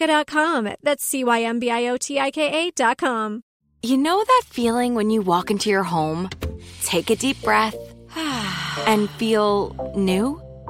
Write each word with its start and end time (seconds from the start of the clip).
Cymbiotika.com. 0.00 0.74
That's 0.82 1.04
C 1.04 1.24
Y 1.24 1.42
M 1.42 1.58
B 1.58 1.70
I 1.70 1.88
O 1.88 1.96
T 1.96 2.18
I 2.18 2.30
K 2.30 2.68
A.com. 2.68 3.42
You 3.82 3.96
know 3.96 4.22
that 4.22 4.42
feeling 4.46 4.94
when 4.94 5.10
you 5.10 5.22
walk 5.22 5.50
into 5.50 5.70
your 5.70 5.84
home, 5.84 6.28
take 6.82 7.10
a 7.10 7.16
deep 7.16 7.40
breath, 7.42 7.76
and 8.86 9.08
feel 9.10 9.92
new? 9.96 10.40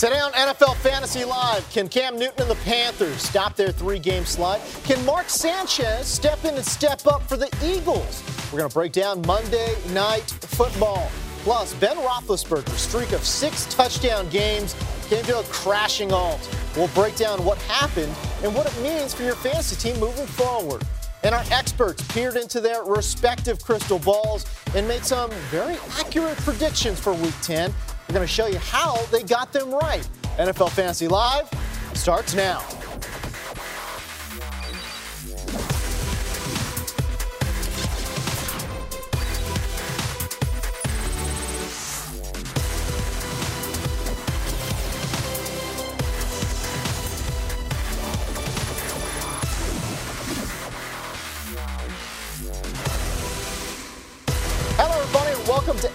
Today 0.00 0.18
on 0.18 0.32
NFL 0.32 0.76
Fantasy 0.76 1.26
Live, 1.26 1.70
can 1.70 1.86
Cam 1.86 2.18
Newton 2.18 2.40
and 2.40 2.50
the 2.50 2.64
Panthers 2.64 3.20
stop 3.20 3.54
their 3.54 3.70
three 3.70 3.98
game 3.98 4.24
slide? 4.24 4.62
Can 4.82 5.04
Mark 5.04 5.28
Sanchez 5.28 6.06
step 6.06 6.42
in 6.46 6.54
and 6.54 6.64
step 6.64 7.06
up 7.06 7.22
for 7.28 7.36
the 7.36 7.54
Eagles? 7.62 8.24
We're 8.50 8.60
going 8.60 8.70
to 8.70 8.74
break 8.74 8.92
down 8.92 9.20
Monday 9.26 9.76
Night 9.90 10.22
Football. 10.22 11.10
Plus, 11.42 11.74
Ben 11.74 11.98
Roethlisberger's 11.98 12.80
streak 12.80 13.12
of 13.12 13.22
six 13.26 13.66
touchdown 13.66 14.26
games 14.30 14.74
came 15.10 15.22
to 15.24 15.40
a 15.40 15.42
crashing 15.42 16.08
halt. 16.08 16.48
We'll 16.74 16.88
break 16.88 17.16
down 17.16 17.44
what 17.44 17.58
happened 17.58 18.14
and 18.42 18.54
what 18.54 18.64
it 18.64 18.82
means 18.82 19.12
for 19.12 19.24
your 19.24 19.34
fantasy 19.34 19.76
team 19.76 20.00
moving 20.00 20.24
forward. 20.24 20.82
And 21.24 21.34
our 21.34 21.44
experts 21.50 22.02
peered 22.14 22.36
into 22.36 22.62
their 22.62 22.84
respective 22.84 23.62
crystal 23.62 23.98
balls 23.98 24.46
and 24.74 24.88
made 24.88 25.04
some 25.04 25.30
very 25.50 25.76
accurate 25.98 26.38
predictions 26.38 26.98
for 26.98 27.12
Week 27.12 27.34
10. 27.42 27.70
We're 28.10 28.14
going 28.14 28.26
to 28.26 28.32
show 28.32 28.48
you 28.48 28.58
how 28.58 28.96
they 29.12 29.22
got 29.22 29.52
them 29.52 29.70
right. 29.70 30.08
NFL 30.36 30.70
Fantasy 30.70 31.06
Live 31.06 31.48
starts 31.94 32.34
now. 32.34 32.58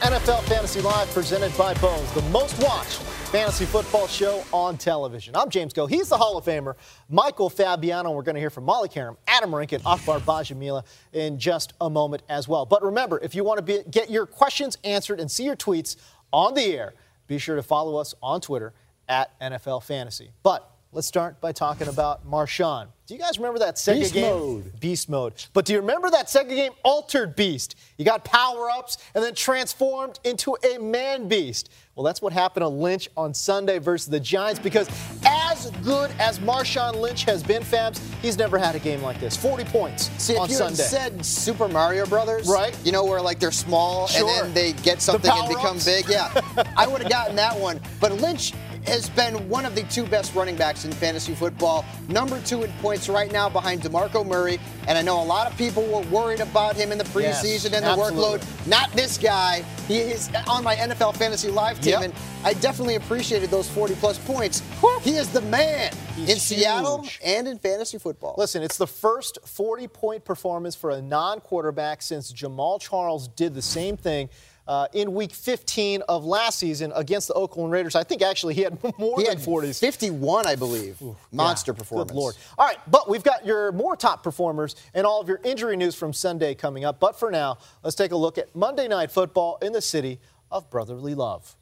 NFL 0.01 0.43
Fantasy 0.43 0.81
Live, 0.81 1.09
presented 1.11 1.57
by 1.57 1.73
Bose, 1.75 2.11
the 2.13 2.21
most 2.23 2.61
watched 2.61 2.99
fantasy 3.31 3.65
football 3.65 4.07
show 4.07 4.43
on 4.51 4.77
television. 4.77 5.35
I'm 5.35 5.49
James 5.49 5.73
Koh. 5.73 5.87
He's 5.87 6.09
the 6.09 6.17
Hall 6.17 6.37
of 6.37 6.45
Famer, 6.45 6.75
Michael 7.09 7.49
Fabiano. 7.49 8.11
We're 8.11 8.21
going 8.21 8.35
to 8.35 8.41
hear 8.41 8.49
from 8.49 8.65
Molly 8.65 8.89
Qerim, 8.89 9.15
Adam 9.27 9.55
Rank, 9.55 9.73
Akbar 9.85 10.19
Gbaja-Biamila 10.19 10.83
in 11.13 11.39
just 11.39 11.73
a 11.79 11.89
moment 11.89 12.23
as 12.29 12.47
well. 12.47 12.65
But 12.65 12.83
remember, 12.83 13.19
if 13.23 13.35
you 13.35 13.43
want 13.43 13.57
to 13.57 13.63
be, 13.63 13.89
get 13.89 14.09
your 14.09 14.25
questions 14.25 14.77
answered 14.83 15.19
and 15.19 15.31
see 15.31 15.45
your 15.45 15.55
tweets 15.55 15.95
on 16.31 16.53
the 16.53 16.63
air, 16.63 16.93
be 17.27 17.37
sure 17.37 17.55
to 17.55 17.63
follow 17.63 17.95
us 17.95 18.13
on 18.21 18.41
Twitter 18.41 18.73
at 19.07 19.39
NFL 19.39 19.83
Fantasy. 19.83 20.31
But 20.43 20.69
let's 20.95 21.05
start 21.07 21.41
by 21.41 21.51
talking 21.51 21.87
about 21.89 22.25
Marshawn. 22.29 22.87
Do 23.05 23.13
you 23.13 23.19
guys 23.19 23.37
remember 23.37 23.59
that 23.59 23.75
Sega 23.75 23.99
Beast 23.99 24.13
game? 24.13 24.23
mode. 24.23 24.79
Beast 24.79 25.09
mode. 25.09 25.33
But 25.53 25.65
do 25.65 25.73
you 25.73 25.79
remember 25.81 26.09
that 26.09 26.25
Sega 26.25 26.49
game, 26.49 26.71
Altered 26.83 27.35
Beast? 27.35 27.75
You 27.97 28.05
got 28.05 28.23
power 28.23 28.71
ups 28.71 28.97
and 29.13 29.23
then 29.23 29.35
transformed 29.35 30.19
into 30.23 30.55
a 30.63 30.79
man 30.79 31.27
beast. 31.27 31.69
Well, 31.95 32.03
that's 32.03 32.19
what 32.21 32.33
happened 32.33 32.63
to 32.63 32.67
Lynch 32.69 33.09
on 33.15 33.33
Sunday 33.33 33.77
versus 33.77 34.07
the 34.07 34.19
Giants 34.19 34.59
because 34.59 34.89
as 35.25 35.69
good 35.83 36.09
as 36.17 36.39
Marshawn 36.39 36.95
Lynch 36.95 37.25
has 37.25 37.43
been, 37.43 37.61
Fabs, 37.61 37.99
he's 38.21 38.37
never 38.37 38.57
had 38.57 38.73
a 38.73 38.79
game 38.79 39.01
like 39.03 39.19
this. 39.19 39.37
40 39.37 39.65
points 39.65 40.09
See, 40.17 40.35
on 40.37 40.45
if 40.45 40.51
you 40.51 40.57
Sunday. 40.57 40.81
had 40.81 40.89
said 40.89 41.25
Super 41.25 41.67
Mario 41.67 42.05
Brothers, 42.07 42.47
Right. 42.47 42.75
You 42.83 42.91
know 42.91 43.03
where 43.05 43.21
like 43.21 43.39
they're 43.39 43.51
small 43.51 44.07
Sure. 44.07 44.27
and 44.27 44.47
then 44.47 44.53
they 44.53 44.71
get 44.81 45.01
something 45.01 45.29
and 45.29 45.47
become 45.49 45.61
power-ups. 45.61 45.85
big. 45.85 46.07
Yeah, 46.09 46.31
I 46.77 46.87
would 46.87 47.01
have 47.01 47.11
gotten 47.11 47.35
that 47.35 47.57
one. 47.59 47.79
But 47.99 48.13
Lynch 48.13 48.53
has 48.87 49.09
been 49.09 49.47
one 49.49 49.65
of 49.65 49.75
the 49.75 49.83
two 49.83 50.05
best 50.05 50.33
running 50.35 50.55
backs 50.55 50.85
in 50.85 50.91
fantasy 50.91 51.33
football. 51.33 51.85
Number 52.07 52.39
two 52.41 52.63
in 52.63 52.71
points 52.73 53.09
right 53.09 53.31
now 53.31 53.49
behind 53.49 53.81
DeMarco 53.81 54.25
Murray. 54.25 54.59
And 54.87 54.97
I 54.97 55.01
know 55.01 55.21
a 55.21 55.25
lot 55.25 55.49
of 55.51 55.57
people 55.57 55.83
were 55.83 56.01
worried 56.09 56.39
about 56.39 56.75
him 56.75 56.91
in 56.91 56.97
the 56.97 57.05
Yes, 57.19 57.43
preseason 57.43 57.73
and 57.73 57.83
the 57.85 57.89
absolutely. 57.89 58.39
workload. 58.39 58.67
Not 58.67 58.91
this 58.93 59.17
guy. 59.17 59.63
He 59.87 59.99
is 59.99 60.29
on 60.47 60.63
my 60.63 60.75
NFL 60.75 61.15
fantasy 61.15 61.49
live 61.49 61.79
team, 61.81 61.91
Yep. 61.93 62.01
and 62.03 62.13
I 62.43 62.53
definitely 62.53 62.95
appreciated 62.95 63.49
those 63.49 63.67
40 63.69 63.95
plus 63.95 64.17
points. 64.19 64.61
He 65.01 65.11
is 65.17 65.29
the 65.29 65.41
man 65.41 65.91
He's 66.15 66.29
in 66.29 66.39
Seattle 66.39 67.05
and 67.23 67.47
in 67.47 67.57
fantasy 67.59 67.97
football. 67.97 68.35
Listen, 68.37 68.63
it's 68.63 68.77
the 68.77 68.87
first 68.87 69.39
40 69.45 69.87
point 69.87 70.25
performance 70.25 70.75
for 70.75 70.89
a 70.91 71.01
non 71.01 71.39
quarterback 71.39 72.01
since 72.01 72.31
Jamaal 72.31 72.79
Charles 72.79 73.27
did 73.29 73.53
the 73.53 73.61
same 73.61 73.97
thing. 73.97 74.29
Uh, 74.67 74.87
in 74.93 75.13
week 75.13 75.31
15 75.31 76.01
of 76.09 76.25
last 76.25 76.57
season 76.57 76.91
against 76.95 77.27
the 77.27 77.35
Oakland 77.35 77.71
Raiders, 77.71 77.95
I 77.95 78.03
think 78.03 78.23
actually 78.23 78.55
he 78.55 78.61
had 78.63 78.81
more 78.97 79.19
He 79.19 79.25
than 79.25 79.37
had 79.37 79.45
40s. 79.45 79.79
51, 79.79 80.47
I 80.47 80.55
believe. 80.55 80.99
Monster 81.31 81.71
Yeah, 81.71 81.77
performance. 81.77 82.11
Good 82.11 82.17
lord. 82.17 82.35
All 82.57 82.65
right, 82.65 82.77
but 82.89 83.07
we've 83.07 83.23
got 83.23 83.45
your 83.45 83.71
more 83.71 83.95
top 83.95 84.23
performers 84.23 84.75
and 84.95 85.05
all 85.05 85.21
of 85.21 85.27
your 85.27 85.39
injury 85.43 85.77
news 85.77 85.93
from 85.93 86.13
Sunday 86.13 86.55
coming 86.55 86.83
up. 86.83 86.99
But 86.99 87.19
for 87.19 87.29
now, 87.29 87.59
let's 87.83 87.95
take 87.95 88.11
a 88.11 88.17
look 88.17 88.39
at 88.39 88.55
Monday 88.55 88.87
Night 88.87 89.11
Football 89.11 89.59
in 89.61 89.71
the 89.71 89.81
city 89.81 90.19
of 90.49 90.67
brotherly 90.71 91.13
love. 91.13 91.55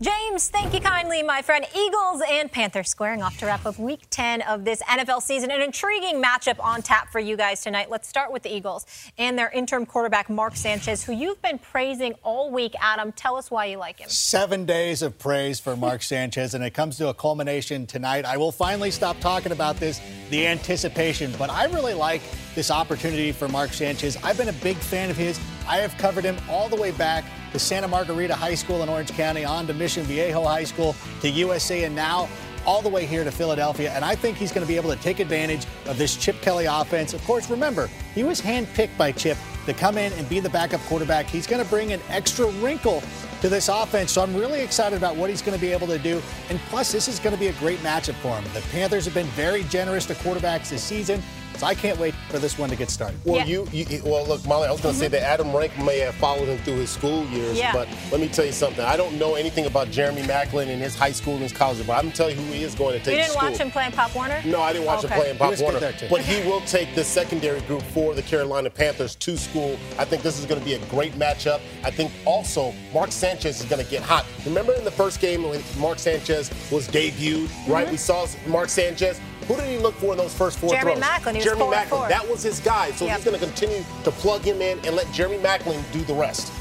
James, 0.00 0.48
thank 0.48 0.72
you 0.72 0.80
kindly, 0.80 1.24
my 1.24 1.42
friend. 1.42 1.66
Eagles 1.76 2.22
and 2.30 2.52
Panthers 2.52 2.88
squaring 2.88 3.20
off 3.20 3.36
to 3.38 3.46
wrap 3.46 3.66
up 3.66 3.80
week 3.80 4.02
10 4.10 4.42
of 4.42 4.64
this 4.64 4.80
NFL 4.82 5.20
season. 5.20 5.50
An 5.50 5.60
intriguing 5.60 6.22
matchup 6.22 6.62
on 6.62 6.82
tap 6.82 7.10
for 7.10 7.18
you 7.18 7.36
guys 7.36 7.62
tonight. 7.62 7.90
Let's 7.90 8.06
start 8.06 8.30
with 8.30 8.44
the 8.44 8.54
Eagles 8.54 8.86
and 9.18 9.36
their 9.36 9.50
interim 9.50 9.84
quarterback, 9.86 10.30
Mark 10.30 10.54
Sanchez, 10.54 11.02
who 11.02 11.12
you've 11.12 11.42
been 11.42 11.58
praising 11.58 12.14
all 12.22 12.48
week. 12.52 12.74
Adam, 12.80 13.10
tell 13.10 13.34
us 13.34 13.50
why 13.50 13.64
you 13.64 13.76
like 13.76 13.98
him. 13.98 14.08
Seven 14.08 14.64
days 14.64 15.02
of 15.02 15.18
praise 15.18 15.58
for 15.58 15.76
Mark 15.76 16.02
Sanchez, 16.04 16.54
and 16.54 16.62
it 16.62 16.74
comes 16.74 16.96
to 16.98 17.08
a 17.08 17.14
culmination 17.14 17.84
tonight. 17.84 18.24
I 18.24 18.36
will 18.36 18.52
finally 18.52 18.92
stop 18.92 19.18
talking 19.18 19.50
about 19.50 19.78
this, 19.78 20.00
the 20.30 20.46
anticipation, 20.46 21.34
but 21.36 21.50
I 21.50 21.64
really 21.64 21.94
like 21.94 22.22
this 22.54 22.70
opportunity 22.70 23.32
for 23.32 23.48
Mark 23.48 23.72
Sanchez. 23.72 24.16
I've 24.22 24.38
been 24.38 24.48
a 24.48 24.60
big 24.62 24.76
fan 24.76 25.10
of 25.10 25.16
his. 25.16 25.40
I 25.68 25.78
have 25.78 25.96
covered 25.98 26.24
him 26.24 26.36
all 26.48 26.68
the 26.68 26.76
way 26.76 26.90
back 26.92 27.24
to 27.52 27.58
Santa 27.58 27.86
Margarita 27.86 28.34
High 28.34 28.54
School 28.54 28.82
in 28.82 28.88
Orange 28.88 29.12
County, 29.12 29.44
on 29.44 29.66
to 29.66 29.74
Mission 29.74 30.04
Viejo 30.04 30.42
High 30.42 30.64
School, 30.64 30.96
to 31.20 31.30
USC, 31.30 31.84
and 31.84 31.94
now 31.94 32.28
all 32.66 32.82
the 32.82 32.88
way 32.88 33.06
here 33.06 33.24
to 33.24 33.30
Philadelphia. 33.30 33.92
And 33.92 34.04
I 34.04 34.14
think 34.14 34.36
he's 34.36 34.52
going 34.52 34.66
to 34.66 34.68
be 34.68 34.76
able 34.76 34.90
to 34.90 35.00
take 35.00 35.20
advantage 35.20 35.66
of 35.86 35.96
this 35.98 36.16
Chip 36.16 36.40
Kelly 36.40 36.66
offense. 36.66 37.14
Of 37.14 37.22
course, 37.24 37.50
remember, 37.50 37.88
he 38.14 38.24
was 38.24 38.40
handpicked 38.40 38.96
by 38.96 39.12
Chip 39.12 39.38
to 39.66 39.74
come 39.74 39.98
in 39.98 40.12
and 40.14 40.28
be 40.28 40.40
the 40.40 40.50
backup 40.50 40.80
quarterback. 40.82 41.26
He's 41.26 41.46
going 41.46 41.62
to 41.62 41.68
bring 41.68 41.92
an 41.92 42.00
extra 42.08 42.46
wrinkle 42.46 43.02
to 43.40 43.48
this 43.48 43.68
offense. 43.68 44.12
So 44.12 44.22
I'm 44.22 44.34
really 44.34 44.60
excited 44.60 44.96
about 44.96 45.16
what 45.16 45.30
he's 45.30 45.42
going 45.42 45.56
to 45.56 45.60
be 45.60 45.72
able 45.72 45.86
to 45.88 45.98
do. 45.98 46.20
And 46.50 46.58
plus, 46.70 46.92
this 46.92 47.08
is 47.08 47.18
going 47.18 47.34
to 47.34 47.40
be 47.40 47.48
a 47.48 47.52
great 47.54 47.78
matchup 47.80 48.14
for 48.14 48.34
him. 48.36 48.44
The 48.52 48.60
Panthers 48.72 49.04
have 49.04 49.14
been 49.14 49.26
very 49.28 49.64
generous 49.64 50.06
to 50.06 50.14
quarterbacks 50.14 50.70
this 50.70 50.82
season. 50.82 51.22
So 51.58 51.66
I 51.66 51.74
can't 51.74 51.98
wait 51.98 52.14
for 52.30 52.38
this 52.38 52.56
one 52.56 52.70
to 52.70 52.76
get 52.76 52.88
started. 52.88 53.18
Well, 53.24 53.38
Yeah. 53.38 53.44
you, 53.46 53.66
you, 53.72 54.00
well, 54.04 54.24
look, 54.24 54.46
Molly, 54.46 54.68
I 54.68 54.70
was 54.70 54.80
going 54.80 54.94
to 54.94 54.98
say 55.00 55.08
that 55.08 55.22
Adam 55.22 55.52
Rank 55.54 55.76
may 55.78 55.98
have 55.98 56.14
followed 56.14 56.46
him 56.46 56.58
through 56.58 56.76
his 56.76 56.88
school 56.90 57.24
years, 57.26 57.58
Yeah. 57.58 57.72
but 57.72 57.88
let 58.12 58.20
me 58.20 58.28
tell 58.28 58.44
you 58.44 58.52
something. 58.52 58.84
I 58.84 58.96
don't 58.96 59.18
know 59.18 59.34
anything 59.34 59.66
about 59.66 59.90
Jeremy 59.90 60.22
Maclin 60.22 60.68
and 60.68 60.80
his 60.80 60.94
high 60.94 61.10
school 61.10 61.32
and 61.34 61.42
his 61.42 61.52
college, 61.52 61.84
but 61.84 61.94
I'm 61.94 62.02
going 62.02 62.12
to 62.12 62.16
tell 62.16 62.30
you 62.30 62.36
who 62.36 62.52
he 62.52 62.62
is 62.62 62.76
going 62.76 62.92
to 62.96 63.04
take 63.04 63.16
You 63.16 63.22
didn't 63.22 63.32
school. 63.32 63.50
watch 63.50 63.58
him 63.58 63.72
playing 63.72 63.90
Pop 63.90 64.14
Warner? 64.14 64.40
No, 64.44 64.62
I 64.62 64.72
didn't 64.72 64.86
watch 64.86 65.04
Okay. 65.04 65.14
him 65.14 65.20
play 65.20 65.30
in 65.30 65.36
Pop 65.36 65.58
Warner. 65.58 65.92
But 66.08 66.20
he 66.20 66.48
will 66.48 66.60
take 66.60 66.94
the 66.94 67.02
secondary 67.02 67.60
group 67.62 67.82
for 67.82 68.14
the 68.14 68.22
Carolina 68.22 68.70
Panthers 68.70 69.16
to 69.16 69.36
school. 69.36 69.76
I 69.98 70.04
think 70.04 70.22
this 70.22 70.38
is 70.38 70.46
going 70.46 70.60
to 70.60 70.64
be 70.64 70.74
a 70.74 70.78
great 70.86 71.14
matchup. 71.18 71.60
I 71.82 71.90
think 71.90 72.12
also 72.24 72.72
Mark 72.94 73.10
Sanchez 73.10 73.58
is 73.60 73.66
going 73.66 73.84
to 73.84 73.90
get 73.90 74.02
hot. 74.02 74.24
Remember 74.46 74.74
in 74.74 74.84
the 74.84 74.92
first 74.92 75.20
game 75.20 75.42
when 75.42 75.60
Mark 75.76 75.98
Sanchez 75.98 76.52
was 76.70 76.86
debuted, 76.86 77.48
right? 77.66 77.82
Mm-hmm. 77.82 77.90
We 77.90 77.96
saw 77.96 78.28
Mark 78.46 78.68
Sanchez. 78.68 79.20
Who 79.46 79.56
did 79.56 79.66
he 79.66 79.78
look 79.78 79.94
for 79.94 80.12
in 80.12 80.18
those 80.18 80.34
first 80.34 80.58
four 80.58 80.70
Jeremy 80.70 80.92
throws? 80.94 81.04
Maclin. 81.04 81.34
He 81.36 81.40
Jeremy 81.42 81.62
four 81.62 81.74
and 81.74 81.86
Maclin. 81.86 81.98
four. 81.98 82.08
That 82.08 82.28
was 82.28 82.42
his 82.42 82.60
guy. 82.60 82.90
So 82.92 83.06
Yep. 83.06 83.16
he's 83.16 83.24
going 83.24 83.38
to 83.38 83.44
continue 83.46 83.84
to 84.04 84.10
plug 84.10 84.42
him 84.42 84.60
in 84.60 84.78
and 84.84 84.94
let 84.96 85.10
Jeremy 85.12 85.38
Maclin 85.38 85.82
do 85.92 86.02
the 86.02 86.14
rest. 86.14 86.52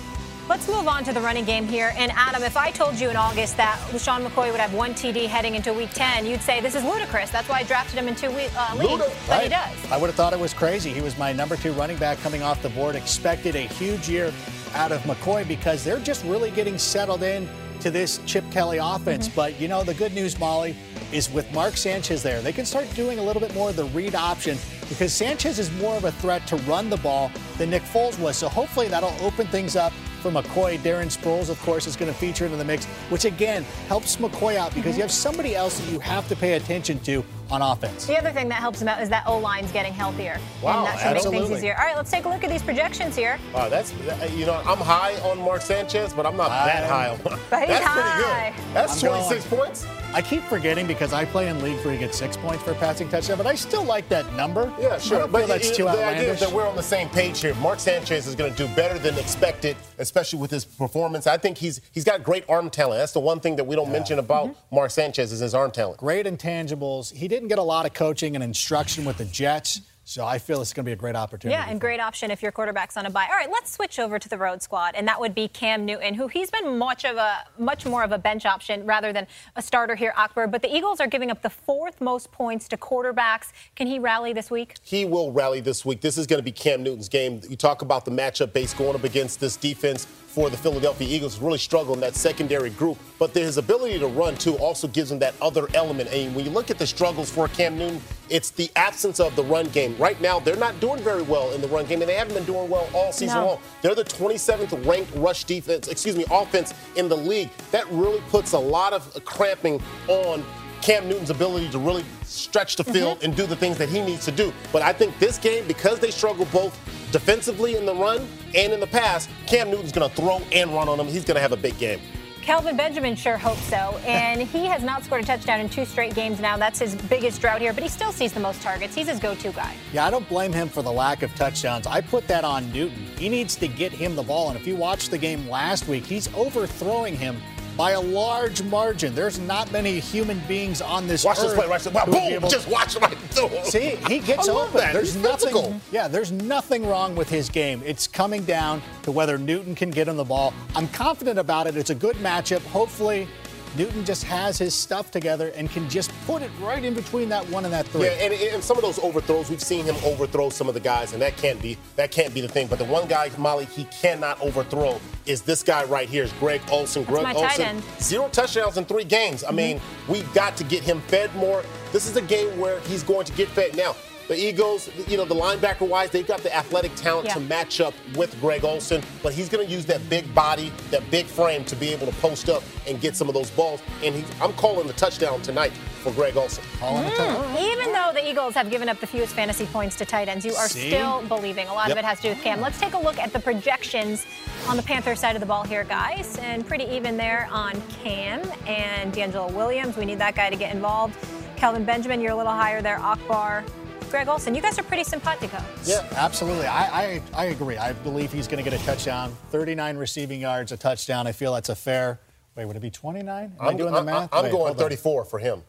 Let's 0.48 0.66
move 0.70 0.88
on 0.88 1.04
to 1.04 1.12
the 1.12 1.20
running 1.20 1.44
game 1.44 1.68
here. 1.68 1.94
And 1.98 2.10
Adam, 2.16 2.42
if 2.42 2.56
I 2.56 2.72
told 2.72 2.96
you 2.98 3.10
in 3.10 3.18
August 3.18 3.58
that 3.58 3.78
LeSean 3.92 4.26
McCoy 4.26 4.50
would 4.50 4.62
have 4.62 4.74
one 4.74 4.94
TD 4.94 5.28
heading 5.28 5.56
into 5.56 5.74
week 5.74 5.90
10, 5.94 6.26
you'd 6.26 6.42
say 6.42 6.62
this 6.62 6.74
is 6.74 6.86
ludicrous. 6.86 7.30
That's 7.32 7.50
why 7.50 7.58
I 7.60 7.64
drafted 7.64 8.00
him 8.00 8.08
in 8.08 8.16
two 8.16 8.30
week, 8.32 8.50
uh, 8.58 8.74
leagues. 8.78 8.90
Luda, 9.04 9.12
But 9.28 9.44
he 9.44 9.50
Right. 9.50 9.50
does. 9.50 9.92
I 9.92 9.98
would 9.98 10.08
have 10.08 10.16
thought 10.16 10.32
it 10.32 10.40
was 10.40 10.54
crazy. 10.54 10.94
He 10.94 11.02
was 11.02 11.18
my 11.18 11.34
number 11.34 11.58
two 11.58 11.74
running 11.74 11.98
back 11.98 12.22
coming 12.24 12.44
off 12.44 12.62
the 12.62 12.70
board. 12.70 12.96
Expected 12.96 13.58
a 13.58 13.62
huge 13.68 14.08
year 14.08 14.32
out 14.74 14.94
of 14.94 15.02
McCoy 15.02 15.46
because 15.46 15.84
they're 15.84 16.00
just 16.00 16.24
really 16.24 16.52
getting 16.52 16.78
settled 16.78 17.24
in 17.24 17.50
to 17.82 17.92
this 17.92 18.20
Chip 18.26 18.44
Kelly 18.52 18.78
offense. 18.78 19.28
Mm-hmm. 19.28 19.36
But 19.36 19.60
you 19.60 19.68
know, 19.68 19.84
the 19.84 19.94
good 19.94 20.14
news, 20.14 20.38
Molly, 20.40 20.76
is 21.12 21.32
with 21.32 21.52
Mark 21.54 21.78
Sanchez 21.78 22.22
there, 22.24 22.42
they 22.42 22.52
can 22.52 22.66
start 22.66 22.92
doing 22.94 23.20
a 23.20 23.24
little 23.24 23.42
bit 23.42 23.54
more 23.54 23.70
of 23.70 23.76
the 23.76 23.86
read 23.86 24.16
option 24.16 24.58
because 24.90 25.14
Sanchez 25.14 25.60
is 25.60 25.72
more 25.74 25.96
of 25.96 26.04
a 26.06 26.12
threat 26.12 26.46
to 26.48 26.56
run 26.58 26.90
the 26.90 26.98
ball 26.98 27.32
than 27.58 27.70
Nick 27.70 27.84
Foles 27.84 28.20
was. 28.20 28.38
So 28.38 28.50
hopefully 28.50 28.88
that'll 28.88 29.16
open 29.26 29.48
things 29.48 29.76
up 29.76 29.94
for 30.22 30.32
McCoy. 30.32 30.78
Darren 30.80 31.16
Sproles, 31.16 31.50
of 31.50 31.60
course, 31.62 31.88
is 31.88 31.96
going 31.96 32.12
to 32.12 32.18
feature 32.18 32.46
into 32.46 32.58
the 32.58 32.66
mix, 32.66 32.86
which 33.10 33.26
again 33.26 33.64
helps 33.88 34.18
McCoy 34.18 34.56
out 34.56 34.74
because 34.74 34.92
mm-hmm. 34.92 34.98
you 34.98 35.02
have 35.04 35.12
somebody 35.12 35.56
else 35.56 35.80
that 35.80 35.92
you 35.92 36.00
have 36.00 36.28
to 36.28 36.36
pay 36.36 36.54
attention 36.54 37.00
to 37.02 37.24
on 37.52 37.62
offense. 37.62 38.06
The 38.06 38.18
other 38.18 38.32
thing 38.32 38.50
that 38.50 38.56
helps 38.60 38.82
him 38.82 38.88
out 38.88 39.02
is 39.02 39.10
that 39.10 39.26
O 39.28 39.38
line's 39.38 39.72
getting 39.72 39.94
healthier. 39.94 40.40
Wow, 40.62 40.86
and 40.86 40.88
that 40.88 41.22
should 41.22 41.32
make 41.32 41.42
things 41.44 41.52
easier. 41.58 41.76
All 41.78 41.86
right, 41.86 41.96
let's 41.96 42.12
take 42.12 42.26
a 42.26 42.30
look 42.30 42.44
at 42.44 42.50
these 42.50 42.62
projections 42.64 43.16
here. 43.16 43.40
Wow, 43.54 43.70
that's 43.70 43.94
you 44.36 44.46
know 44.46 44.62
I'm 44.66 44.78
high 44.78 45.14
on 45.30 45.40
Mark 45.40 45.62
Sanchez, 45.62 46.14
but 46.14 46.26
I'm 46.26 46.36
not 46.38 46.50
that 46.50 46.84
I'm- 46.84 46.90
high 46.90 47.10
on. 47.10 47.40
But 47.50 47.60
he's 47.62 47.70
that's 47.70 47.86
high. 47.86 48.52
pretty 48.52 48.56
good. 48.64 48.74
That's 48.74 49.04
I'm 49.04 49.10
26 49.10 49.46
going- 49.46 49.62
points. 49.66 49.86
I 50.18 50.22
keep 50.24 50.42
forgetting 50.46 50.88
because 50.88 51.14
I 51.14 51.26
play 51.26 51.48
in 51.48 51.62
leagues 51.62 51.86
where 51.86 51.94
you 51.94 52.00
get 52.00 52.16
six 52.16 52.36
points 52.36 52.64
for 52.64 52.72
a 52.72 52.74
passing 52.74 53.08
touchdown, 53.08 53.38
but 53.38 53.46
I 53.46 53.54
still 53.54 53.84
like 53.84 54.10
that 54.10 54.34
number. 54.34 54.74
Yeah, 54.80 54.98
sure. 54.98 55.28
But 55.28 55.46
that's 55.46 55.70
too 55.70 55.84
the 55.84 56.04
idea 56.04 56.34
is 56.34 56.40
that 56.40 56.52
we're 56.52 56.68
on 56.68 56.76
the 56.76 56.82
same 56.82 57.08
page 57.10 57.40
here. 57.40 57.54
Mark 57.54 57.80
Sanchez 57.80 58.26
is 58.26 58.34
going 58.34 58.52
to 58.52 58.68
do 58.68 58.74
better 58.74 58.98
than 58.98 59.16
expected, 59.20 59.78
especially 60.00 60.40
with 60.40 60.50
his 60.50 60.66
performance. 60.66 61.28
I 61.28 61.38
think 61.38 61.60
he's 61.60 61.82
he's 61.92 62.04
got 62.04 62.24
great 62.24 62.46
arm 62.50 62.72
talent. 62.72 62.98
That's 62.98 63.12
the 63.12 63.20
one 63.20 63.40
thing 63.40 63.58
that 63.58 63.66
we 63.66 63.76
don't 63.76 63.92
mention 63.92 64.18
about 64.18 64.48
Mm-hmm. 64.48 64.76
Mark 64.76 64.92
Sanchez 64.92 65.32
is 65.32 65.40
his 65.40 65.54
arm 65.56 65.72
talent. 65.72 66.00
Great 66.00 66.26
intangibles. 66.26 67.14
He 67.14 67.28
didn't 67.28 67.48
get 67.48 67.60
a 67.60 67.64
lot 67.64 67.86
of 67.86 67.94
coaching 67.94 68.36
and 68.36 68.44
instruction 68.44 69.04
with 69.06 69.18
the 69.18 69.26
Jets, 69.26 69.82
so 70.08 70.26
I 70.26 70.40
feel 70.40 70.62
it's 70.62 70.72
going 70.72 70.86
to 70.86 70.88
be 70.88 70.94
a 70.94 70.96
great 70.96 71.18
opportunity. 71.18 71.60
Yeah, 71.60 71.70
and 71.70 71.82
great 71.82 72.00
option 72.00 72.32
if 72.32 72.42
your 72.42 72.54
quarterback's 72.54 72.96
on 72.96 73.06
a 73.06 73.10
bye. 73.10 73.28
All 73.30 73.36
right, 73.36 73.52
let's 73.52 73.74
switch 73.74 74.00
over 74.00 74.18
to 74.18 74.30
the 74.30 74.38
road 74.38 74.62
squad, 74.62 74.96
and 74.96 75.06
that 75.06 75.20
would 75.20 75.36
be 75.36 75.50
Cam 75.50 75.86
Newton, 75.86 76.14
who 76.14 76.30
he's 76.30 76.50
been 76.50 76.78
much 76.78 77.04
of 77.04 77.18
a 77.18 77.44
much 77.58 77.86
more 77.86 78.04
of 78.04 78.14
a 78.14 78.18
bench 78.18 78.46
option 78.46 78.86
rather 78.86 79.12
than 79.12 79.28
a 79.58 79.62
starter 79.62 79.96
here, 79.96 80.14
Akbar. 80.16 80.48
But 80.48 80.62
the 80.62 80.74
Eagles 80.74 81.02
are 81.02 81.08
giving 81.08 81.30
up 81.30 81.42
the 81.42 81.50
fourth 81.50 82.00
most 82.00 82.32
points 82.32 82.70
to 82.70 82.78
quarterbacks. 82.78 83.52
Can 83.76 83.88
he 83.88 84.00
rally 84.00 84.32
this 84.32 84.50
week? 84.50 84.76
He 84.82 85.04
will 85.04 85.34
rally 85.34 85.60
this 85.60 85.84
week. 85.84 86.00
This 86.00 86.18
is 86.18 86.26
going 86.26 86.40
to 86.40 86.44
be 86.44 86.54
Cam 86.54 86.84
Newton's 86.84 87.10
game. 87.10 87.42
You 87.50 87.58
talk 87.58 87.82
about 87.82 88.06
the 88.06 88.12
matchup 88.12 88.54
base 88.54 88.74
going 88.74 88.96
up 88.96 89.04
against 89.04 89.42
this 89.42 89.58
defense 89.58 90.08
for 90.38 90.52
the 90.52 90.58
Philadelphia 90.58 91.08
Eagles. 91.08 91.40
Really 91.40 91.58
struggle 91.58 91.96
in 91.96 92.00
that 92.02 92.14
secondary 92.14 92.70
group, 92.70 93.00
but 93.18 93.32
his 93.32 93.58
ability 93.58 93.98
to 93.98 94.06
run 94.06 94.36
too 94.36 94.54
also 94.58 94.88
gives 94.88 95.12
him 95.12 95.18
that 95.18 95.34
other 95.42 95.68
element. 95.74 96.14
And 96.14 96.36
when 96.36 96.46
you 96.46 96.52
look 96.52 96.70
at 96.70 96.78
the 96.78 96.86
struggles 96.86 97.32
for 97.32 97.48
Cam 97.48 97.76
Newton, 97.76 98.00
it's 98.30 98.52
the 98.52 98.70
absence 98.76 99.20
of 99.20 99.36
the 99.36 99.44
run 99.44 99.66
game. 99.70 99.98
Right 99.98 100.22
now, 100.22 100.40
they're 100.40 100.56
not 100.56 100.80
doing 100.80 101.00
very 101.00 101.24
well 101.24 101.54
in 101.54 101.62
the 101.62 101.68
run 101.68 101.88
game, 101.88 102.02
and 102.02 102.10
they 102.10 102.14
haven't 102.14 102.36
been 102.36 102.46
doing 102.46 102.70
well 102.70 102.88
all 102.94 103.12
season 103.12 103.40
No. 103.40 103.46
long. 103.48 103.60
They're 103.82 103.96
the 103.96 104.04
27th 104.04 104.86
ranked 104.86 105.12
rush 105.16 105.44
defense, 105.44 105.88
excuse 105.88 106.16
me, 106.16 106.26
offense 106.30 106.76
in 106.96 107.10
the 107.10 107.18
league. 107.18 107.50
That 107.72 107.90
really 107.90 108.22
puts 108.30 108.54
a 108.54 108.60
lot 108.60 108.94
of 108.94 109.26
cramping 109.26 109.82
on 110.08 110.44
Cam 110.84 111.10
Newton's 111.10 111.32
ability 111.32 111.70
to 111.70 111.80
really 111.80 112.06
stretch 112.24 112.76
the 112.76 112.84
field 112.84 113.18
mm-hmm. 113.18 113.26
and 113.26 113.36
do 113.36 113.48
the 113.48 113.56
things 113.56 113.80
that 113.80 113.90
he 113.90 114.02
needs 114.02 114.26
to 114.26 114.32
do. 114.32 114.54
But 114.72 114.84
I 114.84 114.94
think 114.94 115.18
this 115.18 115.40
game, 115.40 115.68
because 115.68 116.00
they 116.00 116.12
struggle 116.12 116.46
both 116.54 116.78
defensively 117.12 117.76
in 117.76 117.86
the 117.86 117.96
run 117.96 118.28
and 118.56 118.74
in 118.74 118.80
the 118.80 118.88
pass, 118.88 119.28
Cam 119.46 119.70
Newton's 119.70 119.92
going 119.92 120.10
to 120.10 120.16
throw 120.16 120.42
and 120.52 120.72
run 120.74 120.90
on 120.90 121.00
him. 121.00 121.08
He's 121.08 121.26
going 121.26 121.36
to 121.36 121.42
have 121.42 121.52
a 121.52 121.58
big 121.58 121.78
game. 121.78 122.00
Kelvin 122.48 122.78
Benjamin 122.78 123.18
sure 123.18 123.36
hopes 123.36 123.64
so. 123.64 124.00
And 124.06 124.42
he 124.42 124.66
has 124.68 124.82
not 124.82 125.04
scored 125.04 125.24
a 125.24 125.26
touchdown 125.26 125.60
in 125.60 125.68
two 125.68 125.84
straight 125.84 126.16
games 126.16 126.40
now. 126.40 126.56
That's 126.56 126.80
his 126.80 126.96
biggest 126.96 127.42
drought 127.42 127.60
here, 127.60 127.74
but 127.74 127.84
he 127.84 127.90
still 127.90 128.14
sees 128.14 128.32
the 128.32 128.40
most 128.40 128.62
targets. 128.62 128.96
He's 128.96 129.10
his 129.10 129.20
go 129.20 129.36
to 129.36 129.52
guy. 129.52 129.76
Yeah, 129.92 130.06
I 130.06 130.10
don't 130.10 130.28
blame 130.30 130.54
him 130.54 130.70
for 130.70 130.82
the 130.82 130.92
lack 130.92 131.24
of 131.24 131.36
touchdowns. 131.36 131.86
I 131.86 132.00
put 132.00 132.26
that 132.30 132.46
on 132.46 132.72
Newton. 132.72 133.06
He 133.18 133.28
needs 133.28 133.58
to 133.58 133.68
get 133.68 133.92
him 133.92 134.16
the 134.16 134.24
ball. 134.24 134.48
And 134.48 134.58
if 134.58 134.66
you 134.66 134.78
watched 134.78 135.12
the 135.12 135.18
game 135.18 135.50
last 135.50 135.90
week, 135.90 136.06
he's 136.06 136.34
overthrowing 136.36 137.18
him 137.18 137.36
by 137.78 137.92
a 137.92 138.02
large 138.02 138.64
margin. 138.64 139.14
There's 139.14 139.40
not 139.40 139.72
many 139.72 140.00
human 140.00 140.40
beings 140.48 140.82
on 140.82 141.08
this 141.08 141.24
Watch 141.24 141.38
earth 141.38 141.44
this 141.50 141.54
play. 141.54 141.68
Watch 141.68 141.84
this. 141.84 141.94
Be 142.06 142.12
boom! 142.12 142.34
able- 142.34 142.50
Just 142.50 142.68
watch 142.68 142.96
him 142.96 143.04
right 143.04 143.18
through. 143.30 143.50
See, 143.66 143.98
he 144.08 144.20
gets 144.20 144.50
open. 144.50 144.78
that. 144.80 144.94
There's 144.94 145.14
He's 145.14 145.24
nothing. 145.24 145.50
physical. 145.54 145.82
Yeah, 145.92 146.08
there's 146.08 146.32
nothing 146.32 146.88
wrong 146.88 147.16
with 147.16 147.30
his 147.30 147.50
game. 147.50 147.82
It's 147.86 148.08
coming 148.08 148.44
down 148.44 148.82
to 149.04 149.12
whether 149.12 149.38
Newton 149.38 149.76
can 149.76 149.92
get 149.92 150.08
him 150.08 150.18
the 150.18 150.26
ball. 150.26 150.54
I'm 150.76 150.88
confident 150.90 151.38
about 151.38 151.68
it. 151.68 151.78
It's 151.78 151.92
a 151.92 151.96
good 151.96 152.16
matchup. 152.18 152.62
Hopefully, 152.68 153.28
Newton 153.76 154.06
just 154.06 154.24
has 154.24 154.58
his 154.58 154.74
stuff 154.74 155.12
together 155.12 155.52
and 155.56 155.70
can 155.70 155.90
just 155.90 156.12
put 156.26 156.42
it 156.42 156.52
right 156.62 156.84
in 156.84 156.94
between 156.94 157.30
that 157.30 157.48
one 157.50 157.66
and 157.66 157.74
that 157.74 157.88
three. 157.88 158.06
Yeah, 158.06 158.12
and, 158.12 158.34
and 158.34 158.64
some 158.64 158.78
of 158.78 158.84
those 158.84 159.00
overthrows, 159.00 159.50
we've 159.50 159.62
seen 159.62 159.86
him 159.86 159.96
overthrow 160.04 160.50
some 160.50 160.68
of 160.68 160.74
the 160.74 160.80
guys, 160.80 161.14
and 161.14 161.22
that 161.22 161.38
can't 161.38 161.62
be 161.62 161.78
that 161.96 162.12
can't 162.12 162.34
be 162.34 162.42
the 162.42 162.48
thing. 162.48 162.68
But 162.68 162.80
the 162.80 162.86
one 162.86 163.08
guy, 163.08 163.30
Molly, 163.38 163.66
he 163.66 163.86
cannot 163.86 164.40
overthrow 164.42 165.00
is 165.26 165.42
this 165.42 165.64
guy 165.64 165.84
right 165.86 166.08
here. 166.08 166.24
Is 166.24 166.34
Greg 166.34 166.62
Olsen. 166.70 167.04
Greg 167.04 167.24
my 167.24 167.34
tight 167.34 167.44
Olsen, 167.44 167.66
end. 167.66 167.82
Mm-hmm. 167.82 168.02
zero 168.02 168.30
touchdowns 168.30 168.78
in 168.78 168.86
three 168.86 169.04
games. 169.04 169.44
I 169.44 169.52
mean, 169.52 169.82
we've 170.08 170.32
got 170.34 170.58
to 170.58 170.64
get 170.64 170.84
him 170.84 171.02
fed 171.02 171.34
more. 171.36 171.64
This 171.92 172.08
is 172.08 172.16
a 172.16 172.22
game 172.22 172.58
where 172.60 172.80
he's 172.82 173.04
going 173.04 173.26
to 173.26 173.34
get 173.34 173.48
fed. 173.50 173.76
Now, 173.76 173.96
the 174.28 174.36
Eagles, 174.36 174.90
you 175.08 175.18
know, 175.18 175.26
the 175.26 175.36
linebacker 175.36 175.88
wise, 175.88 176.10
they've 176.10 176.28
got 176.28 176.42
the 176.42 176.56
athletic 176.56 176.94
talent 176.96 177.28
Yeah. 177.28 177.36
to 177.36 177.40
match 177.40 177.80
up 177.80 177.94
with 178.16 178.40
Greg 178.42 178.66
Olsen, 178.66 179.02
but 179.24 179.34
he's 179.34 179.50
going 179.50 179.66
to 179.66 179.72
use 179.72 179.86
that 179.86 180.08
big 180.10 180.34
body, 180.36 180.72
that 180.92 181.10
big 181.10 181.26
frame 181.26 181.64
to 181.66 181.76
be 181.76 181.94
able 181.94 182.08
to 182.08 182.14
post 182.14 182.50
up 182.50 182.64
and 182.88 183.00
get 183.00 183.16
some 183.16 183.28
of 183.30 183.34
those 183.34 183.50
balls. 183.52 183.82
And 184.04 184.16
he, 184.16 184.26
I'm 184.42 184.54
calling 184.54 184.88
the 184.88 184.94
touchdown 184.94 185.42
tonight 185.42 185.72
for 186.02 186.12
Greg 186.12 186.36
Olsen. 186.36 186.64
All 186.82 186.98
in 186.98 187.06
the 187.06 187.10
hmm. 187.12 187.18
time. 187.18 187.58
Even 187.58 187.94
though 187.94 188.12
the 188.14 188.30
Eagles 188.30 188.54
have 188.54 188.70
given 188.70 188.90
up 188.90 189.00
the 189.00 189.08
fewest 189.08 189.34
fantasy 189.34 189.66
points 189.68 189.96
to 189.98 190.06
tight 190.06 190.28
ends, 190.28 190.46
you 190.46 190.54
are 190.56 190.68
See? 190.68 190.90
still 190.90 191.22
believing. 191.24 191.68
A 191.68 191.74
lot 191.74 191.92
of 191.92 191.98
it 191.98 192.04
has 192.04 192.18
to 192.18 192.24
do 192.24 192.30
with 192.30 192.42
Cam. 192.42 192.60
Let's 192.60 192.80
take 192.80 192.94
a 192.94 193.00
look 193.00 193.18
at 193.18 193.32
the 193.32 193.40
projections 193.40 194.26
on 194.68 194.76
the 194.78 194.84
Panthers 194.84 195.20
side 195.20 195.36
of 195.36 195.40
the 195.40 195.46
ball 195.46 195.64
here, 195.64 195.84
guys. 195.84 196.38
And 196.40 196.68
pretty 196.68 196.86
even 196.86 197.18
there 197.18 197.48
on 197.52 197.82
Cam 198.04 198.42
and 198.68 199.14
DeAngelo 199.14 199.52
Williams. 199.54 199.96
We 199.96 200.06
need 200.06 200.20
that 200.20 200.36
guy 200.36 200.50
to 200.50 200.56
get 200.56 200.74
involved. 200.74 201.18
Kelvin 201.56 201.86
Benjamin, 201.86 202.22
you're 202.22 202.34
a 202.34 202.38
little 202.38 202.52
higher 202.52 202.82
there. 202.82 203.00
Akbar. 203.00 203.64
Greg 204.10 204.28
Olsen, 204.30 204.56
you 204.56 204.62
guys 204.62 204.80
are 204.80 204.84
pretty 204.84 205.04
simpatico. 205.04 205.58
Yeah, 205.84 206.06
absolutely. 206.16 206.66
I, 206.66 207.02
I, 207.16 207.22
I 207.36 207.46
agree. 207.46 207.78
I 207.78 207.94
believe 207.94 208.32
he's 208.32 208.48
going 208.48 208.64
to 208.64 208.70
get 208.70 208.80
a 208.80 208.84
touchdown. 208.86 209.36
39 209.52 209.98
receiving 209.98 210.40
yards, 210.40 210.72
a 210.72 210.78
touchdown. 210.78 211.28
I 211.28 211.32
feel 211.34 211.54
that's 211.54 211.70
a 211.70 211.76
fair. 211.76 212.20
Wait, 212.56 212.66
would 212.66 212.76
it 212.76 212.82
be 212.82 212.90
29? 212.90 213.54
Am 213.60 213.68
I 213.68 213.74
doing 213.74 213.92
the 213.92 213.98
I'm- 213.98 214.06
math? 214.06 214.30
I'm 214.32 214.46
Wait, 214.46 214.52
going 214.52 214.64
hold 214.68 214.78
on. 214.78 214.78
34 214.78 215.26
for 215.26 215.40
him. 215.40 215.62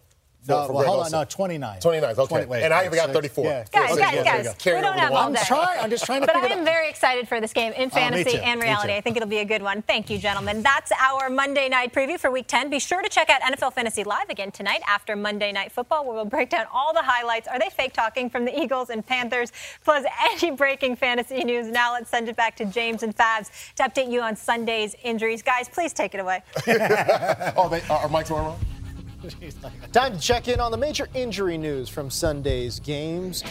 For, 0.42 0.52
No, 0.52 0.66
for 0.66 0.72
well, 0.72 0.78
Greg 0.82 0.86
hold 0.88 0.98
on. 1.00 1.04
Olsen. 1.04 1.18
No, 1.18 1.24
29. 1.24 1.80
29, 1.80 2.10
okay. 2.10 2.26
20 2.26 2.46
wait, 2.46 2.62
And 2.62 2.72
I 2.72 2.84
even 2.86 2.94
got 2.96 3.10
34. 3.10 3.44
Yeah, 3.44 3.64
Guys, 3.72 3.90
Okay, 3.90 4.00
guys, 4.00 4.14
there 4.14 4.24
guys, 4.24 4.44
you 4.64 4.70
go. 4.72 4.76
we 4.76 4.80
don't 4.82 4.98
have 4.98 5.12
all 5.12 5.24
one. 5.24 5.32
day. 5.32 5.40
I'm 5.40 5.46
trying. 5.46 5.80
I'm 5.80 5.90
just 5.90 6.04
trying 6.06 6.20
to 6.20 6.26
But 6.28 6.36
I 6.36 6.46
am 6.46 6.64
very 6.64 6.88
excited 6.88 7.28
for 7.28 7.40
this 7.40 7.52
game 7.52 7.72
in 7.72 7.86
Oh, 7.88 7.90
fantasy 7.90 8.30
too, 8.30 8.36
and 8.38 8.62
reality. 8.62 8.94
I 8.94 9.00
think 9.00 9.16
it'll 9.16 9.28
be 9.28 9.38
a 9.38 9.44
good 9.44 9.62
one. 9.62 9.82
Thank 9.82 10.08
you, 10.10 10.16
gentlemen. 10.18 10.62
That's 10.62 10.92
our 10.92 11.28
Monday 11.28 11.68
night 11.68 11.92
preview 11.92 12.18
for 12.20 12.30
Week 12.30 12.46
10. 12.46 12.70
Be 12.70 12.78
sure 12.78 13.02
to 13.02 13.08
check 13.08 13.28
out 13.30 13.40
NFL 13.42 13.72
Fantasy 13.74 14.04
Live 14.04 14.30
again 14.30 14.50
tonight 14.52 14.80
after 14.88 15.16
Monday 15.16 15.50
Night 15.52 15.72
Football, 15.72 16.06
where 16.06 16.14
we'll 16.14 16.24
break 16.24 16.50
down 16.50 16.66
all 16.72 16.94
the 16.94 17.02
highlights. 17.02 17.48
Are 17.48 17.58
they 17.58 17.68
fake 17.70 17.92
talking 17.92 18.30
from 18.30 18.44
the 18.44 18.58
Eagles 18.58 18.90
and 18.90 19.04
Panthers? 19.04 19.52
Plus 19.84 20.04
any 20.30 20.52
breaking 20.52 20.96
fantasy 20.96 21.42
news. 21.44 21.66
Now 21.66 21.92
let's 21.92 22.08
send 22.10 22.28
it 22.28 22.36
back 22.36 22.56
to 22.56 22.64
James 22.64 23.02
and 23.02 23.14
Fabs 23.14 23.50
to 23.74 23.82
update 23.82 24.10
you 24.10 24.20
on 24.22 24.36
Sunday's 24.36 24.94
injuries. 25.02 25.42
Guys, 25.42 25.68
please 25.68 25.92
take 25.92 26.14
it 26.14 26.20
away. 26.20 26.42
Oh, 27.56 27.68
they, 27.68 27.80
are 27.90 28.08
Mike's 28.08 28.30
on 28.30 28.44
wrong? 28.44 28.58
Time 29.92 30.12
to 30.12 30.20
check 30.20 30.48
in 30.48 30.60
on 30.60 30.70
the 30.70 30.76
major 30.76 31.08
injury 31.14 31.58
news 31.58 31.88
from 31.88 32.10
Sunday's 32.10 32.78
games. 32.80 33.42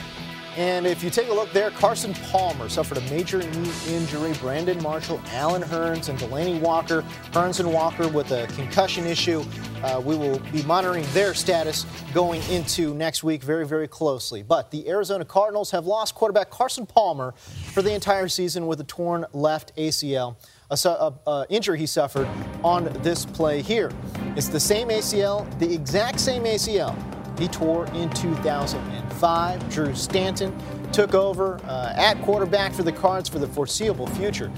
And 0.56 0.88
if 0.88 1.04
you 1.04 1.12
take 1.12 1.30
a 1.30 1.34
look 1.34 1.52
there, 1.52 1.70
Carson 1.70 2.16
Palmer 2.32 2.68
suffered 2.68 2.98
a 2.98 3.02
major 3.12 3.40
knee 3.40 3.72
injury. 3.90 4.34
Brandon 4.42 4.82
Marshall, 4.82 5.22
Allen 5.34 5.62
Hurns, 5.62 6.10
and 6.10 6.18
Delanie 6.18 6.60
Walker. 6.60 7.04
Hurns 7.32 7.60
and 7.60 7.72
Walker 7.72 8.08
with 8.08 8.32
a 8.32 8.48
concussion 8.56 9.06
issue. 9.06 9.44
Uh, 9.84 10.02
we 10.04 10.16
will 10.16 10.40
be 10.52 10.64
monitoring 10.64 11.06
their 11.12 11.36
status 11.36 11.86
going 12.12 12.42
into 12.50 12.96
next 12.96 13.24
week 13.24 13.44
very, 13.44 13.68
very 13.68 13.88
closely. 13.88 14.42
But 14.42 14.72
the 14.72 14.90
Arizona 14.90 15.26
Cardinals 15.26 15.70
have 15.72 15.86
lost 15.86 16.16
quarterback 16.16 16.50
Carson 16.50 16.88
Palmer 16.88 17.34
for 17.74 17.84
the 17.84 17.94
entire 17.94 18.28
season 18.28 18.66
with 18.66 18.80
a 18.80 18.86
torn 18.86 19.26
left 19.34 19.76
ACL. 19.76 20.38
A, 20.70 20.78
a, 20.86 21.14
a, 21.30 21.46
injury 21.50 21.80
he 21.80 21.86
suffered 21.86 22.28
on 22.62 22.86
this 23.02 23.26
play 23.26 23.62
here. 23.62 23.90
It's 24.36 24.50
the 24.50 24.60
same 24.60 24.90
ACL, 24.90 25.48
the 25.60 25.74
exact 25.74 26.20
same 26.20 26.44
ACL 26.44 26.94
he 27.40 27.48
tore 27.48 27.86
in 27.94 28.10
2005. 28.10 29.70
Drew 29.70 29.96
Stanton 29.96 30.54
took 30.92 31.14
over 31.14 31.60
uh, 31.64 31.94
at 31.96 32.22
quarterback 32.24 32.74
for 32.74 32.84
the 32.84 32.92
Cards 32.92 33.30
for 33.30 33.40
the 33.40 33.48
foreseeable 33.48 34.08
future. 34.08 34.52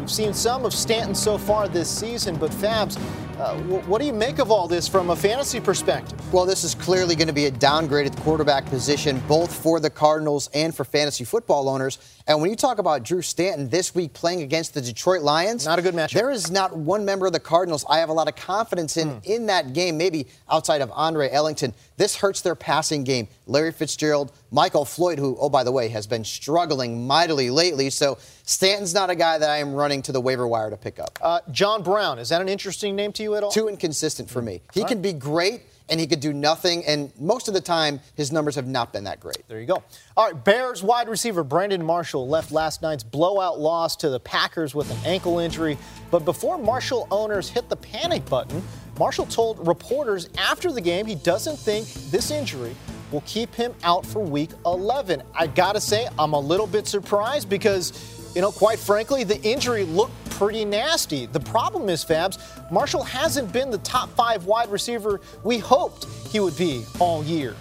We've 0.00 0.10
seen 0.10 0.32
some 0.32 0.64
of 0.64 0.72
Stanton 0.72 1.14
so 1.14 1.36
far 1.36 1.68
this 1.68 1.90
season, 1.90 2.36
but 2.36 2.50
Fabs, 2.52 2.98
uh, 3.38 3.54
what 3.58 4.00
do 4.00 4.06
you 4.06 4.14
make 4.14 4.38
of 4.38 4.50
all 4.50 4.66
this 4.66 4.88
from 4.88 5.10
a 5.10 5.16
fantasy 5.16 5.60
perspective? 5.60 6.18
Well, 6.32 6.46
this 6.46 6.64
is 6.64 6.74
clearly 6.74 7.14
going 7.14 7.26
to 7.28 7.34
be 7.34 7.46
a 7.46 7.50
downgrade 7.50 8.06
at 8.06 8.14
the 8.14 8.20
quarterback 8.22 8.64
position, 8.64 9.20
both 9.28 9.54
for 9.54 9.78
the 9.78 9.90
Cardinals 9.90 10.48
and 10.54 10.74
for 10.74 10.84
fantasy 10.84 11.24
football 11.24 11.68
owners. 11.68 11.98
And 12.26 12.40
when 12.40 12.48
you 12.48 12.56
talk 12.56 12.78
about 12.78 13.02
Drew 13.02 13.20
Stanton 13.20 13.68
this 13.68 13.94
week 13.94 14.14
playing 14.14 14.40
against 14.40 14.72
the 14.72 14.80
Detroit 14.80 15.20
Lions, 15.20 15.66
not 15.66 15.78
a 15.78 15.82
good 15.82 15.94
matchup. 15.94 16.12
There 16.12 16.30
is 16.30 16.50
not 16.50 16.76
one 16.76 17.04
member 17.04 17.26
of 17.26 17.32
the 17.32 17.40
Cardinals 17.40 17.84
I 17.88 17.98
have 17.98 18.08
a 18.08 18.12
lot 18.14 18.28
of 18.28 18.36
confidence 18.36 18.96
in 18.96 19.08
mm. 19.08 19.24
in 19.24 19.46
that 19.46 19.74
game, 19.74 19.98
maybe 19.98 20.26
outside 20.50 20.80
of 20.80 20.90
Andre 20.94 21.30
Ellington. 21.30 21.74
This 22.00 22.16
hurts 22.16 22.40
their 22.40 22.54
passing 22.54 23.04
game. 23.04 23.28
Larry 23.46 23.72
Fitzgerald, 23.72 24.32
Michael 24.50 24.86
Floyd, 24.86 25.18
who, 25.18 25.36
oh, 25.38 25.50
by 25.50 25.64
the 25.64 25.70
way, 25.70 25.88
has 25.88 26.06
been 26.06 26.24
struggling 26.24 27.06
mightily 27.06 27.50
lately. 27.50 27.90
So 27.90 28.16
Stanton's 28.44 28.94
not 28.94 29.10
a 29.10 29.14
guy 29.14 29.36
that 29.36 29.50
I 29.50 29.58
am 29.58 29.74
running 29.74 30.00
to 30.02 30.12
the 30.12 30.20
waiver 30.20 30.48
wire 30.48 30.70
to 30.70 30.78
pick 30.78 30.98
up. 30.98 31.18
Uh, 31.20 31.40
John 31.50 31.82
Brown, 31.82 32.18
is 32.18 32.30
that 32.30 32.40
an 32.40 32.48
interesting 32.48 32.96
name 32.96 33.12
to 33.12 33.22
you 33.22 33.34
at 33.34 33.44
all? 33.44 33.50
Too 33.50 33.68
inconsistent 33.68 34.30
for 34.30 34.40
me. 34.40 34.62
He 34.72 34.82
can 34.82 35.02
be 35.02 35.12
great 35.12 35.60
and 35.90 36.00
he 36.00 36.06
could 36.06 36.20
do 36.20 36.32
nothing. 36.32 36.86
And 36.86 37.12
most 37.20 37.48
of 37.48 37.54
the 37.54 37.60
time, 37.60 38.00
his 38.14 38.32
numbers 38.32 38.54
have 38.54 38.66
not 38.66 38.94
been 38.94 39.04
that 39.04 39.20
great. 39.20 39.46
There 39.46 39.60
you 39.60 39.66
go. 39.66 39.82
All 40.16 40.24
right, 40.24 40.44
Bears 40.44 40.82
wide 40.82 41.06
receiver 41.08 41.44
Brandon 41.44 41.84
Marshall 41.84 42.26
left 42.26 42.50
last 42.50 42.80
night's 42.80 43.02
blowout 43.02 43.60
loss 43.60 43.94
to 43.96 44.08
the 44.08 44.20
Packers 44.20 44.74
with 44.74 44.90
an 44.90 44.96
ankle 45.04 45.38
injury. 45.38 45.76
But 46.10 46.24
before 46.24 46.56
Marshall 46.56 47.08
owners 47.10 47.50
hit 47.50 47.68
the 47.68 47.76
panic 47.76 48.24
button, 48.24 48.62
Marshall 49.00 49.24
told 49.24 49.66
reporters 49.66 50.28
after 50.36 50.70
the 50.70 50.80
game 50.80 51.06
he 51.06 51.14
doesn't 51.14 51.56
think 51.56 51.86
this 52.10 52.30
injury 52.30 52.76
will 53.10 53.22
keep 53.22 53.54
him 53.54 53.72
out 53.82 54.04
for 54.04 54.20
week 54.20 54.50
11. 54.66 55.22
I 55.32 55.46
gotta 55.46 55.80
say, 55.80 56.06
I'm 56.18 56.34
a 56.34 56.38
little 56.38 56.66
bit 56.66 56.86
surprised 56.86 57.48
because 57.48 58.34
you 58.34 58.42
know, 58.42 58.52
quite 58.52 58.78
frankly, 58.78 59.24
the 59.24 59.40
injury 59.40 59.84
looked 59.84 60.12
pretty 60.28 60.66
nasty. 60.66 61.24
The 61.24 61.40
problem 61.40 61.88
is, 61.88 62.04
Fabs, 62.04 62.38
Marshall 62.70 63.02
hasn't 63.02 63.50
been 63.54 63.70
the 63.70 63.78
top 63.78 64.10
five 64.10 64.44
wide 64.44 64.68
receiver 64.68 65.22
we 65.44 65.56
hoped 65.56 66.04
he 66.28 66.38
would 66.38 66.58
be 66.58 66.84
all 66.98 67.24
year. 67.24 67.56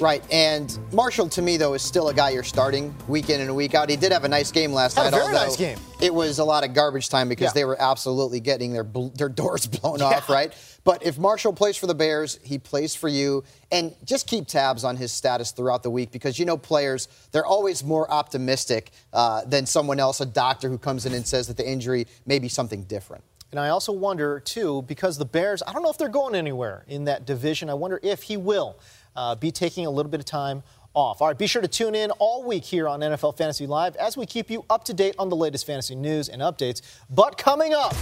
Right, 0.00 0.24
and 0.32 0.76
Marshall 0.92 1.28
to 1.28 1.42
me 1.42 1.58
though 1.58 1.74
is 1.74 1.82
still 1.82 2.08
a 2.08 2.14
guy 2.14 2.30
you're 2.30 2.42
starting 2.42 2.94
week 3.06 3.28
in 3.28 3.42
and 3.42 3.54
week 3.54 3.74
out. 3.74 3.90
He 3.90 3.96
did 3.96 4.12
have 4.12 4.24
a 4.24 4.28
nice 4.28 4.50
game 4.50 4.72
last 4.72 4.96
Had 4.96 5.10
night. 5.10 5.12
A 5.12 5.20
very 5.20 5.32
nice 5.34 5.56
game. 5.56 5.78
It 6.00 6.12
was 6.12 6.38
a 6.38 6.44
lot 6.44 6.64
of 6.64 6.72
garbage 6.72 7.10
time 7.10 7.28
because 7.28 7.48
yeah. 7.48 7.52
they 7.52 7.64
were 7.66 7.80
absolutely 7.80 8.40
getting 8.40 8.72
their 8.72 8.86
their 9.14 9.28
doors 9.40 9.66
blown 9.66 9.98
yeah. 9.98 10.06
off. 10.06 10.30
Right, 10.30 10.54
but 10.84 11.04
if 11.04 11.18
Marshall 11.18 11.52
plays 11.52 11.76
for 11.76 11.86
the 11.86 11.94
Bears, 11.94 12.38
he 12.42 12.58
plays 12.58 12.94
for 12.94 13.08
you, 13.08 13.44
and 13.70 13.94
just 14.04 14.26
keep 14.26 14.46
tabs 14.46 14.84
on 14.84 14.96
his 14.96 15.12
status 15.12 15.50
throughout 15.50 15.82
the 15.82 15.90
week 15.90 16.10
because 16.10 16.38
you 16.38 16.44
know 16.44 16.56
players 16.56 17.08
they're 17.32 17.46
always 17.46 17.84
more 17.84 18.10
optimistic 18.10 18.90
uh, 19.12 19.44
than 19.44 19.66
someone 19.66 20.00
else, 20.00 20.20
a 20.20 20.26
doctor 20.26 20.68
who 20.68 20.78
comes 20.78 21.06
in 21.06 21.12
and 21.14 21.26
says 21.26 21.46
that 21.48 21.56
the 21.56 21.68
injury 21.68 22.06
may 22.26 22.38
be 22.38 22.48
something 22.48 22.84
different. 22.84 23.24
And 23.50 23.58
I 23.58 23.70
also 23.70 23.92
wonder, 23.92 24.38
too, 24.38 24.82
because 24.82 25.18
the 25.18 25.24
Bears, 25.24 25.62
I 25.66 25.72
don't 25.72 25.82
know 25.82 25.90
if 25.90 25.98
they're 25.98 26.08
going 26.08 26.36
anywhere 26.36 26.84
in 26.86 27.04
that 27.04 27.26
division. 27.26 27.68
I 27.68 27.74
wonder 27.74 27.98
if 28.02 28.22
he 28.22 28.36
will 28.36 28.78
uh, 29.16 29.34
be 29.34 29.50
taking 29.50 29.86
a 29.86 29.90
little 29.90 30.10
bit 30.10 30.20
of 30.20 30.26
time 30.26 30.62
off. 30.94 31.20
All 31.20 31.28
right, 31.28 31.36
be 31.36 31.46
sure 31.46 31.62
to 31.62 31.68
tune 31.68 31.94
in 31.94 32.10
all 32.12 32.44
week 32.44 32.64
here 32.64 32.88
on 32.88 33.00
NFL 33.00 33.36
Fantasy 33.36 33.66
Live 33.66 33.96
as 33.96 34.16
we 34.16 34.26
keep 34.26 34.50
you 34.50 34.64
up 34.70 34.84
to 34.84 34.94
date 34.94 35.16
on 35.18 35.28
the 35.28 35.36
latest 35.36 35.66
fantasy 35.66 35.94
news 35.94 36.28
and 36.28 36.42
updates. 36.42 36.80
But 37.08 37.38
coming 37.38 37.74
up, 37.74 37.94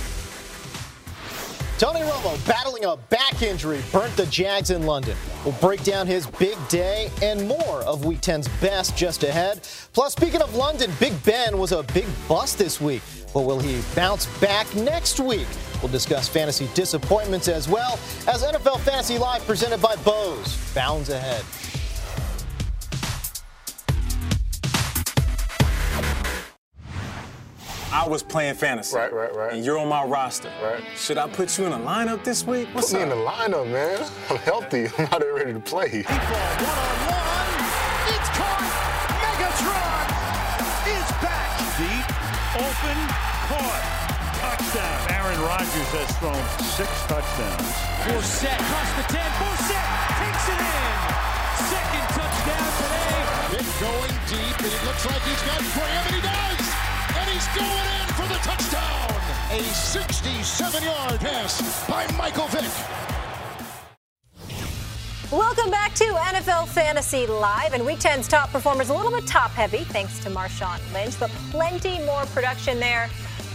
Tony 1.78 2.00
Romo 2.00 2.44
battling 2.44 2.86
a 2.86 2.96
back 3.08 3.40
injury 3.40 3.80
burnt 3.92 4.16
the 4.16 4.26
Jags 4.26 4.70
in 4.70 4.84
London. 4.84 5.16
We'll 5.44 5.54
break 5.60 5.84
down 5.84 6.08
his 6.08 6.26
big 6.26 6.56
day 6.68 7.08
and 7.22 7.46
more 7.46 7.82
of 7.82 8.04
Week 8.04 8.20
10's 8.20 8.48
best 8.60 8.96
just 8.96 9.22
ahead. 9.22 9.60
Plus, 9.92 10.10
speaking 10.10 10.42
of 10.42 10.56
London, 10.56 10.90
Big 10.98 11.22
Ben 11.22 11.56
was 11.56 11.70
a 11.70 11.84
big 11.94 12.06
bust 12.26 12.58
this 12.58 12.80
week. 12.80 13.02
But 13.32 13.42
will 13.42 13.60
he 13.60 13.80
bounce 13.94 14.26
back 14.40 14.74
next 14.74 15.20
week? 15.20 15.46
We'll 15.80 15.92
discuss 15.92 16.26
fantasy 16.26 16.68
disappointments 16.74 17.46
as 17.46 17.68
well 17.68 17.92
as 18.26 18.42
NFL 18.42 18.80
Fantasy 18.80 19.16
Live 19.16 19.46
presented 19.46 19.80
by 19.80 19.94
Bose 19.96 20.74
bounds 20.74 21.10
ahead. 21.10 21.44
I 27.90 28.06
was 28.06 28.22
playing 28.22 28.54
fantasy. 28.54 28.96
Right, 28.96 29.12
right, 29.12 29.34
right. 29.34 29.52
And 29.54 29.64
you're 29.64 29.78
on 29.78 29.88
my 29.88 30.04
roster. 30.04 30.50
Right. 30.62 30.82
Should 30.96 31.16
I 31.16 31.26
put 31.26 31.56
you 31.58 31.64
in 31.64 31.72
a 31.72 31.78
lineup 31.78 32.22
this 32.22 32.46
week? 32.46 32.68
What's 32.72 32.92
put 32.92 33.00
up? 33.00 33.08
me 33.08 33.12
in 33.14 33.18
the 33.18 33.24
lineup, 33.24 33.70
man. 33.70 34.06
I'm 34.30 34.36
healthy. 34.38 34.88
I'm 34.98 35.06
out 35.06 35.20
there 35.20 35.34
ready 35.34 35.54
to 35.54 35.60
play. 35.60 35.88
Deep 35.88 36.06
ball, 36.06 36.16
one-on-one. 36.68 37.48
It's 38.12 38.28
caught. 38.36 38.68
Megatron 39.24 40.04
is 40.84 41.08
back. 41.24 41.48
Deep, 41.80 42.06
open, 42.60 42.98
caught 43.48 43.98
touchdown. 44.38 44.98
Aaron 45.16 45.40
Rodgers 45.40 45.90
has 45.96 46.10
thrown 46.20 46.44
six 46.76 46.90
touchdowns. 47.08 47.72
Forsett 48.04 48.52
across 48.52 48.90
the 49.00 49.04
10. 49.16 49.32
Forsett 49.40 49.88
takes 50.20 50.46
it 50.52 50.60
in. 50.60 50.96
Second 51.72 52.06
touchdown 52.14 52.68
today. 52.84 53.16
Vick 53.48 53.68
going 53.80 54.14
deep, 54.28 54.56
and 54.60 54.72
it 54.76 54.82
looks 54.84 55.04
like 55.08 55.22
he's 55.24 55.42
got 55.48 55.60
Graham, 55.72 56.04
and 56.04 56.14
he 56.16 56.22
does. 56.22 56.67
He's 57.38 57.46
going 57.54 57.68
in 57.68 58.08
for 58.14 58.26
the 58.26 58.34
touchdown. 58.42 59.10
A 59.52 59.60
67-yard 59.62 61.20
pass 61.20 61.88
by 61.88 62.04
Michael 62.16 62.48
Vick. 62.48 62.64
Welcome 65.30 65.70
back 65.70 65.94
to 65.94 66.04
NFL 66.04 66.66
Fantasy 66.66 67.28
Live. 67.28 67.74
And 67.74 67.86
Week 67.86 68.00
10's 68.00 68.26
top 68.26 68.50
performers 68.50 68.88
a 68.88 68.94
little 68.94 69.12
bit 69.12 69.24
top 69.28 69.52
heavy, 69.52 69.84
thanks 69.84 70.18
to 70.24 70.30
Marshawn 70.30 70.80
Lynch, 70.92 71.14
but 71.20 71.30
plenty 71.52 72.00
more 72.06 72.26
production 72.26 72.80
there 72.80 73.08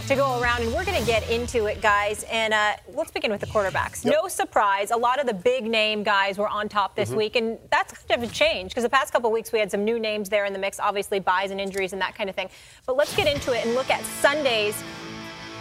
to 0.08 0.14
go 0.14 0.38
around, 0.40 0.62
and 0.62 0.72
we're 0.74 0.84
going 0.84 1.00
to 1.00 1.06
get 1.06 1.28
into 1.30 1.64
it, 1.64 1.80
guys. 1.80 2.24
And 2.30 2.52
uh, 2.52 2.74
let's 2.92 3.10
begin 3.10 3.30
with 3.30 3.40
the 3.40 3.46
quarterbacks. 3.46 4.04
Yep. 4.04 4.14
No 4.14 4.28
surprise, 4.28 4.90
a 4.90 4.96
lot 4.96 5.18
of 5.18 5.26
the 5.26 5.32
big 5.32 5.64
name 5.64 6.02
guys 6.02 6.36
were 6.36 6.48
on 6.48 6.68
top 6.68 6.94
this 6.94 7.08
mm-hmm. 7.08 7.18
week, 7.18 7.36
and 7.36 7.58
that's 7.70 7.96
kind 8.04 8.22
of 8.22 8.30
a 8.30 8.32
change 8.32 8.70
because 8.70 8.84
the 8.84 8.90
past 8.90 9.12
couple 9.12 9.30
weeks 9.32 9.50
we 9.50 9.58
had 9.58 9.70
some 9.70 9.84
new 9.84 9.98
names 9.98 10.28
there 10.28 10.44
in 10.44 10.52
the 10.52 10.58
mix, 10.58 10.78
obviously 10.78 11.20
buys 11.20 11.50
and 11.50 11.60
injuries 11.60 11.92
and 11.92 12.02
that 12.02 12.14
kind 12.14 12.28
of 12.28 12.36
thing. 12.36 12.50
But 12.86 12.96
let's 12.96 13.16
get 13.16 13.26
into 13.26 13.52
it 13.52 13.64
and 13.64 13.74
look 13.74 13.90
at 13.90 14.04
Sunday's 14.04 14.82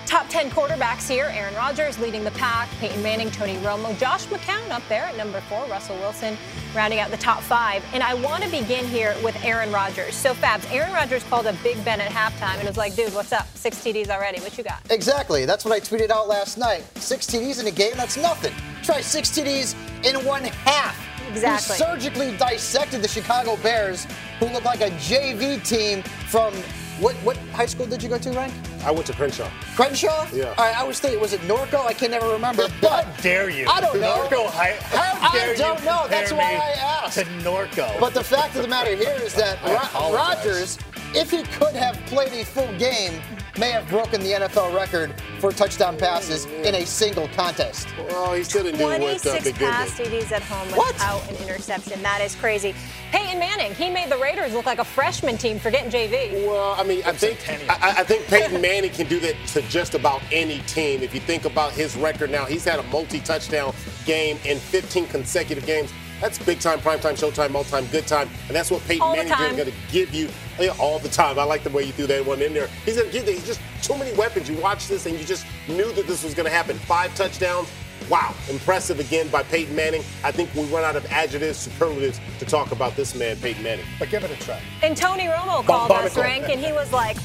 Top 0.06 0.28
10 0.30 0.50
quarterbacks 0.52 1.10
here 1.10 1.32
Aaron 1.34 1.56
Rodgers 1.56 1.98
leading 1.98 2.24
the 2.24 2.32
pack, 2.32 2.70
Peyton 2.80 3.02
Manning, 3.02 3.32
Tony 3.32 3.56
Romo, 3.58 3.98
Josh 3.98 4.26
McCown 4.28 4.70
up 4.70 4.84
there 4.90 5.04
at 5.04 5.18
number 5.18 5.42
four, 5.42 5.66
Russell 5.66 5.98
Wilson 5.98 6.38
rounding 6.76 7.00
out 7.00 7.10
the 7.10 7.18
top 7.18 7.42
five. 7.42 7.84
And 7.94 8.04
I 8.04 8.14
want 8.14 8.44
to 8.44 8.50
begin 8.50 8.86
here 8.86 9.16
with 9.24 9.36
Aaron 9.44 9.72
Rodgers. 9.72 10.16
So, 10.16 10.34
Fabs, 10.34 10.70
Aaron 10.72 10.92
Rodgers 10.92 11.24
called 11.24 11.46
a 11.46 11.54
Big 11.64 11.84
Ben 11.86 12.02
at 12.02 12.12
halftime 12.12 12.58
and 12.60 12.68
was 12.68 12.78
like, 12.78 12.96
dude, 12.96 13.14
what's 13.14 13.32
up? 13.32 13.48
Six 13.56 13.78
TDs 13.78 14.10
already. 14.10 14.40
What 14.42 14.58
you 14.58 14.64
got? 14.64 14.82
Exactly. 14.92 15.46
That's 15.46 15.64
what 15.66 15.74
I 15.74 15.80
tweeted 15.80 16.10
out 16.10 16.28
last 16.28 16.58
night. 16.58 16.84
Six 16.98 17.26
TDs 17.28 17.60
in 17.60 17.68
a 17.68 17.72
game, 17.72 17.94
that's 17.96 18.18
nothing. 18.18 18.54
Try 18.84 19.02
six 19.02 19.30
TDs 19.30 19.76
in 20.04 20.24
one 20.26 20.44
half. 20.44 21.00
Exactly. 21.30 21.76
He 21.76 21.82
surgically 21.82 22.38
dissected 22.38 23.02
the 23.02 23.08
Chicago 23.08 23.56
Bears, 23.58 24.06
who 24.40 24.48
look 24.48 24.66
like 24.66 24.82
a 24.82 24.90
JV 24.92 25.66
team 25.68 26.04
from 26.28 26.54
what 27.00 27.16
what 27.18 27.38
high 27.54 27.66
school 27.66 27.86
did 27.86 28.02
you 28.04 28.10
go 28.10 28.18
to, 28.18 28.32
Ryan? 28.32 28.52
I 28.86 28.92
went 28.92 29.06
to 29.08 29.14
Crenshaw. 29.14 29.50
Crenshaw? 29.76 30.28
Yeah. 30.34 30.54
All 30.58 30.66
right, 30.66 30.78
I 30.78 30.84
was 30.84 31.00
thinking, 31.00 31.20
was 31.20 31.34
it 31.34 31.42
Norco? 31.42 31.86
I 31.86 31.94
can 31.94 32.12
never 32.12 32.30
remember. 32.30 32.68
But 32.82 33.06
how 33.06 33.22
dare 33.22 33.50
you? 33.50 33.66
I 33.68 33.80
don't 33.82 34.00
know. 34.00 34.28
Norco 34.30 34.48
High. 34.50 34.76
How 34.82 35.32
dare 35.32 35.52
I 35.54 35.56
don't 35.56 35.84
know. 35.86 36.06
That's 36.10 36.32
why 36.32 36.54
I 36.56 36.72
asked. 37.06 37.18
To 37.18 37.26
Norco. 37.44 38.00
But 38.00 38.14
the 38.14 38.24
fact 38.24 38.56
of 38.56 38.62
the 38.62 38.68
matter 38.68 38.96
here 38.96 39.18
is 39.22 39.34
that 39.36 39.58
Ro- 39.94 40.14
Rodgers, 40.14 40.78
if 41.16 41.32
he 41.32 41.44
could 41.44 41.74
have 41.76 41.96
played 42.08 42.34
a 42.34 42.44
full 42.46 42.72
game, 42.78 43.22
may 43.58 43.72
have 43.72 43.88
broken 43.88 44.22
the 44.22 44.32
NFL 44.32 44.76
record 44.76 45.14
for 45.40 45.52
touchdown 45.52 45.98
passes 45.98 46.46
in 46.46 46.76
a 46.76 46.86
single 46.86 47.28
contest. 47.30 47.88
Well, 47.98 48.34
he 48.34 48.44
still 48.44 48.64
didn't 48.64 48.80
do 48.80 48.90
it 48.90 49.02
with 49.02 49.26
uh, 49.26 49.40
Big 49.44 49.56
pass 49.56 49.92
TDs 49.92 50.32
at 50.32 50.42
home 50.42 50.68
what? 50.76 50.94
without 50.94 51.30
an 51.30 51.36
interception. 51.38 52.02
That 52.02 52.22
is 52.22 52.36
crazy. 52.36 52.74
Peyton 53.12 53.40
Manning, 53.40 53.74
he 53.76 53.90
made 53.90 54.10
the 54.10 54.18
Raiders 54.18 54.54
look 54.54 54.66
like 54.66 54.80
a 54.80 54.86
freshman 54.86 55.38
team 55.38 55.60
for 55.60 55.70
getting 55.70 55.92
JV. 55.92 56.48
Well, 56.48 56.76
I 56.78 56.84
mean, 56.84 57.04
I 57.06 57.12
think 57.12 57.38
I, 57.70 57.96
I, 58.00 58.04
think 58.04 58.26
Peyton 58.28 58.60
Manning 58.62 58.92
can 58.92 59.08
do 59.08 59.20
that 59.20 59.36
to 59.48 59.62
just 59.64 59.94
about 59.94 60.22
any 60.32 60.60
team. 60.62 61.04
If 61.04 61.14
you 61.14 61.20
think 61.20 61.46
about 61.46 61.74
his 61.74 61.96
record 61.96 62.32
now, 62.32 62.46
he's 62.46 62.66
had 62.66 62.80
a 62.80 62.84
multi-touchdown 62.84 63.74
game 64.06 64.38
in 64.46 64.58
15 64.58 65.08
consecutive 65.08 65.66
games 65.66 65.92
That's 66.24 66.40
big 66.40 66.62
time, 66.62 66.80
prime 66.80 67.02
time, 67.02 67.16
showtime, 67.16 67.54
all 67.54 67.66
time, 67.66 67.86
good 67.88 68.08
time. 68.08 68.30
And 68.48 68.56
that's 68.56 68.72
what 68.72 68.82
Peyton 68.84 69.02
All 69.02 69.12
the 69.12 69.18
Manning's 69.18 69.36
time. 69.36 69.58
going 69.58 69.68
to 69.70 69.74
give 69.92 70.14
you 70.14 70.30
eh, 70.58 70.70
all 70.80 70.98
the 70.98 71.10
time. 71.10 71.38
I 71.38 71.44
like 71.44 71.64
the 71.64 71.70
way 71.72 71.84
you 71.84 71.92
threw 71.92 72.08
that 72.08 72.26
one 72.26 72.42
in 72.42 72.54
there. 72.54 72.68
He's 72.86 72.96
going 72.96 73.12
to 73.12 73.14
give 73.14 73.28
you 73.28 73.42
just 73.42 73.60
too 73.82 73.98
many 73.98 74.16
weapons. 74.16 74.50
You 74.50 74.56
watch 74.60 74.88
this 74.88 75.06
and 75.06 75.20
you 75.20 75.26
just 75.26 75.46
knew 75.68 75.92
that 75.92 76.08
this 76.08 76.24
was 76.24 76.34
going 76.34 76.46
to 76.46 76.50
happen. 76.50 76.78
Five 76.78 77.14
touchdowns. 77.16 77.70
Wow, 78.10 78.34
impressive 78.50 79.00
again 79.00 79.30
by 79.30 79.44
Peyton 79.44 79.74
Manning. 79.76 80.04
I 80.26 80.32
think 80.32 80.54
we 80.56 80.64
run 80.66 80.84
out 80.84 80.98
of 80.98 81.06
adjectives, 81.12 81.58
superlatives 81.58 82.20
to 82.40 82.46
talk 82.46 82.72
about 82.74 82.96
this 82.98 83.16
man, 83.16 83.38
Peyton 83.38 83.64
Manning. 83.64 83.86
But 83.98 84.10
give 84.10 84.24
it 84.26 84.32
a 84.32 84.36
try. 84.44 84.60
And 84.82 84.96
Tony 84.98 85.24
Romo 85.24 85.66
called 85.66 85.90
us, 85.92 86.14
Bombonicle. 86.14 86.22
Rank, 86.22 86.50
and 86.50 86.60
he 86.60 86.74
was 86.74 86.92
like, 86.92 87.16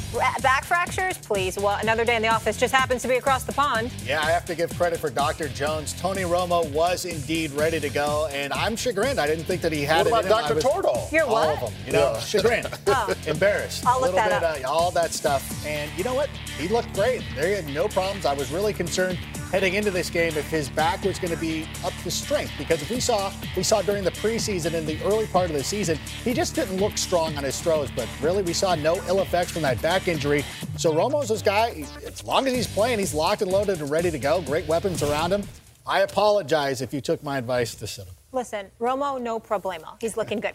back 0.40 0.64
fractures? 0.64 1.18
Please. 1.18 1.58
Well, 1.58 1.78
another 1.82 2.04
day 2.04 2.14
in 2.14 2.22
the 2.22 2.28
office 2.28 2.56
just 2.56 2.72
happens 2.72 3.02
to 3.02 3.08
be 3.08 3.16
across 3.16 3.42
the 3.42 3.52
pond. 3.52 3.92
Yeah, 4.06 4.20
I 4.22 4.30
have 4.30 4.44
to 4.46 4.54
give 4.54 4.70
credit 4.78 5.00
for 5.00 5.10
Dr. 5.10 5.48
Jones. 5.48 5.94
Tony 6.00 6.22
Romo 6.22 6.70
was 6.70 7.04
indeed 7.04 7.50
ready 7.52 7.80
to 7.80 7.88
go, 7.88 8.28
and 8.32 8.52
I'm 8.52 8.76
chagrined. 8.76 9.18
I 9.18 9.26
didn't 9.26 9.44
think 9.44 9.62
that 9.62 9.72
he 9.72 9.82
had 9.82 10.06
What 10.06 10.25
it 10.25 10.28
about 10.30 10.44
in. 10.44 10.48
Dr. 10.48 10.52
I 10.52 10.54
was- 10.54 10.64
Toradol? 10.64 11.12
You're 11.12 11.25
all 11.26 11.37
of 11.38 11.60
them. 11.60 11.72
You 11.87 11.92
know, 11.94 12.12
Yeah. 12.12 12.20
chagrined, 12.20 12.68
Oh. 12.87 13.14
embarrassed, 13.26 13.84
I'll 13.84 13.98
a 13.98 14.00
look 14.00 14.14
little 14.14 14.28
that 14.28 14.40
bit, 14.56 14.64
up. 14.64 14.70
Uh, 14.70 14.72
all 14.72 14.90
that 14.92 15.12
stuff. 15.12 15.66
And 15.66 15.90
you 15.98 16.04
know 16.04 16.14
what? 16.14 16.28
He 16.58 16.68
looked 16.68 16.92
great. 16.94 17.22
There 17.34 17.48
he 17.48 17.52
had 17.54 17.66
no 17.68 17.88
problems. 17.88 18.25
I 18.26 18.32
was 18.34 18.52
really 18.52 18.72
concerned 18.72 19.18
heading 19.50 19.74
into 19.74 19.90
this 19.90 20.10
game 20.10 20.36
if 20.36 20.48
his 20.50 20.68
back 20.68 21.02
was 21.04 21.18
going 21.18 21.32
to 21.32 21.40
be 21.40 21.66
up 21.84 21.92
to 22.02 22.10
strength 22.10 22.52
because 22.58 22.82
if 22.82 22.90
we 22.90 23.00
saw 23.00 23.32
we 23.56 23.62
saw 23.62 23.82
during 23.82 24.04
the 24.04 24.10
preseason 24.12 24.74
and 24.74 24.86
the 24.86 25.02
early 25.04 25.26
part 25.26 25.50
of 25.50 25.56
the 25.56 25.64
season, 25.64 25.98
he 26.24 26.34
just 26.34 26.54
didn't 26.54 26.76
look 26.76 26.98
strong 26.98 27.36
on 27.36 27.44
his 27.44 27.60
throws. 27.60 27.90
But 27.90 28.08
really, 28.20 28.42
we 28.42 28.52
saw 28.52 28.74
no 28.74 28.96
ill 29.06 29.20
effects 29.20 29.52
from 29.52 29.62
that 29.62 29.80
back 29.80 30.08
injury. 30.08 30.44
So 30.76 30.92
Romo's 30.92 31.28
this 31.28 31.42
guy. 31.42 31.84
As 32.06 32.24
long 32.24 32.46
as 32.46 32.54
he's 32.54 32.66
playing, 32.66 32.98
he's 32.98 33.14
locked 33.14 33.42
and 33.42 33.50
loaded 33.50 33.80
and 33.80 33.90
ready 33.90 34.10
to 34.10 34.18
go. 34.18 34.42
Great 34.42 34.66
weapons 34.66 35.02
around 35.02 35.32
him. 35.32 35.42
I 35.86 36.00
apologize 36.00 36.82
if 36.82 36.92
you 36.92 37.00
took 37.00 37.22
my 37.22 37.38
advice 37.38 37.74
to 37.76 37.86
sit 37.86 38.06
him. 38.06 38.14
Listen, 38.30 38.66
Romo, 38.78 39.18
no 39.18 39.40
problema 39.40 39.96
He's 40.02 40.18
looking 40.18 40.40
good. 40.40 40.54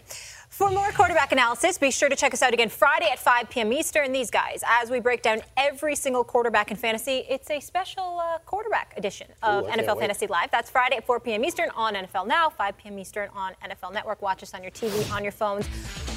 For 0.54 0.70
more 0.70 0.92
quarterback 0.92 1.32
analysis, 1.32 1.78
be 1.78 1.90
sure 1.90 2.08
to 2.08 2.14
check 2.14 2.32
us 2.32 2.40
out 2.40 2.52
again 2.52 2.68
Friday 2.68 3.08
at 3.10 3.18
5 3.18 3.50
p.m. 3.50 3.72
Eastern. 3.72 4.12
These 4.12 4.30
guys, 4.30 4.62
as 4.64 4.88
we 4.88 5.00
break 5.00 5.20
down 5.20 5.40
every 5.56 5.96
single 5.96 6.22
quarterback 6.22 6.70
in 6.70 6.76
fantasy, 6.76 7.24
it's 7.28 7.50
a 7.50 7.58
special 7.58 8.20
uh, 8.20 8.38
quarterback 8.46 8.94
edition 8.96 9.26
of 9.42 9.64
Ooh, 9.64 9.66
NFL. 9.66 9.98
Fantasy 9.98 10.28
Live. 10.28 10.52
That's 10.52 10.70
Friday 10.70 10.98
at 10.98 11.06
4 11.06 11.18
p.m. 11.18 11.44
Eastern 11.44 11.70
on 11.70 11.96
NFL 11.96 12.28
Now, 12.28 12.48
5 12.50 12.78
p.m. 12.78 13.00
Eastern 13.00 13.30
on 13.34 13.54
NFL 13.68 13.92
Network. 13.92 14.22
Watch 14.22 14.44
us 14.44 14.54
on 14.54 14.62
your 14.62 14.70
TV, 14.70 15.12
on 15.12 15.24
your 15.24 15.32
phones, 15.32 15.66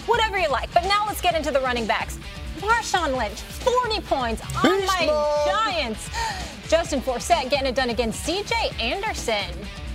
whatever 0.06 0.38
you 0.38 0.50
like. 0.50 0.72
But 0.72 0.84
now 0.84 1.04
let's 1.08 1.20
get 1.20 1.34
into 1.34 1.50
the 1.50 1.62
running 1.62 1.88
backs. 1.88 2.20
Marshawn 2.60 3.18
Lynch, 3.18 3.42
40 3.42 4.02
points 4.02 4.44
on 4.64 4.82
Beast 4.82 4.86
my. 4.86 5.46
Giants. 5.48 6.12
Justin 6.70 7.02
Forsett 7.02 7.50
getting 7.50 7.66
it 7.70 7.74
done 7.74 7.90
against 7.90 8.24
C.J. 8.24 8.70
Anderson. 8.80 9.50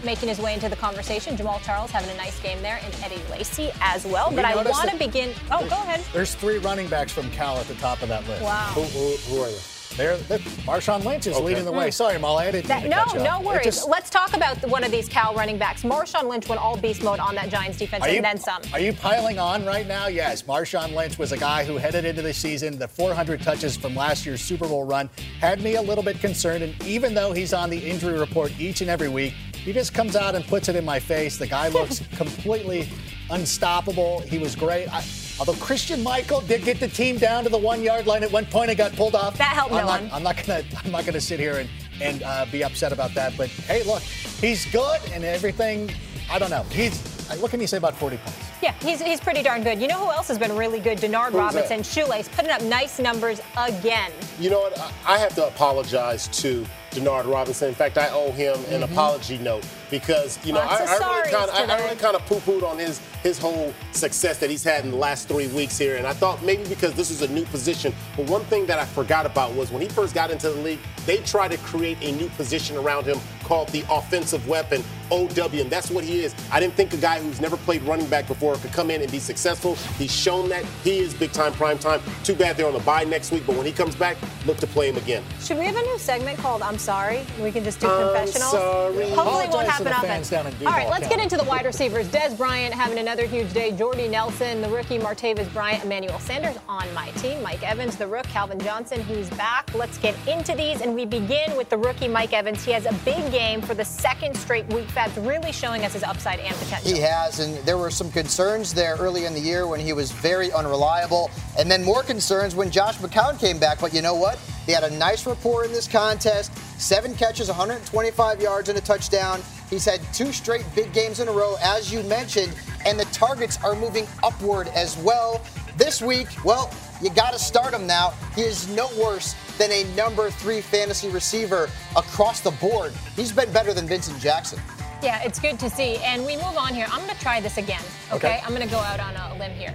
Making 0.05 0.29
his 0.31 0.41
way 0.41 0.55
into 0.55 0.69
the 0.69 0.77
conversation. 0.77 1.37
Jamaal 1.37 1.63
Charles 1.63 1.91
having 1.91 2.11
a 2.11 2.17
nice 2.17 2.41
game 2.41 2.61
there, 2.61 2.81
and 2.83 2.95
Eddie 3.05 3.23
Lacy 3.31 3.71
as 3.81 4.05
well. 4.05 4.31
We 4.31 4.37
But 4.37 4.45
I 4.47 4.57
want 4.57 4.91
to 4.91 4.97
begin. 4.99 5.31
Oh, 5.51 5.61
go 5.69 5.77
ahead. 5.77 6.05
There's 6.13 6.35
three 6.35 6.59
running 6.59 6.89
backs 6.89 7.13
from 7.13 7.31
Cal 7.31 7.57
at 7.59 7.69
the 7.69 7.75
top 7.75 8.03
of 8.03 8.09
that 8.09 8.27
list. 8.27 8.43
Wow. 8.43 8.73
Who, 8.75 8.83
who, 8.83 9.17
who 9.37 9.43
are 9.43 9.49
you? 9.49 9.57
There, 9.97 10.17
that- 10.17 10.41
Marshawn 10.65 11.05
Lynch 11.05 11.27
is 11.27 11.37
Okay. 11.37 11.45
leading 11.45 11.67
the 11.67 11.71
way. 11.73 11.85
Hmm. 11.89 11.91
Sorry, 11.91 12.19
Molly, 12.19 12.47
I 12.47 12.51
didn't 12.51 12.67
That, 12.69 12.83
mean 12.83 12.93
to 12.93 12.97
no, 12.97 13.05
cut 13.05 13.15
you 13.15 13.21
no 13.25 13.31
off. 13.37 13.43
Worries. 13.45 13.65
just- 13.65 13.87
Let's 13.89 14.09
talk 14.09 14.35
about 14.35 14.59
the- 14.63 14.69
one 14.69 14.85
of 14.85 14.91
these 14.91 15.07
Cal 15.07 15.35
running 15.35 15.59
backs. 15.59 15.83
Marshawn 15.83 16.29
Lynch 16.31 16.49
went 16.49 16.63
all 16.63 16.79
beast 16.79 17.03
mode 17.03 17.19
on 17.21 17.35
that 17.35 17.51
Giants 17.51 17.77
defense, 17.77 18.03
Are 18.03 18.07
and 18.09 18.17
you, 18.17 18.23
then 18.23 18.39
some. 18.39 18.63
Are 18.73 18.81
you 18.81 18.95
piling 18.95 19.39
on 19.39 19.67
right 19.67 19.87
now? 19.87 20.07
Yes. 20.07 20.43
Marshawn 20.43 20.95
Lynch 20.95 21.19
was 21.19 21.33
a 21.33 21.37
guy 21.37 21.65
who 21.65 21.77
headed 21.77 22.07
into 22.07 22.23
the 22.23 22.33
season, 22.33 22.79
the 22.79 22.89
400 22.89 23.43
touches 23.43 23.77
from 23.77 23.95
last 23.95 24.25
year's 24.25 24.41
Super 24.41 24.67
Bowl 24.67 24.85
run, 24.85 25.11
had 25.43 25.61
me 25.61 25.75
a 25.75 25.83
little 25.83 26.03
bit 26.03 26.19
concerned. 26.21 26.65
And 26.65 26.83
even 26.87 27.13
though 27.13 27.33
he's 27.33 27.53
on 27.53 27.69
the 27.69 27.79
injury 27.79 28.19
report 28.19 28.51
each 28.59 28.81
and 28.81 28.89
every 28.89 29.09
week, 29.11 29.35
he 29.65 29.73
just 29.73 29.95
comes 29.95 30.17
out 30.17 30.35
and 30.35 30.45
puts 30.47 30.69
it 30.69 30.77
in 30.77 30.85
my 30.85 30.99
face. 30.99 31.37
The 31.39 31.47
guy 31.47 31.69
looks 31.69 32.03
completely 32.17 32.89
unstoppable. 33.31 34.21
He 34.21 34.39
was 34.39 34.57
great. 34.57 34.93
I, 34.93 35.05
although 35.39 35.55
Christine 35.55 36.03
Michael 36.03 36.41
did 36.41 36.65
get 36.65 36.81
the 36.81 36.89
team 36.89 37.17
down 37.17 37.45
to 37.45 37.51
the 37.51 37.59
one 37.59 37.83
yard 37.83 38.07
line 38.07 38.23
at 38.23 38.33
one 38.33 38.47
point 38.47 38.71
and 38.71 38.79
got 38.79 38.93
pulled 38.95 39.15
off. 39.15 39.39
That 39.39 39.55
helped 39.55 39.73
I'm 39.73 39.87
no 39.87 39.87
not, 39.87 40.01
one. 40.03 40.11
I'm 40.13 40.23
not 40.23 40.45
gonna. 40.45 40.65
I'm 40.85 40.91
not 40.91 41.07
gonna 41.07 41.21
sit 41.21 41.39
here 41.39 41.59
and 41.59 41.71
and 42.01 42.23
uh, 42.23 42.47
be 42.51 42.65
upset 42.65 42.93
about 42.93 43.15
that. 43.15 43.37
But 43.37 43.49
hey, 43.49 43.85
look, 43.85 44.03
he's 44.03 44.67
good 44.73 45.01
and 45.13 45.25
everything. 45.25 45.91
I 46.31 46.39
don't 46.39 46.51
know. 46.51 46.65
He's. 46.65 47.01
What 47.39 47.51
can 47.51 47.61
you 47.61 47.67
say 47.67 47.79
about 47.79 47.97
40 47.97 48.19
points? 48.19 48.39
Yeah, 48.63 48.75
he's, 48.83 49.01
he's 49.01 49.19
pretty 49.19 49.43
darn 49.43 49.63
good. 49.63 49.81
You 49.81 49.89
know 49.89 49.99
who 50.05 50.11
else 50.11 50.29
has 50.29 50.39
been 50.39 50.55
really 50.55 50.81
good? 50.81 50.99
Denard 50.99 51.33
Robinson, 51.33 51.83
Shoelace, 51.83 52.29
putting 52.29 52.51
up 52.51 52.63
nice 52.63 52.99
numbers 52.99 53.41
again. 53.57 54.13
You 54.39 54.51
know 54.51 54.61
what? 54.61 54.79
I 55.07 55.17
have 55.17 55.35
to 55.37 55.47
apologize 55.47 56.29
to 56.43 56.67
Denard 56.93 57.31
Robinson. 57.31 57.69
In 57.69 57.75
fact, 57.75 57.99
I 57.99 58.09
owe 58.11 58.33
him 58.33 58.57
an 58.71 58.83
apology 58.83 59.39
note 59.39 59.67
because 59.91 60.39
you 60.45 60.53
know 60.53 60.61
I, 60.61 60.77
I 60.77 60.99
really 60.99 61.31
kind 61.31 61.51
of 61.51 61.71
I, 61.71 61.75
I 61.75 61.85
really 61.85 61.97
kind 61.97 62.17
of 62.17 62.25
poo-pooed 62.27 62.63
on 62.63 62.79
his 62.79 63.01
his 63.23 63.39
whole 63.39 63.73
success 63.93 64.39
that 64.39 64.51
he's 64.51 64.65
had 64.65 64.85
in 64.85 64.91
the 64.91 64.97
last 64.97 65.29
three 65.29 65.49
weeks 65.49 65.79
here, 65.79 65.97
and 65.97 66.07
I 66.07 66.13
thought 66.13 66.43
maybe 66.43 66.65
because 66.69 66.95
this 66.95 67.11
is 67.11 67.23
a 67.23 67.29
new 67.29 67.45
position. 67.47 67.95
But 68.17 68.27
one 68.27 68.45
thing 68.45 68.67
that 68.67 68.79
I 68.79 68.85
forgot 68.85 69.27
about 69.27 69.55
was 69.55 69.71
when 69.71 69.83
he 69.83 69.89
first 69.89 70.15
got 70.15 70.31
into 70.31 70.51
the 70.51 70.61
league, 70.61 70.81
they 71.07 71.19
tried 71.19 71.51
to 71.53 71.59
create 71.59 71.99
a 72.03 72.13
new 72.13 72.29
position 72.31 72.77
around 72.77 73.05
him 73.05 73.19
called 73.45 73.69
the 73.69 73.85
offensive 73.91 74.47
weapon. 74.49 74.83
OW, 75.13 75.61
and 75.61 75.71
that's 75.71 75.91
what 75.91 76.05
he 76.05 76.25
is. 76.25 76.35
I 76.51 76.59
didn't 76.59 76.75
think 76.75 76.95
a 76.95 76.97
guy 76.97 77.21
who's 77.21 77.41
never 77.41 77.57
played 77.59 77.83
running 77.83 78.07
back 78.07 78.27
before 78.27 78.55
could 78.57 78.73
come 78.73 78.91
in 78.91 79.03
and 79.03 79.13
be 79.13 79.19
successful. 79.19 79.75
He's 79.99 80.15
shown 80.15 80.49
that 80.49 80.65
he 80.83 80.99
is 80.99 81.13
big 81.13 81.33
time, 81.33 81.53
prime 81.53 81.79
time. 81.79 82.01
Too 82.25 82.35
bad 82.35 82.57
they're 82.57 82.67
on 82.67 82.73
the 82.73 82.81
bye 82.81 83.05
next 83.05 83.31
week, 83.31 83.45
but 83.47 83.57
when 83.57 83.67
he 83.67 83.73
comes 83.73 83.95
back, 83.95 84.17
look 84.47 84.57
to 84.59 84.67
play 84.67 84.89
him 84.89 84.97
again. 84.97 85.23
Should 85.41 85.59
we 85.59 85.67
have 85.67 85.77
a 85.77 85.83
new 85.83 85.99
segment 85.99 86.39
called 86.39 86.63
I'm 86.63 86.79
Sorry? 86.79 87.25
We 87.41 87.53
can 87.53 87.63
just 87.63 87.81
do 87.81 87.89
I'm 87.89 88.09
confessionals. 88.09 88.53
sorry. 88.53 89.11
Hopefully 89.11 89.45
it 89.45 89.51
won't 89.51 89.69
happen 89.69 89.89
often. 89.89 90.09
fans 90.09 90.31
down 90.31 90.47
in 90.47 90.67
All 90.67 90.73
right, 90.73 90.89
let's 90.89 91.09
get 91.09 91.21
into 91.21 91.37
the 91.37 91.45
wide 91.45 91.67
receivers. 91.67 92.09
Dez 92.09 92.37
Bryant 92.37 92.73
having 92.75 92.99
another 92.99 93.27
huge 93.27 93.53
day. 93.53 93.71
Jordy 93.73 94.09
Nelson, 94.09 94.63
the 94.63 94.69
rookie, 94.69 94.99
Martavis 94.99 95.53
Bryant, 95.53 95.85
Emmanuel 95.85 96.19
Sanders 96.19 96.57
on 96.69 96.93
my 96.95 97.11
team. 97.13 97.43
Mike 97.43 97.63
Evans, 97.63 97.97
the 97.97 98.07
rook, 98.07 98.25
Calvin 98.27 98.59
Johnson, 98.61 99.03
he's 99.05 99.29
back. 99.31 99.73
Let's 99.75 99.99
get 99.99 100.15
into 100.27 100.55
these, 100.55 100.81
and 100.81 100.95
we 100.95 101.05
begin 101.05 101.57
with 101.57 101.69
the 101.69 101.77
rookie, 101.77 102.09
Mike 102.09 102.33
Evans. 102.33 102.65
He 102.65 102.73
has 102.73 102.87
a 102.87 102.93
big 103.05 103.31
game 103.31 103.61
for 103.61 103.75
the 103.75 103.85
second 103.85 104.37
straight 104.37 104.67
week. 104.73 104.89
That's 105.05 105.19
really 105.19 105.51
showing 105.51 105.85
us 105.85 105.95
his 105.95 106.05
upside 106.05 106.39
and 106.39 106.55
potential. 106.55 106.93
He 106.93 107.01
has, 107.01 107.41
and 107.41 107.57
there 107.67 107.77
were 107.77 107.91
some 107.91 108.09
concerns 108.13 108.73
there 108.73 108.95
early 109.01 109.25
in 109.25 109.35
the 109.35 109.41
year 109.41 109.67
when 109.67 109.81
he 109.81 109.93
was 109.93 110.13
very 110.13 110.53
unreliable, 110.53 111.29
and 111.59 111.69
then 111.69 111.83
more 111.83 112.05
concerns 112.05 112.55
when 112.55 112.71
Josh 112.71 112.99
McCown 112.99 113.37
came 113.37 113.59
back. 113.59 113.81
But 113.81 113.93
you 113.93 114.01
know 114.01 114.15
what? 114.15 114.39
He 114.65 114.71
had 114.71 114.85
a 114.85 114.91
nice 114.91 115.27
rapport 115.27 115.65
in 115.65 115.73
this 115.73 115.89
contest 115.89 116.57
seven 116.79 117.17
catches, 117.17 117.49
125 117.49 118.41
yards, 118.41 118.69
and 118.69 118.79
a 118.79 118.81
touchdown. 118.81 119.41
He's 119.69 119.85
had 119.85 120.01
two 120.15 120.33
straight 120.33 120.65
big 120.73 120.93
games 120.93 121.19
in 121.19 121.27
a 121.27 121.33
row, 121.33 121.57
as 121.61 121.93
you 121.93 122.05
mentioned, 122.05 122.55
and 122.87 122.99
the 122.99 123.07
targets 123.07 123.59
are 123.65 123.75
moving 123.75 124.07
upward 124.23 124.69
as 124.69 124.97
well. 124.99 125.43
This 125.77 126.01
week, 126.01 126.29
well, 126.45 126.73
you 127.01 127.11
got 127.11 127.33
to 127.33 127.41
start 127.41 127.75
him 127.75 127.89
now. 127.89 128.13
He 128.37 128.43
is 128.43 128.69
no 128.69 128.89
worse 129.03 129.35
than 129.59 129.73
a 129.73 129.83
number 129.97 130.31
three 130.31 130.61
fantasy 130.61 131.09
receiver 131.09 131.69
across 131.97 132.41
the 132.41 132.53
board. 132.53 132.93
He's 133.17 133.33
been 133.33 133.53
better 133.53 133.75
than 133.75 133.89
Vincent 133.89 134.21
Jackson. 134.21 134.61
Yeah, 135.03 135.21
it's 135.25 135.41
good 135.41 135.59
to 135.59 135.69
see. 135.69 135.97
And 135.97 136.25
we 136.25 136.37
move 136.37 136.57
on 136.57 136.75
here. 136.75 136.87
I'm 136.91 137.01
going 137.01 137.15
to 137.15 137.21
try 137.21 137.41
this 137.41 137.59
again, 137.59 137.83
okay? 138.13 138.35
Okay. 138.35 138.41
I'm 138.45 138.51
going 138.51 138.63
to 138.63 138.73
go 138.73 138.79
out 138.79 139.01
on 139.01 139.17
a 139.17 139.37
limb 139.37 139.53
here. 139.53 139.75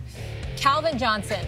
Calvin 0.55 0.97
Johnson. 0.97 1.45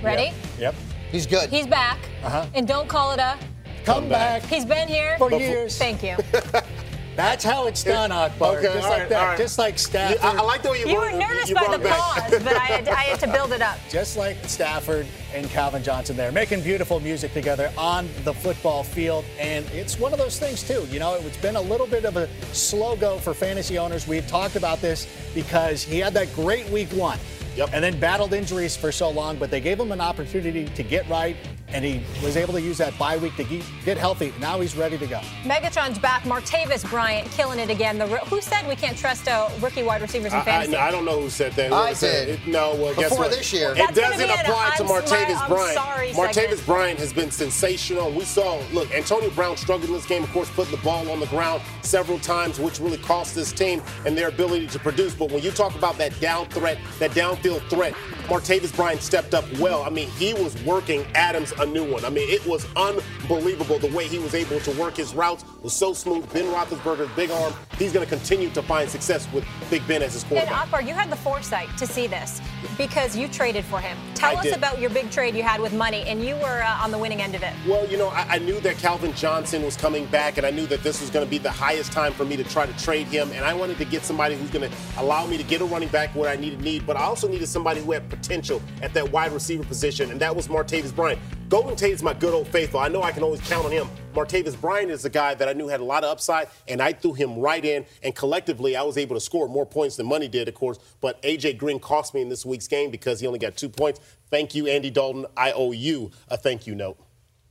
Ready? 0.00 0.32
Yep. 0.58 0.76
He's 1.10 1.26
good. 1.26 1.50
He's 1.50 1.66
back. 1.66 1.98
Uh-huh. 2.22 2.46
And 2.54 2.68
don't 2.68 2.88
call 2.88 3.12
it 3.12 3.18
a. 3.18 3.36
Come 3.84 4.08
back. 4.08 4.42
He's 4.44 4.64
been 4.64 4.86
here 4.86 5.16
For 5.18 5.32
years. 5.32 5.76
Thank 5.76 6.02
you. 6.02 6.16
That's 7.18 7.42
how 7.44 7.66
it's 7.66 7.82
done, 7.82 8.12
Akbar. 8.12 8.58
Okay, 8.58 8.62
just 8.72 8.88
like 8.88 8.98
right, 9.00 9.08
that. 9.08 9.20
all 9.20 9.26
right. 9.26 9.38
Just 9.38 9.58
like 9.58 9.76
Stafford. 9.76 10.20
I, 10.22 10.36
I 10.36 10.42
like 10.42 10.62
the 10.62 10.70
way 10.70 10.80
you, 10.80 10.86
You 10.88 10.94
brought- 10.94 11.12
were 11.12 11.18
nervous 11.18 11.48
you 11.48 11.54
by 11.56 11.66
the 11.66 11.74
it 11.74 11.82
back. 11.82 11.98
pause, 11.98 12.30
but 12.30 12.46
I 12.56 12.58
had, 12.60 12.88
I 12.88 13.02
had 13.02 13.18
to 13.20 13.26
build 13.32 13.50
it 13.52 13.60
up. 13.60 13.76
just 13.90 14.16
like 14.16 14.36
Stafford 14.44 15.04
and 15.34 15.50
Calvin 15.50 15.82
Johnson 15.82 16.16
there, 16.16 16.30
making 16.30 16.62
beautiful 16.62 17.00
music 17.00 17.32
together 17.34 17.72
on 17.76 18.08
the 18.22 18.32
football 18.32 18.84
field. 18.84 19.24
And 19.40 19.66
it's 19.72 19.98
one 19.98 20.12
of 20.12 20.18
those 20.20 20.38
things, 20.38 20.62
too. 20.62 20.86
You 20.90 21.00
know, 21.00 21.14
it's 21.16 21.36
been 21.38 21.56
a 21.56 21.60
little 21.60 21.88
bit 21.88 22.04
of 22.04 22.16
a 22.16 22.28
slow 22.54 22.94
go 22.94 23.18
for 23.18 23.34
fantasy 23.34 23.78
owners. 23.78 24.06
We've 24.06 24.26
talked 24.28 24.54
about 24.54 24.80
this 24.80 25.08
because 25.34 25.82
he 25.82 25.98
had 25.98 26.14
that 26.14 26.32
great 26.34 26.68
week 26.68 26.88
one. 26.90 27.18
Yep. 27.56 27.70
And 27.72 27.82
then 27.82 27.98
battled 27.98 28.32
injuries 28.32 28.76
for 28.76 28.92
so 28.92 29.10
long, 29.10 29.36
but 29.36 29.50
they 29.50 29.60
gave 29.60 29.80
him 29.80 29.90
an 29.90 30.00
opportunity 30.00 30.66
to 30.66 30.82
get 30.84 31.08
right, 31.08 31.36
and 31.72 31.84
he 31.84 32.00
was 32.24 32.36
able 32.36 32.52
to 32.54 32.60
use 32.60 32.78
that 32.78 32.96
bye 32.98 33.16
week 33.16 33.36
to 33.36 33.44
get 33.84 33.98
healthy. 33.98 34.32
Now 34.40 34.60
he's 34.60 34.76
ready 34.76 34.96
to 34.98 35.06
go. 35.06 35.18
Megatron's 35.42 35.98
back. 35.98 36.22
Martavis 36.22 36.88
Bryant 36.88 37.30
killing 37.30 37.58
it 37.58 37.70
again. 37.70 37.98
The 37.98 38.06
who 38.06 38.40
said 38.40 38.66
we 38.66 38.74
can't 38.76 38.96
trust 38.96 39.28
uh, 39.28 39.48
rookie 39.60 39.82
wide 39.82 40.00
receivers 40.02 40.32
in 40.32 40.38
I, 40.38 40.42
I, 40.42 40.44
fantasy? 40.44 40.72
no, 40.72 40.78
I 40.78 40.90
don't 40.90 41.04
know 41.04 41.20
who 41.20 41.30
said 41.30 41.52
that. 41.52 41.72
I 41.72 41.92
said 41.92 42.28
it? 42.28 42.46
No, 42.46 42.74
well, 42.76 42.94
guess 42.94 43.10
Before 43.10 43.24
what? 43.26 43.30
this 43.32 43.52
year. 43.52 43.72
It 43.72 43.76
That's 43.78 43.92
doesn't 43.98 44.18
be 44.18 44.24
an 44.32 44.40
apply 44.40 44.74
to 44.76 44.82
I'm 44.82 44.86
smart- 44.88 45.04
Martavis 45.04 45.40
I'm 45.42 45.48
Bryant. 45.50 45.74
sorry 45.74 46.08
Martavis 46.12 46.34
segment. 46.34 46.66
Bryant 46.66 46.98
has 46.98 47.12
been 47.12 47.30
sensational. 47.30 48.10
We 48.12 48.24
saw, 48.24 48.58
look, 48.72 48.92
Antonio 48.94 49.30
Brown 49.30 49.56
struggled 49.56 49.88
in 49.90 49.94
this 49.94 50.06
game, 50.06 50.24
of 50.24 50.32
course, 50.32 50.50
putting 50.50 50.72
the 50.74 50.82
ball 50.82 51.10
on 51.10 51.20
the 51.20 51.26
ground 51.26 51.62
several 51.82 52.18
times, 52.18 52.58
which 52.58 52.80
really 52.80 52.98
cost 52.98 53.34
this 53.34 53.52
team 53.52 53.82
and 54.06 54.16
their 54.16 54.28
ability 54.28 54.66
to 54.68 54.78
produce. 54.78 55.14
But 55.14 55.30
when 55.30 55.42
you 55.42 55.50
talk 55.50 55.74
about 55.74 55.98
that 55.98 56.18
down 56.20 56.46
threat, 56.46 56.78
that 56.98 57.10
downfield 57.12 57.60
threat, 57.68 57.94
Martavis 58.28 58.76
Bryant 58.76 59.00
stepped 59.00 59.32
up 59.32 59.44
well. 59.58 59.82
I 59.82 59.88
mean, 59.88 60.08
he 60.10 60.34
was 60.34 60.62
working 60.64 61.06
Adams 61.14 61.52
a 61.52 61.64
new 61.64 61.90
one. 61.90 62.04
I 62.04 62.10
mean, 62.10 62.28
it 62.28 62.46
was 62.46 62.66
unbelievable 62.76 63.78
the 63.78 63.90
way 63.96 64.06
he 64.06 64.18
was 64.18 64.34
able 64.34 64.60
to 64.60 64.70
work 64.72 64.98
his 64.98 65.14
routes 65.14 65.46
was 65.62 65.72
so 65.72 65.94
smooth. 65.94 66.30
Ben 66.32 66.44
Roethlisberger's 66.44 67.10
big 67.16 67.30
arm. 67.30 67.54
He's 67.78 67.90
going 67.90 68.06
to 68.06 68.10
continue 68.10 68.50
to 68.50 68.62
find 68.62 68.88
success 68.90 69.26
with 69.32 69.46
Big 69.70 69.86
Ben 69.88 70.02
as 70.02 70.12
his 70.12 70.24
And 70.24 70.32
quarterback. 70.32 70.62
Akbar, 70.66 70.82
you 70.82 70.92
had 70.92 71.10
the 71.10 71.16
foresight 71.16 71.74
to 71.78 71.86
see 71.86 72.06
this 72.06 72.42
because 72.76 73.16
you 73.16 73.28
traded 73.28 73.64
for 73.64 73.80
him. 73.80 73.96
Tell 74.14 74.36
I 74.36 74.40
us 74.40 74.44
did. 74.44 74.56
about 74.56 74.78
your 74.78 74.90
big 74.90 75.10
trade 75.10 75.34
you 75.34 75.42
had 75.42 75.60
with 75.60 75.72
money, 75.72 76.02
and 76.06 76.22
you 76.22 76.34
were 76.36 76.62
uh, 76.62 76.82
on 76.82 76.90
the 76.90 76.98
winning 76.98 77.22
end 77.22 77.34
of 77.34 77.42
it. 77.42 77.52
Well, 77.66 77.86
you 77.86 77.96
know, 77.96 78.08
I, 78.08 78.34
I 78.34 78.38
knew 78.38 78.60
that 78.60 78.76
Calvin 78.76 79.14
Johnson 79.14 79.62
was 79.62 79.76
coming 79.76 80.04
back, 80.06 80.36
and 80.36 80.46
I 80.46 80.50
knew 80.50 80.66
that 80.66 80.82
this 80.82 81.00
was 81.00 81.08
going 81.08 81.24
to 81.24 81.30
be 81.30 81.38
the 81.38 81.50
highest 81.50 81.92
time 81.92 82.12
for 82.12 82.26
me 82.26 82.36
to 82.36 82.44
try 82.44 82.66
to 82.66 82.84
trade 82.84 83.06
him. 83.06 83.30
And 83.32 83.44
I 83.44 83.54
wanted 83.54 83.78
to 83.78 83.84
get 83.86 84.04
somebody 84.04 84.36
who's 84.36 84.50
going 84.50 84.70
to 84.70 84.76
allow 84.98 85.26
me 85.26 85.38
to 85.38 85.44
get 85.44 85.62
a 85.62 85.64
running 85.64 85.88
back 85.88 86.14
where 86.14 86.28
I 86.28 86.36
needed 86.36 86.60
need, 86.60 86.86
but 86.86 86.96
I 86.96 87.04
also 87.04 87.26
needed 87.28 87.48
somebody 87.48 87.80
who 87.80 87.92
had 87.92 88.17
potential 88.20 88.60
at 88.82 88.92
that 88.94 89.10
wide 89.10 89.32
receiver 89.32 89.64
position, 89.64 90.10
and 90.10 90.20
that 90.20 90.34
was 90.34 90.48
Martavis 90.48 90.94
Bryant. 90.94 91.20
Golden 91.48 91.76
Tate 91.76 91.92
is 91.92 92.02
my 92.02 92.12
good 92.12 92.34
old 92.34 92.46
faithful. 92.48 92.80
I 92.80 92.88
know 92.88 93.02
I 93.02 93.12
can 93.12 93.22
always 93.22 93.40
count 93.48 93.64
on 93.64 93.72
him. 93.72 93.88
Martavis 94.14 94.60
Bryant 94.60 94.90
is 94.90 95.04
a 95.04 95.10
guy 95.10 95.34
that 95.34 95.48
I 95.48 95.52
knew 95.52 95.68
had 95.68 95.80
a 95.80 95.84
lot 95.84 96.04
of 96.04 96.10
upside, 96.10 96.48
and 96.66 96.82
I 96.82 96.92
threw 96.92 97.14
him 97.14 97.38
right 97.38 97.64
in. 97.64 97.86
And 98.02 98.14
collectively, 98.14 98.76
I 98.76 98.82
was 98.82 98.98
able 98.98 99.16
to 99.16 99.20
score 99.20 99.48
more 99.48 99.64
points 99.64 99.96
than 99.96 100.06
Money 100.06 100.28
did, 100.28 100.48
of 100.48 100.54
course. 100.54 100.78
But 101.00 101.22
AJ 101.22 101.58
Green 101.58 101.80
cost 101.80 102.14
me 102.14 102.20
in 102.20 102.28
this 102.28 102.44
week's 102.44 102.68
game 102.68 102.90
because 102.90 103.20
he 103.20 103.26
only 103.26 103.38
got 103.38 103.56
two 103.56 103.68
points. 103.68 104.00
Thank 104.30 104.54
you, 104.54 104.66
Andy 104.66 104.90
Dalton. 104.90 105.24
I 105.36 105.52
owe 105.52 105.72
you 105.72 106.10
a 106.28 106.36
thank 106.36 106.66
you 106.66 106.74
note. 106.74 106.98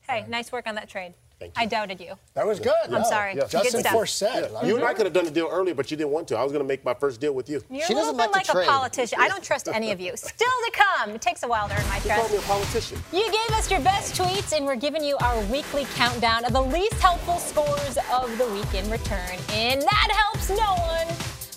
Hey, 0.07 0.25
nice 0.27 0.51
work 0.51 0.67
on 0.67 0.75
that 0.75 0.89
trade. 0.89 1.15
Thank 1.39 1.53
I 1.55 1.67
doubted 1.67 1.99
you. 2.01 2.13
That 2.33 2.47
was 2.47 2.59
good. 2.59 2.73
I'm 2.91 3.03
sorry. 3.03 3.33
Yeah. 3.35 3.41
Good 3.41 3.51
Justin 3.51 3.81
stuff. 3.81 3.93
Forsett. 3.93 4.51
Yeah. 4.51 4.63
You 4.65 4.75
and 4.77 4.83
I 4.85 4.93
could 4.95 5.05
have 5.05 5.13
done 5.13 5.27
a 5.27 5.29
deal 5.29 5.47
earlier, 5.51 5.75
but 5.75 5.91
you 5.91 5.97
didn't 5.97 6.09
want 6.09 6.27
to. 6.29 6.35
I 6.37 6.41
was 6.41 6.51
going 6.51 6.63
to 6.63 6.67
make 6.67 6.83
my 6.83 6.95
first 6.95 7.21
deal 7.21 7.33
with 7.33 7.47
you. 7.47 7.61
You're 7.69 7.85
She 7.85 7.93
a 7.93 7.95
little 7.95 8.13
doesn't 8.13 8.17
bit 8.17 8.31
like 8.35 8.45
to 8.45 8.53
like 8.53 8.63
a 8.63 8.65
trade. 8.65 8.67
politician. 8.67 9.19
I 9.21 9.27
don't 9.27 9.43
trust 9.43 9.67
any 9.67 9.91
of 9.91 9.99
you. 9.99 10.13
Still 10.17 10.31
to 10.65 10.71
come. 10.73 11.11
It 11.11 11.21
takes 11.21 11.43
a 11.43 11.47
while 11.47 11.67
to 11.69 11.75
earn 11.79 11.87
my 11.89 11.99
trust. 11.99 12.05
You 12.05 12.11
called 12.13 12.31
me 12.31 12.37
a 12.37 12.41
politician. 12.41 13.03
You 13.13 13.25
gave 13.31 13.57
us 13.57 13.69
your 13.69 13.81
best 13.81 14.15
tweets, 14.19 14.55
and 14.57 14.65
we're 14.65 14.75
giving 14.77 15.03
you 15.03 15.15
our 15.17 15.39
weekly 15.45 15.85
countdown 15.95 16.43
of 16.45 16.53
the 16.53 16.61
least 16.61 16.93
helpful 16.95 17.37
scores 17.37 17.97
of 18.11 18.35
the 18.39 18.47
week 18.47 18.73
in 18.73 18.89
return. 18.89 19.37
And 19.51 19.81
that 19.83 20.09
helps 20.11 20.49
no 20.49 20.73
one. 20.85 21.07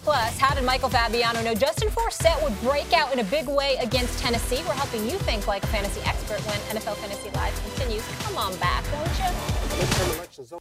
Plus, 0.02 0.38
how 0.38 0.54
did 0.54 0.64
Michael 0.64 0.88
Fabiano 0.88 1.42
know 1.42 1.54
Justin 1.54 1.88
Forsett 1.88 2.42
would 2.42 2.58
break 2.62 2.90
out 2.94 3.12
in 3.12 3.18
a 3.18 3.24
big 3.24 3.46
way 3.46 3.76
against 3.80 4.18
Tennessee? 4.18 4.62
We're 4.66 4.72
helping 4.74 5.04
you 5.04 5.18
think 5.18 5.46
like 5.46 5.62
a 5.62 5.66
fantasy 5.66 6.00
expert 6.06 6.40
when 6.46 6.56
NFL 6.74 6.96
Fantasy 6.96 7.30
Live 7.30 7.54
continues. 7.64 8.02
Come 8.22 8.36
on 8.38 8.56
back, 8.56 8.82
won't 8.92 9.18
you? 9.18 9.49
Midterm. 9.80 10.60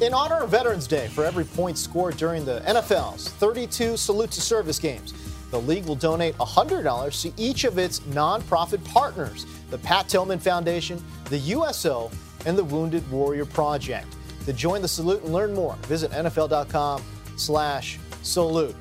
In 0.00 0.14
honor 0.14 0.42
of 0.42 0.50
Veterans 0.50 0.86
Day, 0.86 1.08
for 1.08 1.24
every 1.24 1.44
point 1.44 1.76
scored 1.76 2.16
during 2.16 2.44
the 2.44 2.60
NFL's 2.60 3.30
32 3.30 3.96
Salute 3.96 4.30
to 4.30 4.40
Service 4.40 4.78
games, 4.78 5.12
the 5.50 5.60
league 5.60 5.86
will 5.86 5.96
donate 5.96 6.36
$100 6.36 7.22
to 7.22 7.32
each 7.36 7.64
of 7.64 7.78
its 7.78 8.00
nonprofit 8.00 8.84
partners 8.84 9.46
the 9.70 9.78
Pat 9.78 10.08
Tillman 10.08 10.38
Foundation, 10.38 11.02
the 11.30 11.38
USO, 11.38 12.10
and 12.46 12.56
the 12.56 12.64
Wounded 12.64 13.08
Warrior 13.10 13.44
Project. 13.44 14.06
To 14.46 14.52
join 14.52 14.80
the 14.80 14.88
salute 14.88 15.22
and 15.24 15.32
learn 15.32 15.52
more, 15.52 15.74
visit 15.82 16.10
NFL.com 16.12 17.02
slash 17.36 17.98
salute. 18.22 18.74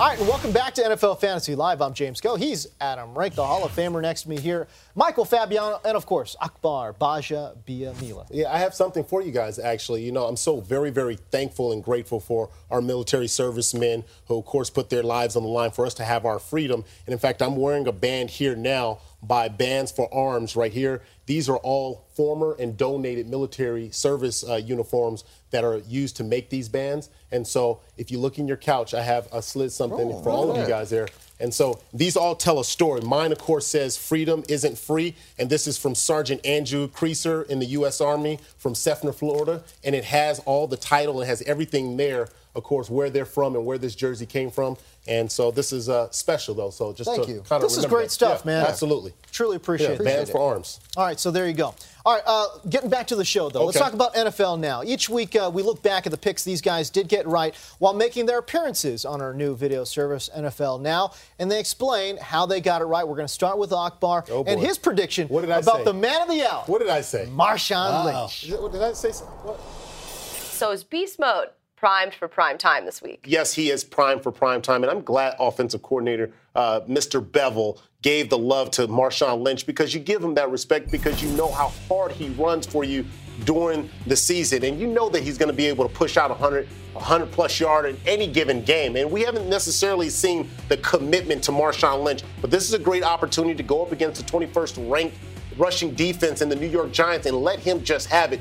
All 0.00 0.06
right, 0.06 0.18
and 0.18 0.26
welcome 0.26 0.50
back 0.50 0.72
to 0.76 0.80
NFL 0.80 1.20
Fantasy 1.20 1.54
Live. 1.54 1.82
I'm 1.82 1.92
James 1.92 2.22
Koh. 2.22 2.36
He's 2.36 2.66
Adam 2.80 3.14
Rank, 3.14 3.34
the 3.34 3.44
Hall 3.44 3.66
of 3.66 3.72
Famer 3.72 4.00
next 4.00 4.22
to 4.22 4.30
me 4.30 4.40
here. 4.40 4.66
Michael 4.94 5.26
Fabiano, 5.26 5.78
and 5.84 5.94
of 5.94 6.06
course, 6.06 6.36
Akbar 6.40 6.94
Baja 6.94 7.52
Biamila. 7.68 8.26
Yeah, 8.30 8.50
I 8.50 8.56
have 8.60 8.72
something 8.72 9.04
for 9.04 9.20
you 9.20 9.30
guys, 9.30 9.58
actually. 9.58 10.02
You 10.02 10.10
know, 10.10 10.24
I'm 10.24 10.38
so 10.38 10.62
very, 10.62 10.88
very 10.88 11.16
thankful 11.16 11.72
and 11.72 11.84
grateful 11.84 12.18
for 12.18 12.48
our 12.70 12.80
military 12.80 13.28
servicemen 13.28 14.04
who, 14.24 14.38
of 14.38 14.46
course, 14.46 14.70
put 14.70 14.88
their 14.88 15.02
lives 15.02 15.36
on 15.36 15.42
the 15.42 15.50
line 15.50 15.70
for 15.70 15.84
us 15.84 15.92
to 15.94 16.04
have 16.04 16.24
our 16.24 16.38
freedom. 16.38 16.82
And 17.04 17.12
in 17.12 17.18
fact, 17.18 17.42
I'm 17.42 17.56
wearing 17.56 17.86
a 17.86 17.92
band 17.92 18.30
here 18.30 18.56
now 18.56 19.00
by 19.22 19.48
Bands 19.48 19.92
for 19.92 20.08
Arms 20.14 20.56
right 20.56 20.72
here. 20.72 21.02
These 21.26 21.46
are 21.50 21.58
all 21.58 22.06
former 22.14 22.56
and 22.58 22.74
donated 22.74 23.28
military 23.28 23.90
service 23.90 24.48
uh, 24.48 24.54
uniforms 24.54 25.24
that 25.50 25.64
are 25.64 25.78
used 25.88 26.16
to 26.16 26.24
make 26.24 26.50
these 26.50 26.68
bands. 26.68 27.08
And 27.32 27.46
so 27.46 27.80
if 27.96 28.10
you 28.10 28.18
look 28.18 28.38
in 28.38 28.46
your 28.48 28.56
couch, 28.56 28.94
I 28.94 29.02
have 29.02 29.28
I 29.32 29.40
slid 29.40 29.72
something 29.72 30.10
for 30.22 30.30
all 30.30 30.50
of 30.50 30.56
you 30.56 30.66
guys 30.66 30.90
there. 30.90 31.08
And 31.38 31.54
so 31.54 31.80
these 31.94 32.16
all 32.18 32.34
tell 32.34 32.60
a 32.60 32.64
story. 32.64 33.00
Mine, 33.00 33.32
of 33.32 33.38
course, 33.38 33.66
says 33.66 33.96
freedom 33.96 34.44
isn't 34.48 34.76
free. 34.76 35.14
And 35.38 35.48
this 35.48 35.66
is 35.66 35.78
from 35.78 35.94
Sergeant 35.94 36.44
Andrew 36.44 36.86
Creaser 36.86 37.46
in 37.48 37.60
the 37.60 37.66
U.S. 37.66 38.00
Army 38.02 38.38
from 38.58 38.74
Seffner, 38.74 39.14
Florida. 39.14 39.62
And 39.82 39.94
it 39.94 40.04
has 40.04 40.38
all 40.40 40.66
the 40.66 40.76
title 40.76 41.18
and 41.20 41.26
has 41.28 41.40
everything 41.42 41.96
there, 41.96 42.28
of 42.54 42.62
course, 42.62 42.90
where 42.90 43.08
they're 43.08 43.24
from 43.24 43.56
and 43.56 43.64
where 43.64 43.78
this 43.78 43.94
jersey 43.94 44.26
came 44.26 44.50
from. 44.50 44.76
And 45.08 45.32
so 45.32 45.50
this 45.50 45.72
is 45.72 45.88
uh, 45.88 46.10
special, 46.10 46.54
though. 46.54 46.68
So 46.68 46.92
just 46.92 47.08
Thank 47.08 47.24
to 47.24 47.32
you. 47.32 47.40
kind 47.48 47.64
of 47.64 47.70
This 47.70 47.78
is 47.78 47.86
great 47.86 48.04
that. 48.08 48.10
stuff, 48.10 48.42
Yeah, 48.44 48.52
man. 48.60 48.66
Absolutely. 48.66 49.14
Truly 49.32 49.56
appreciate 49.56 49.94
Yeah, 49.94 50.02
it. 50.02 50.04
Bands 50.04 50.30
for 50.30 50.40
Arms. 50.42 50.78
All 50.94 51.06
right, 51.06 51.18
so 51.18 51.30
there 51.30 51.46
you 51.48 51.54
go. 51.54 51.74
All 52.06 52.14
right, 52.14 52.22
uh, 52.26 52.46
getting 52.68 52.88
back 52.88 53.06
to 53.08 53.16
the 53.16 53.24
show, 53.24 53.50
though. 53.50 53.66
Let's 53.66 53.78
talk 53.78 53.92
about 53.92 54.14
NFL 54.14 54.58
now. 54.58 54.82
Each 54.82 55.08
week, 55.08 55.36
uh, 55.36 55.50
we 55.52 55.62
look 55.62 55.82
back 55.82 56.06
at 56.06 56.12
the 56.12 56.16
picks 56.18 56.42
these 56.44 56.62
guys 56.62 56.88
did 56.88 57.08
get 57.08 57.26
right 57.26 57.54
while 57.78 57.92
making 57.92 58.24
their 58.26 58.38
appearances 58.38 59.04
on 59.04 59.20
our 59.20 59.34
new 59.34 59.54
video 59.54 59.84
service, 59.84 60.30
NFL 60.34 60.80
Now, 60.80 61.12
and 61.38 61.50
they 61.50 61.60
explain 61.60 62.16
how 62.16 62.46
they 62.46 62.60
got 62.60 62.80
it 62.80 62.86
right. 62.86 63.06
We're 63.06 63.16
going 63.16 63.26
to 63.28 63.32
start 63.32 63.58
with 63.58 63.72
Akbar 63.72 64.24
Oh, 64.30 64.44
and 64.46 64.58
his 64.60 64.78
prediction 64.78 65.28
What 65.28 65.42
did 65.42 65.50
I 65.50 65.58
about 65.58 65.78
say? 65.78 65.84
the 65.84 65.92
man 65.94 66.22
of 66.22 66.28
the 66.28 66.42
hour, 66.50 66.62
What 66.66 66.78
did 66.80 66.88
I 66.88 67.02
say? 67.02 67.26
Marshawn 67.30 68.04
Lynch. 68.06 68.44
Is 68.44 68.52
it- 68.52 68.62
what 68.62 68.72
Did 68.72 68.82
I 68.82 68.92
say 68.94 69.12
something? 69.12 69.34
What? 69.42 69.60
So 69.60 70.70
is 70.72 70.84
Beast 70.84 71.18
Mode 71.18 71.48
primed 71.80 72.12
for 72.12 72.28
prime 72.28 72.58
time 72.58 72.84
this 72.84 73.00
week? 73.00 73.24
yes, 73.26 73.54
he 73.54 73.70
is 73.70 73.82
primed 73.82 74.22
for 74.22 74.30
prime 74.30 74.60
time, 74.60 74.82
and 74.84 74.90
I'm 74.90 75.00
glad 75.00 75.34
offensive 75.40 75.82
coordinator 75.82 76.30
uh, 76.54 76.80
Mr. 76.82 77.24
Bevell 77.24 77.80
gave 78.02 78.28
the 78.28 78.36
love 78.36 78.70
to 78.72 78.86
Marshawn 78.86 79.42
Lynch 79.42 79.66
because 79.66 79.94
you 79.94 80.00
give 80.00 80.22
him 80.22 80.34
that 80.34 80.50
respect 80.50 80.90
because 80.90 81.22
you 81.22 81.30
know 81.30 81.50
how 81.50 81.72
hard 81.88 82.12
he 82.12 82.28
runs 82.30 82.66
for 82.66 82.84
you 82.84 83.04
during 83.46 83.88
the 84.06 84.16
season, 84.16 84.62
and 84.64 84.78
you 84.78 84.86
know 84.86 85.08
that 85.08 85.22
he's 85.22 85.38
going 85.38 85.48
to 85.48 85.56
be 85.56 85.66
able 85.66 85.88
to 85.88 85.94
push 85.94 86.18
out 86.18 86.28
100, 86.28 86.68
100 86.92 87.32
plus 87.32 87.58
yard 87.58 87.86
in 87.86 87.96
any 88.06 88.26
given 88.26 88.62
game. 88.62 88.96
And 88.96 89.10
we 89.10 89.22
haven't 89.22 89.48
necessarily 89.48 90.10
seen 90.10 90.50
the 90.68 90.76
commitment 90.78 91.42
to 91.44 91.50
Marshawn 91.50 92.04
Lynch, 92.04 92.22
but 92.42 92.50
this 92.50 92.68
is 92.68 92.74
a 92.74 92.78
great 92.78 93.04
opportunity 93.04 93.54
to 93.54 93.62
go 93.62 93.82
up 93.82 93.92
against 93.92 94.24
the 94.24 94.30
21st 94.30 94.90
ranked 94.90 95.16
rushing 95.56 95.94
defense 95.94 96.42
in 96.42 96.50
the 96.50 96.56
New 96.56 96.68
York 96.68 96.92
Giants 96.92 97.26
and 97.26 97.36
let 97.36 97.58
him 97.58 97.82
just 97.82 98.08
have 98.08 98.34
it. 98.34 98.40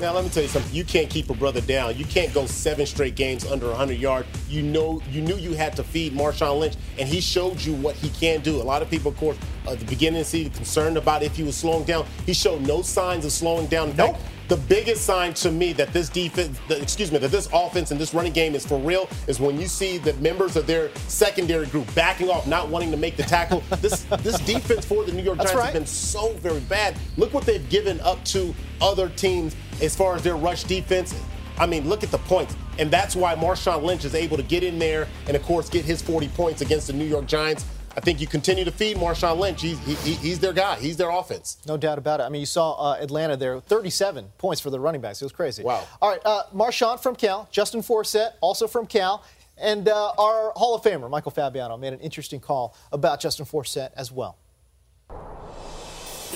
Now 0.00 0.14
let 0.14 0.24
me 0.24 0.30
tell 0.30 0.42
you 0.42 0.48
something. 0.48 0.74
You 0.74 0.84
can't 0.84 1.10
keep 1.10 1.28
a 1.28 1.34
brother 1.34 1.60
down. 1.60 1.98
You 1.98 2.06
can't 2.06 2.32
go 2.32 2.46
seven 2.46 2.86
straight 2.86 3.16
games 3.16 3.44
under 3.44 3.66
100 3.66 3.98
yards. 3.98 4.26
You 4.48 4.62
know, 4.62 5.02
you 5.10 5.20
knew 5.20 5.36
you 5.36 5.52
had 5.52 5.76
to 5.76 5.84
feed 5.84 6.14
Marshawn 6.14 6.58
Lynch, 6.58 6.76
and 6.98 7.06
he 7.06 7.20
showed 7.20 7.60
you 7.60 7.74
what 7.74 7.96
he 7.96 8.08
can 8.08 8.40
do. 8.40 8.56
A 8.56 8.64
lot 8.64 8.80
of 8.80 8.88
people, 8.88 9.12
of 9.12 9.18
course, 9.18 9.36
at 9.68 9.78
the 9.78 9.84
beginning 9.84 10.20
of 10.20 10.26
the 10.26 10.30
season, 10.30 10.52
concerned 10.52 10.96
about 10.96 11.22
if 11.22 11.36
he 11.36 11.42
was 11.42 11.54
slowing 11.54 11.84
down. 11.84 12.06
He 12.24 12.32
showed 12.32 12.62
no 12.62 12.80
signs 12.80 13.26
of 13.26 13.32
slowing 13.32 13.66
down. 13.66 13.90
In 13.90 13.96
fact, 13.96 14.22
the 14.48 14.56
biggest 14.56 15.04
sign 15.04 15.32
to 15.34 15.52
me 15.52 15.72
that 15.74 15.92
this 15.92 16.08
defense, 16.08 16.58
the, 16.66 16.80
excuse 16.80 17.12
me, 17.12 17.18
that 17.18 17.30
this 17.30 17.48
offense 17.52 17.92
and 17.92 18.00
this 18.00 18.12
running 18.12 18.32
game 18.32 18.56
is 18.56 18.66
for 18.66 18.80
real 18.80 19.08
is 19.28 19.38
when 19.38 19.60
you 19.60 19.68
see 19.68 19.96
the 19.98 20.12
members 20.14 20.56
of 20.56 20.66
their 20.66 20.90
secondary 21.06 21.66
group 21.66 21.94
backing 21.94 22.28
off, 22.28 22.48
not 22.48 22.68
wanting 22.68 22.90
to 22.90 22.96
make 22.96 23.16
the 23.16 23.22
tackle. 23.22 23.62
this 23.80 24.02
this 24.22 24.40
defense 24.40 24.84
for 24.84 25.04
the 25.04 25.12
New 25.12 25.22
York 25.22 25.38
That's 25.38 25.52
Giants 25.52 25.66
right. 25.66 25.72
has 25.72 25.80
been 25.80 25.86
so 25.86 26.32
very 26.38 26.60
bad. 26.60 26.96
Look 27.16 27.32
what 27.32 27.44
they've 27.44 27.68
given 27.68 28.00
up 28.00 28.24
to 28.24 28.52
other 28.80 29.08
teams 29.10 29.54
as 29.82 29.96
far 29.96 30.14
as 30.16 30.22
their 30.22 30.36
rush 30.36 30.64
defense. 30.64 31.14
I 31.58 31.66
mean, 31.66 31.88
look 31.88 32.02
at 32.02 32.10
the 32.10 32.18
points. 32.18 32.56
And 32.78 32.90
that's 32.90 33.14
why 33.14 33.34
Marshawn 33.34 33.82
Lynch 33.82 34.04
is 34.04 34.14
able 34.14 34.36
to 34.38 34.42
get 34.42 34.62
in 34.62 34.78
there 34.78 35.06
and, 35.26 35.36
of 35.36 35.42
course, 35.42 35.68
get 35.68 35.84
his 35.84 36.00
40 36.00 36.28
points 36.28 36.62
against 36.62 36.86
the 36.86 36.92
New 36.94 37.04
York 37.04 37.26
Giants. 37.26 37.66
I 37.96 38.00
think 38.00 38.20
you 38.20 38.26
continue 38.26 38.64
to 38.64 38.70
feed 38.70 38.96
Marshawn 38.96 39.36
Lynch. 39.38 39.60
He's, 39.60 39.78
he, 39.80 39.94
he- 39.96 40.14
he's 40.14 40.38
their 40.38 40.52
guy. 40.52 40.76
He's 40.76 40.96
their 40.96 41.10
offense. 41.10 41.58
No 41.66 41.76
doubt 41.76 41.98
about 41.98 42.20
it. 42.20 42.22
I 42.22 42.28
mean, 42.28 42.40
you 42.40 42.46
saw 42.46 42.72
uh, 42.92 42.96
Atlanta 43.00 43.36
there, 43.36 43.60
37 43.60 44.26
points 44.38 44.60
for 44.60 44.70
the 44.70 44.78
running 44.80 45.00
backs. 45.00 45.20
It 45.20 45.24
was 45.24 45.32
crazy. 45.32 45.62
Wow. 45.64 45.84
All 46.00 46.08
right, 46.10 46.20
uh, 46.24 46.44
Marshawn 46.54 47.02
from 47.02 47.16
Cal, 47.16 47.48
Justin 47.50 47.82
Forsett, 47.82 48.30
also 48.40 48.66
from 48.68 48.86
Cal, 48.86 49.24
and 49.58 49.88
uh, 49.88 50.12
our 50.16 50.52
Hall 50.56 50.74
of 50.76 50.82
Famer, 50.82 51.10
Michael 51.10 51.32
Fabiano, 51.32 51.76
made 51.76 51.92
an 51.92 52.00
interesting 52.00 52.40
call 52.40 52.74
about 52.92 53.20
Justin 53.20 53.44
Forsett 53.44 53.90
as 53.96 54.10
well. 54.12 54.38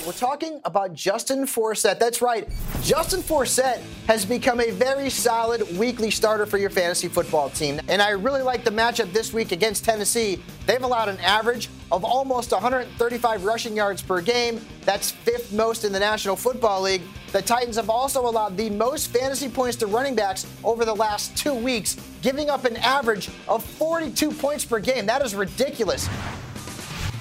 We're 0.06 0.12
talking 0.12 0.60
about 0.66 0.92
Justin 0.92 1.46
Forsett. 1.46 1.98
That's 1.98 2.20
right. 2.20 2.46
Justin 2.82 3.22
Forsett 3.22 3.80
has 4.06 4.26
become 4.26 4.60
a 4.60 4.70
very 4.70 5.08
solid 5.08 5.78
weekly 5.78 6.10
starter 6.10 6.44
for 6.44 6.58
your 6.58 6.68
fantasy 6.68 7.08
football 7.08 7.48
team. 7.48 7.80
And 7.88 8.02
I 8.02 8.10
really 8.10 8.42
like 8.42 8.64
the 8.64 8.70
matchup 8.70 9.14
this 9.14 9.32
week 9.32 9.50
against 9.50 9.82
Tennessee. 9.82 10.42
They've 10.66 10.82
allowed 10.82 11.08
an 11.08 11.18
average 11.20 11.70
of 11.90 12.04
almost 12.04 12.52
135 12.52 13.44
rushing 13.44 13.74
yards 13.74 14.02
per 14.02 14.20
game. 14.20 14.60
That's 14.84 15.10
fifth 15.10 15.54
most 15.54 15.84
in 15.84 15.92
the 15.92 16.00
National 16.00 16.36
Football 16.36 16.82
League. 16.82 17.02
The 17.32 17.40
Titans 17.40 17.76
have 17.76 17.88
also 17.88 18.28
allowed 18.28 18.58
the 18.58 18.68
most 18.68 19.08
fantasy 19.08 19.48
points 19.48 19.76
to 19.78 19.86
running 19.86 20.14
backs 20.14 20.46
over 20.64 20.84
the 20.84 20.94
last 20.94 21.34
two 21.34 21.54
weeks, 21.54 21.96
giving 22.20 22.50
up 22.50 22.66
an 22.66 22.76
average 22.76 23.30
of 23.48 23.64
42 23.64 24.32
points 24.32 24.66
per 24.66 24.80
game. 24.80 25.06
That 25.06 25.24
is 25.24 25.34
ridiculous. 25.34 26.10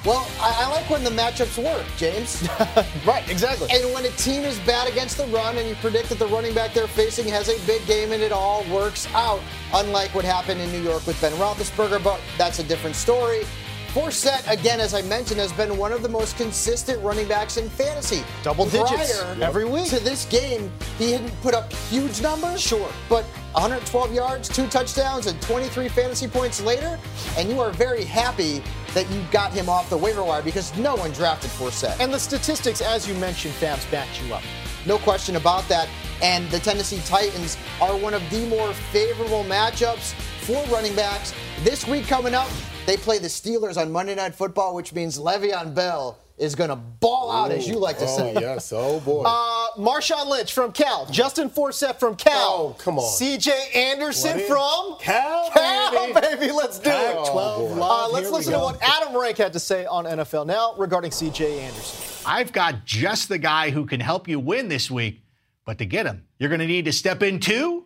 Well, 0.06 0.28
I, 0.42 0.66
I 0.66 0.70
like 0.70 0.90
when 0.90 1.06
the 1.06 1.10
matchups 1.10 1.64
work, 1.64 1.86
James. 1.96 2.46
right, 3.06 3.24
exactly. 3.30 3.70
And 3.72 3.94
when 3.94 4.04
a 4.04 4.10
team 4.10 4.44
is 4.44 4.60
bad 4.60 4.90
against 4.90 5.16
the 5.18 5.26
run 5.28 5.58
and 5.58 5.68
you 5.68 5.76
predict 5.76 6.10
that 6.10 6.20
the 6.20 6.28
running 6.28 6.54
back 6.54 6.74
they're 6.74 6.88
facing 6.88 7.26
has 7.30 7.48
a 7.48 7.66
big 7.66 7.86
game 7.88 8.12
and 8.12 8.22
it 8.22 8.34
all 8.34 8.66
works 8.66 9.08
out, 9.14 9.40
unlike 9.74 10.14
what 10.14 10.26
happened 10.26 10.60
in 10.60 10.70
New 10.74 10.82
York 10.82 11.08
with 11.08 11.20
Ben 11.22 11.32
Roethlisberger, 11.34 12.04
but 12.04 12.20
that's 12.38 12.60
a 12.60 12.64
different 12.64 12.98
story. 12.98 13.44
Forsett, 13.94 14.52
again, 14.52 14.80
as 14.80 14.96
I 14.96 15.04
mentioned, 15.04 15.40
has 15.40 15.54
been 15.54 15.78
one 15.78 15.92
of 15.92 16.02
the 16.02 16.10
most 16.10 16.36
consistent 16.36 17.00
running 17.04 17.28
backs 17.28 17.58
in 17.58 17.70
fantasy. 17.70 18.24
Double 18.42 18.66
digits 18.66 19.22
Prior 19.22 19.44
every 19.44 19.66
week. 19.66 19.90
To 19.90 20.00
this 20.00 20.26
game, 20.26 20.72
he 20.98 21.12
hadn't 21.12 21.32
put 21.44 21.54
up 21.54 21.72
huge 21.72 22.20
numbers. 22.20 22.60
Sure. 22.60 22.90
But 23.08 23.24
112 23.54 24.12
yards, 24.12 24.50
two 24.50 24.66
touchdowns, 24.66 25.28
and 25.28 25.40
23 25.44 25.90
fantasy 25.90 26.28
points 26.28 26.60
later, 26.60 27.00
and 27.38 27.48
you 27.48 27.60
are 27.60 27.70
very 27.70 28.04
happy 28.04 28.64
that 28.96 29.08
you 29.12 29.22
got 29.32 29.54
him 29.54 29.70
off 29.70 29.92
the 29.92 29.98
waiver 29.98 30.24
wire 30.24 30.42
because 30.42 30.76
no 30.76 30.96
one 30.96 31.12
drafted 31.12 31.52
Forsett. 31.52 32.00
And 32.00 32.12
the 32.12 32.20
statistics, 32.20 32.82
as 32.82 33.08
you 33.08 33.14
mentioned, 33.16 33.54
Fabs 33.54 33.90
backed 33.92 34.24
you 34.24 34.34
up. 34.34 34.42
No 34.88 34.98
question 34.98 35.36
about 35.36 35.68
that. 35.70 35.88
And 36.24 36.50
the 36.50 36.58
Tennessee 36.58 37.02
Titans 37.06 37.58
are 37.80 37.96
one 37.96 38.16
of 38.16 38.28
the 38.32 38.44
more 38.48 38.74
favorable 38.74 39.44
matchups 39.44 40.14
for 40.42 40.66
running 40.74 40.96
backs. 40.96 41.32
This 41.64 41.88
week 41.88 42.08
coming 42.08 42.34
up, 42.34 42.50
they 42.86 42.98
play 42.98 43.18
the 43.18 43.28
Steelers 43.28 43.78
on 43.78 43.92
Monday 43.92 44.16
Night 44.16 44.36
Football, 44.36 44.76
which 44.76 44.94
means 44.94 45.18
Le'Veon 45.18 45.74
Bell 45.74 46.18
is 46.38 46.56
going 46.56 46.70
to 46.70 46.76
ball 46.76 47.32
out, 47.32 47.52
as 47.52 47.68
you 47.68 47.78
like 47.78 47.98
to 48.00 48.06
oh, 48.06 48.18
say. 48.18 48.34
Oh, 48.36 48.40
yes. 48.40 48.74
Oh, 48.76 49.00
boy. 49.00 49.24
Uh, 49.26 49.68
Marshawn 49.78 50.28
Lynch 50.28 50.52
from 50.54 50.72
Cal, 50.72 51.06
Justin 51.06 51.50
Forsett 51.50 52.00
from 52.00 52.16
Cal. 52.16 52.34
Oh, 52.36 52.76
come 52.80 52.98
on. 52.98 53.04
CJ 53.04 53.76
Anderson 53.76 54.40
What? 54.40 54.48
from 54.48 54.98
Cal, 55.00 55.50
Cal, 55.52 56.14
baby. 56.14 56.20
baby. 56.22 56.52
Let's 56.52 56.80
do 56.80 56.90
it. 56.90 56.94
Pac-12 56.94 57.80
Uh, 57.80 58.10
let's 58.10 58.26
Here 58.26 58.32
we 58.32 58.38
listen 58.38 58.54
to 58.54 58.60
what 58.60 58.82
Adam 58.82 59.16
Rank 59.16 59.38
had 59.38 59.54
to 59.54 59.60
say 59.60 59.86
on 59.86 60.06
NFL 60.06 60.48
Now 60.48 60.74
regarding 60.78 61.12
CJ 61.12 61.60
Anderson. 61.60 62.24
I've 62.26 62.52
got 62.52 62.86
just 62.86 63.30
the 63.30 63.38
guy 63.38 63.70
who 63.70 63.86
can 63.86 64.00
help 64.00 64.28
you 64.28 64.40
win 64.40 64.70
this 64.70 64.90
week. 64.90 65.22
But 65.66 65.78
to 65.78 65.86
get 65.86 66.06
him, 66.06 66.26
you're 66.40 66.50
going 66.50 66.60
to 66.60 66.68
need 66.68 66.86
to 66.86 66.92
step 66.92 67.24
into 67.24 67.86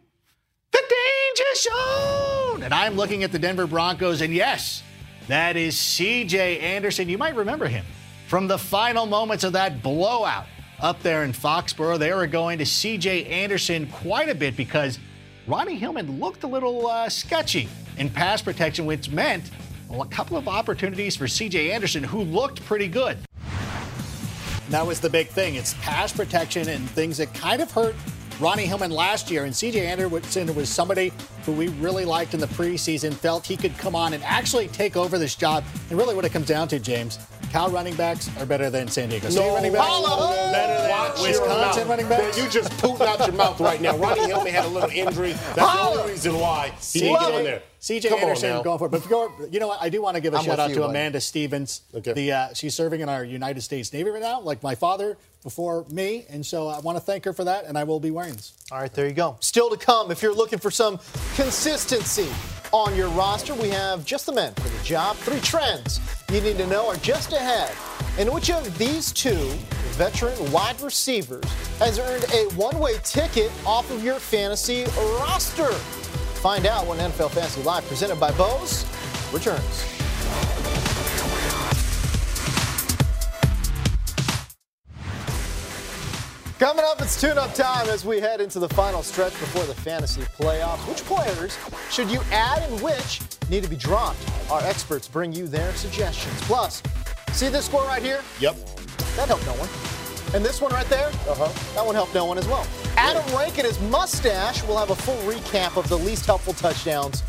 the 0.71 0.79
danger 0.79 1.55
zone. 1.55 2.63
And 2.63 2.73
I'm 2.73 2.95
looking 2.95 3.23
at 3.23 3.31
the 3.31 3.37
Denver 3.37 3.67
Broncos, 3.67 4.21
and 4.21 4.33
yes, 4.33 4.81
that 5.27 5.57
is 5.57 5.75
CJ 5.75 6.61
Anderson. 6.61 7.09
You 7.09 7.17
might 7.17 7.35
remember 7.35 7.67
him 7.67 7.85
from 8.27 8.47
the 8.47 8.57
final 8.57 9.05
moments 9.05 9.43
of 9.43 9.53
that 9.53 9.81
blowout 9.81 10.45
up 10.79 11.01
there 11.01 11.23
in 11.23 11.31
Foxborough. 11.31 11.97
They 11.97 12.13
were 12.13 12.27
going 12.27 12.57
to 12.59 12.63
CJ 12.63 13.29
Anderson 13.29 13.87
quite 13.87 14.29
a 14.29 14.35
bit 14.35 14.55
because 14.55 14.99
Ronnie 15.47 15.75
Hillman 15.75 16.19
looked 16.19 16.43
a 16.43 16.47
little 16.47 16.87
uh, 16.87 17.09
sketchy 17.09 17.67
in 17.97 18.09
pass 18.09 18.41
protection, 18.41 18.85
which 18.85 19.09
meant 19.09 19.49
well, 19.89 20.01
a 20.01 20.07
couple 20.07 20.37
of 20.37 20.47
opportunities 20.47 21.15
for 21.15 21.25
CJ 21.25 21.71
Anderson, 21.71 22.03
who 22.03 22.21
looked 22.21 22.63
pretty 22.65 22.87
good. 22.87 23.17
That 24.69 24.85
was 24.85 24.99
the 24.99 25.09
big 25.09 25.29
thing. 25.29 25.55
It's 25.55 25.73
pass 25.75 26.11
protection 26.11 26.67
and 26.67 26.89
things 26.89 27.17
that 27.17 27.33
kind 27.33 27.61
of 27.61 27.71
hurt 27.71 27.95
Ronnie 28.39 28.65
Hillman 28.65 28.91
last 28.91 29.31
year. 29.31 29.45
And 29.45 29.53
CJ 29.53 29.75
Anderson 29.85 30.53
was 30.53 30.69
somebody 30.69 31.11
who 31.43 31.53
we 31.53 31.69
really 31.69 32.05
liked 32.05 32.33
in 32.33 32.39
the 32.39 32.47
preseason, 32.47 33.13
felt 33.13 33.45
he 33.45 33.57
could 33.57 33.75
come 33.77 33.95
on 33.95 34.13
and 34.13 34.23
actually 34.23 34.67
take 34.67 34.95
over 34.95 35.17
this 35.17 35.35
job. 35.35 35.63
And 35.89 35.97
really, 35.97 36.13
what 36.13 36.25
it 36.25 36.31
comes 36.31 36.47
down 36.47 36.67
to, 36.69 36.79
James, 36.79 37.17
Cal 37.51 37.69
running 37.69 37.95
backs 37.95 38.29
are 38.37 38.45
better 38.45 38.69
than 38.69 38.87
San 38.89 39.09
Diego 39.09 39.29
State 39.29 39.39
No, 39.39 39.55
running 39.55 39.71
backs. 39.71 39.85
Holla. 39.85 40.51
Better 40.51 40.81
than 40.81 40.89
Watch 40.89 41.21
Wisconsin 41.21 41.87
running 41.87 42.09
backs. 42.09 42.37
You 42.37 42.49
just 42.49 42.69
pooting 42.77 43.07
out 43.07 43.19
your 43.19 43.35
mouth 43.35 43.59
right 43.59 43.81
now. 43.81 43.97
Ronnie 43.97 44.25
Hillman 44.27 44.53
had 44.53 44.65
a 44.65 44.67
little 44.67 44.89
injury. 44.89 45.31
That's 45.31 45.55
the 45.55 45.79
only 45.79 46.11
reason 46.11 46.39
why 46.39 46.73
he 46.81 46.99
didn't 46.99 47.19
get 47.19 47.31
on 47.33 47.43
there. 47.43 47.61
CJ 47.79 48.09
Come 48.09 48.17
on 48.17 48.23
Anderson 48.23 48.63
going 48.63 48.79
for 48.79 48.87
it. 48.87 48.91
But 48.91 49.03
before, 49.03 49.31
you 49.49 49.59
know 49.59 49.67
what? 49.67 49.81
I 49.81 49.89
do 49.89 50.01
want 50.01 50.15
to 50.15 50.21
give 50.21 50.33
a 50.33 50.37
I'm 50.37 50.43
shout 50.43 50.59
out 50.59 50.69
you, 50.69 50.75
to 50.75 50.81
buddy. 50.81 50.91
Amanda 50.91 51.21
Stevens. 51.21 51.81
Okay. 51.93 52.11
The 52.13 52.31
uh, 52.31 52.53
she's 52.53 52.75
serving 52.75 53.01
in 53.01 53.07
our 53.07 53.23
United 53.23 53.61
States 53.61 53.93
Navy 53.93 54.09
right 54.09 54.21
now, 54.21 54.41
like 54.41 54.61
my 54.63 54.75
father 54.75 55.17
before 55.47 55.85
me, 55.89 56.25
and 56.29 56.45
so 56.45 56.67
I 56.67 56.79
want 56.79 56.97
to 56.97 57.01
thank 57.01 57.23
her 57.23 57.31
for 57.31 57.45
that. 57.45 57.63
And 57.63 57.77
I 57.77 57.85
will 57.85 58.01
be 58.01 58.11
wearing 58.11 58.33
this. 58.33 58.51
All 58.69 58.81
right, 58.81 58.93
there 58.93 59.07
you 59.07 59.13
go. 59.13 59.37
Still 59.39 59.69
to 59.69 59.77
come, 59.77 60.11
if 60.11 60.21
you're 60.21 60.35
looking 60.35 60.59
for 60.59 60.69
some 60.69 60.99
consistency 61.35 62.27
on 62.73 62.93
your 62.97 63.07
roster, 63.11 63.55
we 63.55 63.69
have 63.69 64.03
just 64.03 64.25
the 64.25 64.33
men 64.33 64.53
for 64.55 64.67
the 64.67 64.83
job. 64.83 65.15
Three 65.15 65.39
trends 65.39 66.01
you 66.33 66.41
need 66.41 66.57
to 66.57 66.67
know 66.67 66.89
are 66.89 66.97
just 66.97 67.31
ahead. 67.31 67.71
And 68.19 68.29
which 68.33 68.51
of 68.51 68.77
these 68.77 69.13
two 69.13 69.37
veteran 69.95 70.51
wide 70.51 70.81
receivers 70.81 71.45
has 71.79 71.97
earned 71.97 72.25
a 72.33 72.53
one 72.55 72.77
way 72.77 72.97
ticket 73.03 73.49
off 73.65 73.89
of 73.89 74.03
your 74.03 74.19
fantasy 74.19 74.83
roster? 75.21 75.71
Find 76.43 76.65
out 76.65 76.87
when 76.87 76.97
NFL 76.97 77.31
Fantasy 77.31 77.63
Live, 77.63 77.87
presented 77.87 78.19
by 78.19 78.31
Bose, 78.31 78.85
returns. 79.31 80.76
Coming 86.59 86.85
up, 86.85 86.99
it's 87.03 87.21
tune-up 87.21 87.53
time 87.53 87.87
as 87.87 88.03
we 88.03 88.19
head 88.19 88.41
into 88.41 88.57
the 88.57 88.69
final 88.69 89.03
stretch 89.03 89.33
before 89.33 89.63
the 89.65 89.75
fantasy 89.75 90.21
playoffs. 90.21 90.89
Which 90.89 91.03
players 91.03 91.55
should 91.91 92.09
you 92.09 92.19
add 92.31 92.67
and 92.67 92.81
which 92.81 93.21
need 93.47 93.61
to 93.61 93.69
be 93.69 93.75
dropped? 93.75 94.17
Our 94.49 94.63
experts 94.63 95.07
bring 95.07 95.31
you 95.31 95.47
their 95.47 95.71
suggestions. 95.73 96.33
Plus, 96.41 96.81
see 97.33 97.49
this 97.49 97.65
score 97.65 97.83
right 97.83 98.01
here? 98.01 98.23
Yep. 98.39 98.55
That 99.17 99.27
helped 99.27 99.45
no 99.45 99.53
one. 99.53 99.69
And 100.33 100.43
this 100.43 100.59
one 100.59 100.71
right 100.71 100.87
there? 100.87 101.09
Uh-huh. 101.09 101.75
That 101.75 101.85
one 101.85 101.93
helped 101.93 102.15
no 102.15 102.25
one 102.25 102.39
as 102.39 102.47
well. 102.47 102.65
Adam 102.95 103.23
Rank 103.35 103.59
and 103.59 103.67
his 103.67 103.79
mustache 103.81 104.63
will 104.63 104.77
have 104.77 104.89
a 104.89 104.95
full 104.95 105.31
recap 105.31 105.77
of 105.77 105.87
the 105.89 105.97
least 105.99 106.25
helpful 106.25 106.53
touchdowns 106.53 107.21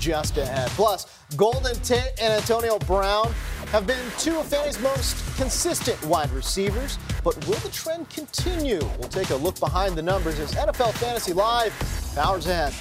just 0.00 0.38
ahead. 0.38 0.68
Plus, 0.70 1.06
Golden 1.36 1.76
Tate 1.76 2.20
and 2.20 2.32
Antonio 2.32 2.80
Brown 2.80 3.32
have 3.72 3.86
been 3.86 3.96
two 4.18 4.38
of 4.38 4.46
Fanny's 4.48 4.78
most 4.80 5.16
consistent 5.38 6.00
wide 6.04 6.30
receivers, 6.32 6.98
but 7.24 7.34
will 7.46 7.58
the 7.60 7.70
trend 7.70 8.06
continue? 8.10 8.80
We'll 8.98 9.08
take 9.08 9.30
a 9.30 9.36
look 9.36 9.58
behind 9.58 9.96
the 9.96 10.02
numbers 10.02 10.38
as 10.40 10.52
NFL 10.52 10.92
Fantasy 10.92 11.32
Live 11.32 11.72
powers 12.14 12.46
ahead. 12.46 12.74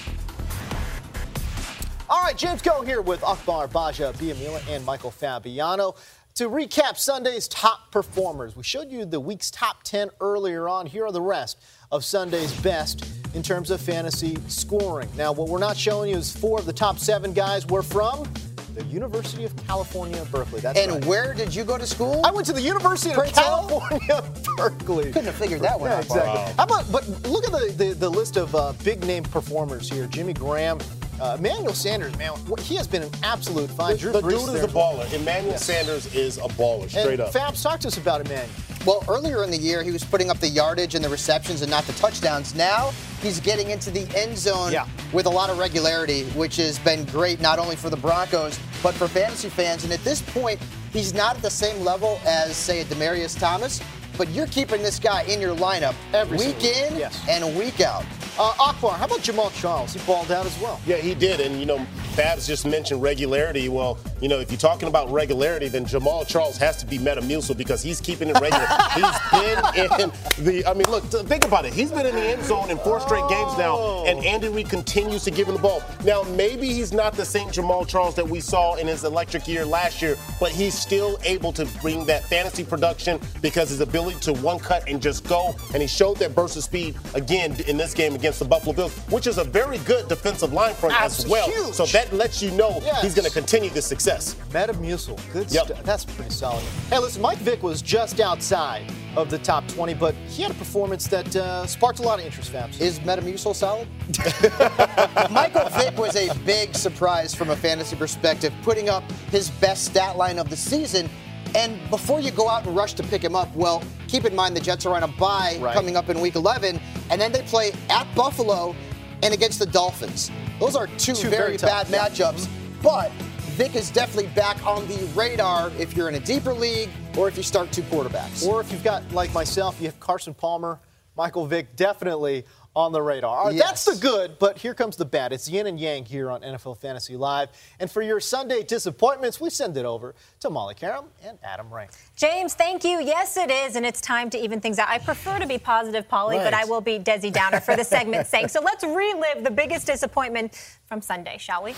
All 2.10 2.22
right, 2.22 2.36
James 2.36 2.62
Koh 2.62 2.82
here 2.82 3.02
with 3.02 3.24
Akbar 3.24 3.70
Gbaja-Biamila 3.70 4.70
and 4.70 4.86
Michael 4.86 5.12
Fabiano. 5.12 5.96
To 6.36 6.50
recap 6.50 6.98
Sunday's 6.98 7.48
top 7.48 7.90
performers, 7.92 8.58
we 8.58 8.64
showed 8.64 8.92
you 8.92 9.06
the 9.06 9.20
week's 9.22 9.50
top 9.50 9.84
10 9.84 10.10
earlier 10.20 10.68
on. 10.68 10.88
Here 10.88 11.06
are 11.06 11.12
the 11.14 11.22
rest 11.22 11.58
of 11.90 12.04
Sunday's 12.04 12.52
best 12.60 13.10
in 13.34 13.42
terms 13.42 13.72
of 13.72 13.80
fantasy 13.80 14.38
scoring. 14.50 15.08
Now, 15.16 15.32
what 15.32 15.48
we're 15.48 15.58
not 15.58 15.78
showing 15.78 16.10
you 16.10 16.18
is 16.18 16.36
four 16.36 16.60
of 16.60 16.66
the 16.66 16.74
top 16.74 17.00
seven 17.00 17.32
guys 17.32 17.66
were 17.66 17.82
from 17.82 18.28
the 18.74 18.84
University 18.86 19.44
of 19.46 19.56
California, 19.68 20.26
Berkeley. 20.32 20.62
That's 20.62 20.80
and 20.80 20.92
right. 20.94 21.06
where 21.06 21.34
did 21.34 21.54
you 21.54 21.64
go 21.64 21.78
to 21.78 21.86
school? 21.86 22.22
I 22.26 22.32
went 22.32 22.46
to 22.48 22.54
the 22.54 22.62
University 22.62 23.12
of 23.12 23.18
Prince 23.18 23.38
Hill? 23.38 23.46
California, 23.82 24.24
Berkeley. 24.58 25.06
Couldn't 25.06 25.26
have 25.26 25.36
figured 25.36 25.62
that 25.62 25.80
one 25.80 25.90
Yeah, 25.90 25.98
out. 25.98 26.04
exactly. 26.06 26.54
How 26.56 26.64
about, 26.64 26.92
but 26.92 27.08
look 27.28 27.46
at 27.46 27.52
the, 27.52 27.74
the, 27.86 27.94
the 27.94 28.10
list 28.10 28.38
of 28.38 28.54
uh, 28.56 28.74
big 28.84 29.04
name 29.06 29.24
performers 29.24 29.90
here. 29.90 30.08
Jimmy 30.08 30.34
Graham, 30.34 30.80
uh, 31.22 31.36
Emmanuel 31.38 31.74
Sanders, 31.74 32.18
man, 32.18 32.34
he 32.62 32.76
has 32.76 32.88
been 32.88 33.04
an 33.04 33.12
absolute 33.24 33.70
find. 33.70 34.00
Drew 34.00 34.12
The 34.12 34.22
dude 34.22 34.34
is 34.34 34.64
a 34.64 34.68
baller. 34.68 35.12
Emmanuel 35.14 35.52
Yes. 35.52 35.66
Sanders 35.66 36.14
is 36.16 36.38
a 36.38 36.42
baller, 36.42 36.90
straight 36.90 37.20
and 37.20 37.22
up. 37.22 37.34
Fabs, 37.34 37.62
talk 37.62 37.80
to 37.82 37.88
us 37.90 37.98
about 37.98 38.22
Emmanuel. 38.22 38.50
Well, 38.86 39.04
earlier 39.08 39.44
in 39.44 39.52
the 39.52 39.58
year, 39.58 39.84
he 39.84 39.92
was 39.92 40.04
putting 40.04 40.32
up 40.32 40.40
the 40.40 40.48
yardage 40.48 40.96
and 40.96 41.06
the 41.06 41.10
receptions 41.10 41.62
and 41.62 41.70
not 41.70 41.84
the 41.86 41.94
touchdowns. 41.94 42.56
Now 42.56 42.92
he's 43.22 43.40
getting 43.40 43.70
into 43.70 43.92
the 43.92 44.08
end 44.18 44.36
zone 44.38 44.72
Yeah. 44.72 44.88
with 45.14 45.28
a 45.28 45.30
lot 45.30 45.52
of 45.52 45.60
regularity, 45.60 46.24
which 46.34 46.56
has 46.58 46.80
been 46.80 47.06
great 47.06 47.40
not 47.40 47.60
only 47.60 47.76
for 47.76 47.92
the 47.92 47.98
Broncos, 47.98 48.58
but 48.82 48.96
for 48.96 49.08
fantasy 49.08 49.50
fans. 49.50 49.84
And 49.84 49.94
at 49.94 50.04
this 50.04 50.22
point, 50.24 50.60
he's 50.92 51.14
not 51.14 51.36
at 51.36 51.42
the 51.44 51.50
same 51.50 51.84
level 51.86 52.20
as, 52.26 52.56
say, 52.58 52.82
a 52.82 52.86
Demaryius 52.86 53.40
Thomas, 53.40 53.82
but 54.18 54.30
you're 54.30 54.48
keeping 54.48 54.82
this 54.82 54.98
guy 54.98 55.22
in 55.24 55.40
your 55.40 55.56
lineup 55.56 55.94
Every 56.14 56.38
week 56.38 56.58
week, 56.58 56.76
in 56.76 56.98
yes. 56.98 57.20
and 57.30 57.56
week 57.56 57.82
out. 57.82 58.04
Uh, 58.40 58.54
Akbar, 58.60 58.94
how 58.94 59.06
about 59.06 59.20
Jamaal 59.20 59.54
Charles? 59.60 59.94
He 59.94 60.00
balled 60.06 60.32
out 60.32 60.46
as 60.46 60.58
well. 60.60 60.80
Yeah, 60.86 60.98
he 60.98 61.14
did. 61.14 61.40
And, 61.42 61.60
you 61.60 61.66
know, 61.66 61.86
Babs 62.16 62.48
just 62.48 62.66
mentioned 62.66 63.02
regularity. 63.02 63.70
Well, 63.70 63.98
you 64.22 64.28
know, 64.28 64.40
if 64.40 64.52
you're 64.52 64.58
talking 64.58 64.88
about 64.88 65.12
regularity, 65.12 65.68
then 65.68 65.86
Jamaal 65.86 66.28
Charles 66.28 66.58
has 66.58 66.78
to 66.78 66.86
be 66.86 66.98
Metamucil 66.98 67.58
because 67.58 67.82
he's 67.82 68.00
keeping 68.00 68.30
it 68.30 68.40
regular. 68.40 68.68
he's 68.94 69.32
been 69.32 69.58
in 70.02 70.12
the, 70.46 70.64
I 70.66 70.74
mean, 70.74 70.90
look, 70.90 71.04
think 71.06 71.46
about 71.46 71.66
it. 71.66 71.74
He's 71.74 71.92
been 71.92 72.06
in 72.06 72.16
the 72.16 72.22
end 72.22 72.44
zone 72.44 72.70
in 72.70 72.78
four 72.80 73.00
straight 73.00 73.28
games 73.30 73.58
now, 73.58 74.06
and 74.06 74.24
Andy 74.26 74.50
Reid 74.50 74.70
continues 74.70 75.24
to 75.24 75.32
give 75.32 75.48
him 75.48 75.56
the 75.56 75.62
ball. 75.62 75.84
Now, 76.04 76.24
maybe 76.24 76.68
he's 76.68 76.94
not 76.94 77.14
the 77.14 77.26
same 77.26 77.50
Jamaal 77.50 77.88
Charles 77.88 78.16
that 78.16 78.28
we 78.28 78.40
saw 78.40 78.76
in 78.76 78.88
his 78.88 79.04
electric 79.04 79.48
year 79.48 79.66
last 79.66 80.02
year, 80.02 80.16
but 80.40 80.52
he's 80.52 80.74
still 80.78 81.18
able 81.24 81.52
to 81.54 81.66
bring 81.82 82.06
that 82.06 82.24
fantasy 82.26 82.64
production 82.64 83.20
because 83.42 83.70
his 83.70 83.82
ability 83.82 84.20
to 84.22 84.34
one 84.34 84.60
cut 84.60 84.88
and 84.88 85.02
just 85.02 85.28
go, 85.28 85.56
and 85.74 85.82
he 85.82 85.88
showed 85.88 86.18
that 86.18 86.36
burst 86.36 86.58
of 86.58 86.64
speed 86.64 86.96
again 87.14 87.56
in 87.68 87.78
this 87.78 87.94
game 87.94 88.16
against 88.22 88.38
the 88.38 88.46
Buffalo 88.46 88.72
Bills, 88.74 88.96
which 89.10 89.26
is 89.26 89.40
a 89.40 89.44
very 89.44 89.80
good 89.80 90.08
defensive 90.08 90.54
line 90.54 90.76
front 90.76 90.94
as 91.02 91.26
well. 91.28 91.50
huge. 91.50 91.74
So 91.74 91.88
that 91.88 92.14
lets 92.14 92.40
you 92.40 92.52
know 92.52 92.80
Yes. 92.84 93.02
he's 93.02 93.16
going 93.16 93.26
to 93.28 93.32
continue 93.34 93.72
this 93.72 93.88
success. 93.88 94.36
Metamucil, 94.52 95.20
good 95.34 95.52
Yep. 95.52 95.66
stuff. 95.66 95.84
That's 95.84 96.06
pretty 96.06 96.30
solid. 96.30 96.64
Hey, 96.92 97.00
listen, 97.00 97.20
Mike 97.24 97.40
Vick 97.40 97.64
was 97.64 97.82
just 97.82 98.20
outside 98.20 98.84
of 99.16 99.32
the 99.32 99.40
top 99.40 99.68
20, 99.70 99.96
but 99.96 100.14
he 100.28 100.44
had 100.44 100.52
a 100.52 100.54
performance 100.54 101.08
that 101.08 101.36
uh, 101.36 101.66
sparked 101.66 101.98
a 101.98 102.04
lot 102.04 102.20
of 102.20 102.26
interest, 102.26 102.54
Fabs. 102.54 102.80
Is 102.80 103.00
Metamucil 103.00 103.56
solid? 103.56 103.88
Michael 105.32 105.68
Vick 105.70 105.98
was 105.98 106.16
a 106.16 106.32
big 106.46 106.76
surprise 106.76 107.34
from 107.34 107.50
a 107.50 107.56
fantasy 107.56 107.96
perspective, 107.96 108.54
putting 108.62 108.88
up 108.88 109.04
his 109.32 109.50
best 109.50 109.86
stat 109.86 110.16
line 110.16 110.38
of 110.38 110.48
the 110.52 110.56
season. 110.56 111.10
And 111.56 111.78
before 111.90 112.20
you 112.22 112.32
go 112.32 112.48
out 112.48 112.66
and 112.66 112.76
rush 112.76 112.94
to 112.94 113.04
pick 113.04 113.24
him 113.24 113.36
up, 113.36 113.54
well, 113.56 113.84
keep 114.08 114.26
in 114.26 114.36
mind 114.36 114.56
the 114.56 114.60
Jets 114.62 114.86
are 114.86 114.96
on 114.96 115.04
a 115.04 115.08
bye 115.08 115.58
Right. 115.60 115.74
coming 115.74 115.96
up 115.98 116.10
in 116.10 116.20
week 116.22 116.36
11, 116.36 116.80
and 117.10 117.20
then 117.22 117.32
they 117.32 117.42
play 117.44 117.72
at 117.90 118.08
Buffalo 118.16 118.76
and 119.24 119.34
against 119.34 119.60
the 119.60 119.66
Dolphins. 119.66 120.32
Those 120.60 120.76
are 120.76 120.88
two, 120.88 121.14
Two 121.14 121.30
very, 121.30 121.58
very 121.58 121.58
bad 121.58 121.88
matchups, 121.88 122.48
but 122.82 123.12
Vick 123.58 123.76
is 123.76 123.90
definitely 123.90 124.32
back 124.34 124.66
on 124.66 124.88
the 124.88 124.98
radar 125.14 125.72
if 125.78 125.96
you're 125.96 126.08
in 126.10 126.16
a 126.16 126.20
deeper 126.20 126.54
league 126.54 126.90
or 127.18 127.28
if 127.28 127.36
you 127.36 127.44
start 127.44 127.72
two 127.72 127.82
quarterbacks. 127.84 128.46
Or 128.48 128.62
if 128.62 128.72
you've 128.72 128.84
got, 128.84 129.04
like 129.12 129.34
myself, 129.34 129.76
you 129.80 129.88
have 129.88 130.00
Carson 130.00 130.34
Palmer, 130.34 130.80
Michael 131.18 131.46
Vick, 131.46 131.76
definitely 131.76 132.46
on 132.76 132.92
the 132.94 133.02
radar. 133.02 133.38
All 133.38 133.46
right, 133.48 133.56
Yes. 133.56 133.84
That's 133.86 133.98
the 133.98 134.02
good, 134.02 134.40
but 134.40 134.58
here 134.58 134.74
comes 134.74 134.96
the 134.96 135.04
bad. 135.06 135.34
It's 135.34 135.50
yin 135.50 135.68
and 135.68 135.80
yang 135.80 136.06
here 136.06 136.30
on 136.32 136.42
NFL 136.42 136.78
Fantasy 136.78 137.18
Live. 137.18 137.50
And 137.80 137.92
for 137.92 138.02
your 138.02 138.20
Sunday 138.22 138.64
disappointments, 138.64 139.42
we 139.42 139.50
send 139.50 139.76
it 139.76 139.86
over 139.86 140.16
to 140.40 140.50
Molly 140.50 140.76
Qerim 140.76 141.06
and 141.24 141.38
Adam 141.44 141.70
Rank. 141.74 141.92
James, 142.16 142.54
thank 142.54 142.84
you. 142.86 143.02
Yes, 143.02 143.36
it 143.36 143.52
is, 143.52 143.76
and 143.76 143.86
it's 143.86 144.00
time 144.00 144.30
to 144.30 144.38
even 144.38 144.62
things 144.62 144.80
out. 144.80 144.88
I 144.88 145.00
prefer 145.00 145.38
to 145.40 145.46
be 145.48 145.58
positive, 145.58 146.08
Polly, 146.08 146.38
but 146.38 146.54
I 146.54 146.64
will 146.64 146.82
be 146.82 146.98
Desi 146.98 147.32
Downer 147.32 147.60
for 147.60 147.76
the 147.76 147.84
segment's 147.84 148.30
sake. 148.36 148.50
So 148.50 148.62
let's 148.62 148.84
relive 148.84 149.44
the 149.44 149.52
biggest 149.52 149.86
disappointment 149.86 150.78
from 150.86 151.02
Sunday, 151.02 151.38
shall 151.38 151.64
we? 151.64 151.76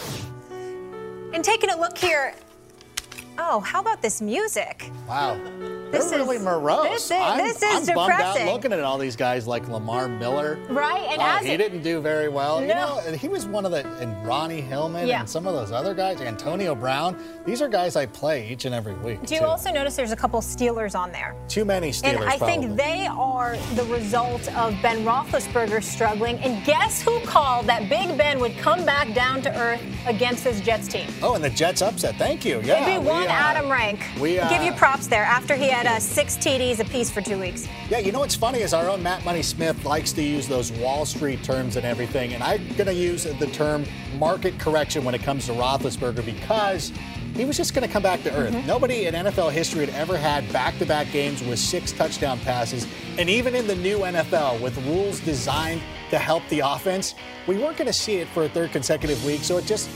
And 1.33 1.43
taking 1.43 1.71
a 1.71 1.77
look 1.79 1.97
here. 1.97 2.35
Oh, 3.39 3.59
how 3.61 3.81
about 3.81 4.03
this 4.03 4.21
music? 4.21 4.91
Wow. 5.07 5.39
This 5.93 6.09
They're 6.09 6.19
really 6.19 6.37
is- 6.37 6.43
morose. 6.43 6.89
this 6.89 7.05
is- 7.05 7.11
I'm, 7.11 7.37
this 7.37 7.61
is 7.61 7.87
I'm 7.89 7.95
bummed 7.95 8.11
out 8.13 8.45
looking 8.45 8.73
at 8.73 8.79
all 8.81 8.97
these 8.97 9.15
guys 9.15 9.45
like 9.47 9.67
Lamar 9.69 10.07
Miller. 10.07 10.57
Right, 10.69 11.07
and 11.11 11.21
as 11.21 11.45
he 11.45 11.51
it- 11.53 11.57
didn't 11.57 11.83
do 11.83 12.01
very 12.01 12.29
well. 12.29 12.59
You 12.61 12.67
No. 12.69 12.99
know, 13.05 13.11
he 13.13 13.27
was 13.27 13.45
one 13.45 13.63
of 13.65 13.71
the 13.71 13.85
and 13.99 14.25
Ronnie 14.25 14.59
Hillman 14.61 15.07
Yeah. 15.07 15.19
and 15.21 15.29
some 15.29 15.45
of 15.47 15.53
those 15.53 15.71
other 15.71 15.93
guys, 15.93 16.19
Antonio 16.19 16.73
Brown. 16.75 17.15
These 17.45 17.61
are 17.61 17.67
guys 17.67 17.95
I 17.95 18.07
play 18.07 18.47
each 18.49 18.65
and 18.65 18.73
every 18.73 18.95
week. 18.95 19.23
Do 19.25 19.35
you 19.35 19.41
too. 19.41 19.45
also 19.47 19.71
notice 19.71 19.95
there's 19.95 20.11
a 20.11 20.15
couple 20.15 20.41
Steelers 20.41 20.95
on 20.97 21.11
there? 21.11 21.35
Too 21.47 21.63
many 21.63 21.91
Steelers. 21.91 22.03
And 22.15 22.23
I 22.23 22.37
probably. 22.37 22.47
think 22.67 22.75
they 22.77 23.07
are 23.07 23.55
the 23.75 23.83
result 23.85 24.41
of 24.55 24.73
Ben 24.81 25.05
Roethlisberger 25.05 25.83
struggling. 25.83 26.37
And 26.39 26.65
guess 26.65 27.01
who 27.03 27.19
called 27.21 27.67
that 27.67 27.87
Big 27.87 28.17
Ben 28.17 28.39
would 28.39 28.57
come 28.57 28.83
back 28.83 29.13
down 29.13 29.41
to 29.43 29.55
earth 29.59 29.81
against 30.07 30.43
this 30.43 30.59
Jets 30.61 30.87
team? 30.87 31.07
Oh, 31.21 31.35
and 31.35 31.43
the 31.43 31.49
Jets 31.51 31.81
upset. 31.83 32.15
Thank 32.15 32.45
you. 32.45 32.61
Yeah. 32.63 32.85
Maybe 32.85 32.97
we, 32.99 33.05
one 33.09 33.23
uh, 33.23 33.27
Adam 33.29 33.69
Rank. 33.71 33.99
we, 34.19 34.39
uh, 34.39 34.49
Give 34.49 34.63
you 34.63 34.71
props 34.73 35.05
there 35.07 35.23
after 35.23 35.53
he 35.55 35.67
had 35.67 35.82
uh, 35.87 35.99
six 35.99 36.37
TDs 36.37 36.79
apiece 36.79 37.09
for 37.09 37.21
two 37.21 37.39
weeks. 37.39 37.67
Yeah, 37.89 37.99
you 37.99 38.11
know 38.11 38.19
what's 38.19 38.35
funny 38.35 38.59
is 38.61 38.73
our 38.73 38.89
own 38.89 39.01
Matt 39.01 39.23
Money 39.25 39.41
Smith 39.41 39.85
likes 39.85 40.11
to 40.13 40.21
use 40.21 40.47
those 40.47 40.71
Wall 40.71 41.05
Street 41.05 41.43
terms 41.43 41.75
and 41.75 41.85
everything, 41.85 42.33
and 42.33 42.43
I'm 42.43 42.65
going 42.75 42.87
to 42.87 42.93
use 42.93 43.23
the 43.23 43.47
term 43.47 43.85
market 44.17 44.57
correction 44.59 45.03
when 45.03 45.15
it 45.15 45.21
comes 45.21 45.45
to 45.47 45.53
Roethlisberger 45.53 46.25
because 46.25 46.91
he 47.35 47.45
was 47.45 47.57
just 47.57 47.73
going 47.73 47.85
to 47.87 47.91
come 47.91 48.03
back 48.03 48.21
to 48.23 48.35
earth. 48.35 48.53
Nobody 48.65 49.07
in 49.07 49.15
NFL 49.15 49.51
history 49.51 49.85
had 49.85 49.95
ever 49.95 50.17
had 50.17 50.51
back-to-back 50.53 51.11
games 51.11 51.43
with 51.43 51.59
six 51.59 51.91
touchdown 51.91 52.39
passes, 52.39 52.87
and 53.17 53.29
even 53.29 53.55
in 53.55 53.65
the 53.67 53.75
new 53.75 53.99
NFL 53.99 54.61
with 54.61 54.77
rules 54.85 55.19
designed 55.21 55.81
to 56.11 56.19
help 56.19 56.47
the 56.49 56.59
offense, 56.59 57.15
we 57.47 57.57
weren't 57.57 57.77
going 57.77 57.87
to 57.87 57.93
see 57.93 58.17
it 58.17 58.27
for 58.27 58.43
a 58.43 58.49
third 58.49 58.71
consecutive 58.71 59.23
week. 59.25 59.41
So 59.43 59.57
it 59.57 59.65
just 59.65 59.89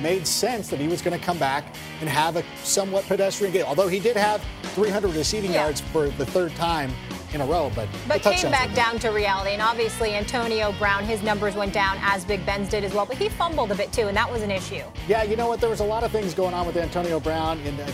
made 0.00 0.26
sense 0.26 0.68
that 0.68 0.80
he 0.80 0.88
was 0.88 1.02
going 1.02 1.18
to 1.18 1.24
come 1.24 1.38
back 1.38 1.64
and 2.00 2.08
have 2.08 2.36
a 2.36 2.44
somewhat 2.62 3.04
pedestrian 3.06 3.52
game. 3.52 3.64
Although 3.66 3.88
he 3.88 4.00
did 4.00 4.16
have 4.16 4.42
300 4.74 5.14
receiving 5.14 5.52
Yeah. 5.52 5.62
yards 5.64 5.80
for 5.80 6.08
the 6.08 6.26
third 6.26 6.54
time 6.56 6.92
in 7.32 7.40
a 7.40 7.46
row, 7.46 7.72
but 7.74 7.88
But 8.06 8.22
the 8.22 8.30
came 8.32 8.50
back 8.50 8.74
down 8.74 8.98
to 8.98 9.08
reality. 9.08 9.52
And 9.52 9.62
obviously, 9.62 10.14
Antonio 10.14 10.72
Brown, 10.78 11.04
his 11.04 11.22
numbers 11.22 11.54
went 11.54 11.72
down 11.72 11.96
as 12.02 12.26
Big 12.26 12.44
Ben's 12.44 12.68
did 12.68 12.84
as 12.84 12.92
well. 12.92 13.06
But 13.06 13.16
he 13.16 13.30
fumbled 13.30 13.70
a 13.70 13.74
bit 13.74 13.90
too, 13.90 14.08
and 14.08 14.16
that 14.16 14.30
was 14.30 14.42
an 14.42 14.50
issue. 14.50 14.82
Yeah, 15.08 15.22
you 15.22 15.36
know 15.36 15.46
what? 15.48 15.58
There 15.58 15.70
was 15.70 15.80
a 15.80 15.84
lot 15.84 16.02
of 16.04 16.10
things 16.10 16.34
going 16.34 16.52
on 16.52 16.66
with 16.66 16.76
Antonio 16.76 17.18
Brown. 17.20 17.58
And 17.60 17.80
uh, 17.80 17.84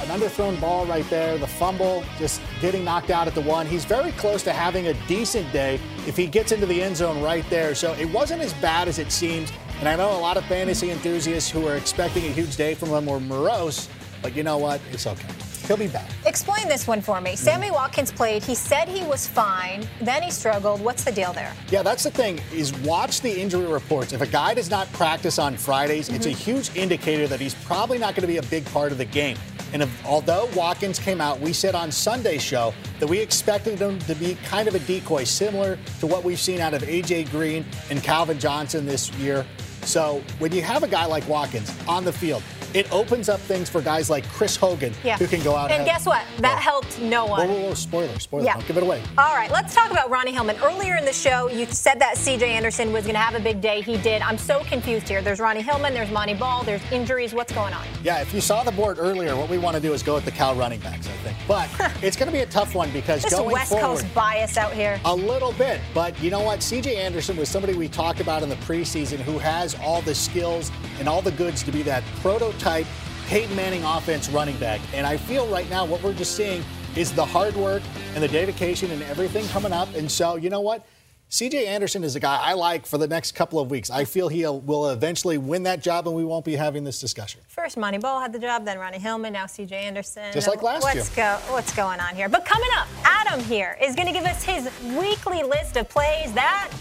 an 0.00 0.08
underthrown 0.08 0.58
ball 0.62 0.86
right 0.86 1.08
there, 1.10 1.36
the 1.36 1.46
fumble, 1.46 2.02
just 2.18 2.40
getting 2.62 2.82
knocked 2.82 3.10
out 3.10 3.26
at 3.26 3.34
the 3.34 3.42
one. 3.42 3.66
He's 3.66 3.84
very 3.84 4.12
close 4.12 4.42
to 4.44 4.52
having 4.52 4.86
a 4.86 4.94
decent 5.06 5.52
day 5.52 5.78
if 6.06 6.16
he 6.16 6.26
gets 6.26 6.50
into 6.50 6.64
the 6.64 6.82
end 6.82 6.96
zone 6.96 7.22
right 7.22 7.44
there. 7.50 7.74
So 7.74 7.92
it 7.94 8.10
wasn't 8.10 8.40
as 8.40 8.54
bad 8.54 8.88
as 8.88 8.98
it 8.98 9.12
seems. 9.12 9.52
And 9.80 9.88
I 9.88 9.96
know 9.96 10.14
a 10.14 10.20
lot 10.20 10.36
of 10.36 10.44
fantasy 10.44 10.90
enthusiasts 10.90 11.48
who 11.48 11.66
are 11.66 11.76
expecting 11.76 12.26
a 12.26 12.28
huge 12.28 12.54
day 12.54 12.74
from 12.74 12.90
him 12.90 13.06
were 13.06 13.18
morose. 13.18 13.88
But 14.20 14.36
you 14.36 14.42
know 14.42 14.58
what? 14.58 14.78
It's 14.92 15.06
okay. 15.06 15.26
He'll 15.66 15.78
be 15.78 15.86
back. 15.86 16.10
Explain 16.26 16.68
this 16.68 16.86
one 16.86 17.00
for 17.00 17.18
me. 17.20 17.34
Sammy 17.34 17.68
mm-hmm. 17.68 17.76
Watkins 17.76 18.12
played. 18.12 18.42
He 18.42 18.54
said 18.54 18.88
he 18.88 19.02
was 19.04 19.26
fine. 19.26 19.86
Then 20.02 20.22
he 20.22 20.30
struggled. 20.30 20.82
What's 20.82 21.04
the 21.04 21.12
deal 21.12 21.32
there? 21.32 21.54
Yeah, 21.70 21.82
that's 21.82 22.02
the 22.02 22.10
thing 22.10 22.40
is 22.52 22.74
watch 22.80 23.22
the 23.22 23.40
injury 23.40 23.64
reports. 23.66 24.12
If 24.12 24.20
a 24.20 24.26
guy 24.26 24.52
does 24.52 24.68
not 24.68 24.92
practice 24.92 25.38
on 25.38 25.56
Fridays, 25.56 26.10
it's 26.10 26.26
a 26.26 26.30
mm-hmm. 26.30 26.38
huge 26.38 26.76
indicator 26.76 27.26
that 27.28 27.40
he's 27.40 27.54
probably 27.54 27.96
not 27.96 28.14
going 28.14 28.22
to 28.22 28.26
be 28.26 28.36
a 28.36 28.42
big 28.42 28.66
part 28.66 28.92
of 28.92 28.98
the 28.98 29.06
game. 29.06 29.38
And 29.72 29.82
if, 29.82 30.06
although 30.06 30.50
Watkins 30.54 30.98
came 30.98 31.20
out, 31.20 31.40
we 31.40 31.52
said 31.52 31.74
on 31.74 31.90
Sunday's 31.92 32.42
show 32.42 32.74
that 32.98 33.08
we 33.08 33.18
expected 33.18 33.78
him 33.78 33.98
to 34.00 34.14
be 34.16 34.36
kind 34.44 34.68
of 34.68 34.74
a 34.74 34.80
decoy, 34.80 35.24
similar 35.24 35.78
to 36.00 36.06
what 36.06 36.24
we've 36.24 36.40
seen 36.40 36.60
out 36.60 36.74
of 36.74 36.82
AJ 36.82 37.30
Green 37.30 37.64
and 37.88 38.02
Calvin 38.02 38.38
Johnson 38.38 38.84
this 38.84 39.10
year. 39.14 39.46
So 39.84 40.22
when 40.38 40.52
you 40.52 40.62
have 40.62 40.82
a 40.82 40.88
guy 40.88 41.06
like 41.06 41.26
Watkins 41.28 41.74
on 41.88 42.04
the 42.04 42.12
field, 42.12 42.42
it 42.74 42.90
opens 42.92 43.28
up 43.28 43.40
things 43.40 43.68
for 43.68 43.80
guys 43.80 44.08
like 44.10 44.26
Chris 44.28 44.56
Hogan 44.56 44.92
Yeah. 45.04 45.16
who 45.18 45.26
can 45.26 45.42
go 45.42 45.54
out 45.56 45.70
And 45.70 45.78
have- 45.82 45.86
guess 45.86 46.06
what? 46.06 46.22
That 46.38 46.56
Oh. 46.58 46.60
helped 46.60 47.00
no 47.00 47.24
Whoa, 47.26 47.30
one. 47.32 47.48
whoa, 47.48 47.60
whoa, 47.68 47.74
spoiler, 47.74 48.18
spoiler. 48.18 48.44
Yeah. 48.44 48.54
Don't 48.54 48.66
give 48.66 48.76
it 48.76 48.82
away. 48.82 49.02
All 49.18 49.34
right, 49.34 49.50
let's 49.50 49.74
talk 49.74 49.90
about 49.90 50.10
Ronnie 50.10 50.32
Hillman. 50.32 50.56
Earlier 50.62 50.96
in 50.96 51.04
the 51.04 51.12
show, 51.12 51.48
you 51.48 51.66
said 51.66 51.98
that 52.00 52.16
CJ 52.16 52.48
Anderson 52.48 52.92
was 52.92 53.04
going 53.04 53.14
to 53.14 53.20
have 53.20 53.34
a 53.34 53.40
big 53.40 53.60
day. 53.60 53.80
He 53.82 53.96
did. 53.98 54.22
I'm 54.22 54.38
so 54.38 54.62
confused 54.64 55.08
here. 55.08 55.22
There's 55.22 55.40
Ronnie 55.40 55.62
Hillman, 55.62 55.94
there's 55.94 56.10
Montee 56.10 56.34
Ball, 56.34 56.62
there's 56.64 56.80
injuries. 56.92 57.32
What's 57.34 57.52
going 57.52 57.74
on? 57.74 57.84
Yeah, 58.02 58.20
if 58.20 58.32
you 58.34 58.40
saw 58.40 58.62
the 58.62 58.72
board 58.72 58.98
earlier, 58.98 59.36
what 59.36 59.48
we 59.48 59.58
want 59.58 59.74
to 59.76 59.80
do 59.82 59.92
is 59.92 60.02
go 60.02 60.14
with 60.14 60.24
the 60.24 60.30
Cal 60.30 60.54
running 60.54 60.80
backs, 60.80 61.06
I 61.08 61.12
think. 61.24 61.36
But 61.48 61.68
it's 62.02 62.16
going 62.16 62.28
to 62.28 62.32
be 62.32 62.40
a 62.42 62.46
tough 62.46 62.74
one 62.74 62.90
because 62.90 63.22
This 63.22 63.34
going 63.34 63.50
West 63.52 63.70
forward, 63.70 63.86
Coast 64.00 64.14
bias 64.14 64.56
out 64.56 64.72
here. 64.72 65.00
a 65.04 65.14
little 65.14 65.52
bit. 65.52 65.80
But 65.94 66.20
you 66.22 66.30
know 66.30 66.40
what? 66.42 66.60
CJ 66.62 66.96
Anderson 66.96 67.36
was 67.36 67.48
somebody 67.48 67.74
we 67.74 67.88
talked 67.88 68.20
about 68.20 68.42
in 68.42 68.48
the 68.48 68.56
preseason 68.56 69.18
who 69.18 69.38
has 69.38 69.76
all 69.82 70.02
the 70.02 70.14
skills 70.14 70.70
and 70.98 71.08
all 71.08 71.22
the 71.22 71.32
goods 71.32 71.62
to 71.64 71.72
be 71.72 71.82
that 71.82 72.02
prototype 72.22 72.59
Peyton 72.60 73.54
Manning 73.54 73.84
offense 73.84 74.28
running 74.28 74.56
back. 74.58 74.80
And 74.92 75.06
I 75.06 75.16
feel 75.16 75.46
right 75.48 75.68
now 75.70 75.84
what 75.84 76.02
we're 76.02 76.12
just 76.12 76.36
seeing 76.36 76.62
is 76.96 77.12
the 77.12 77.24
hard 77.24 77.54
work 77.54 77.82
and 78.14 78.22
the 78.22 78.28
dedication 78.28 78.90
and 78.90 79.02
everything 79.04 79.46
coming 79.48 79.72
up. 79.72 79.94
And 79.94 80.10
so, 80.10 80.36
you 80.36 80.50
know 80.50 80.60
what? 80.60 80.86
CJ 81.30 81.64
Anderson 81.64 82.02
is 82.02 82.16
a 82.16 82.20
guy 82.20 82.40
I 82.42 82.54
like 82.54 82.86
for 82.86 82.98
the 82.98 83.06
next 83.06 83.36
couple 83.36 83.60
of 83.60 83.70
weeks. 83.70 83.88
I 83.88 84.04
feel 84.04 84.26
he 84.26 84.42
will 84.42 84.90
eventually 84.90 85.38
win 85.38 85.62
that 85.62 85.80
job 85.80 86.08
and 86.08 86.16
we 86.16 86.24
won't 86.24 86.44
be 86.44 86.56
having 86.56 86.82
this 86.82 86.98
discussion. 86.98 87.40
First, 87.46 87.76
Montee 87.76 87.98
Ball 87.98 88.20
had 88.20 88.32
the 88.32 88.38
job, 88.40 88.64
then 88.64 88.78
Ronnie 88.78 88.98
Hillman, 88.98 89.32
now 89.32 89.44
CJ 89.44 89.70
Anderson. 89.70 90.32
Just 90.32 90.48
like 90.48 90.60
last 90.60 90.82
what's 90.82 91.08
Go, 91.14 91.38
what's 91.50 91.72
going 91.72 92.00
on 92.00 92.16
here? 92.16 92.28
But 92.28 92.44
coming 92.44 92.68
up, 92.76 92.88
Adam 93.04 93.38
here 93.44 93.78
is 93.80 93.94
going 93.94 94.08
to 94.08 94.12
give 94.12 94.24
us 94.24 94.42
his 94.42 94.68
weekly 94.98 95.44
list 95.44 95.76
of 95.76 95.88
plays 95.88 96.32
that 96.32 96.72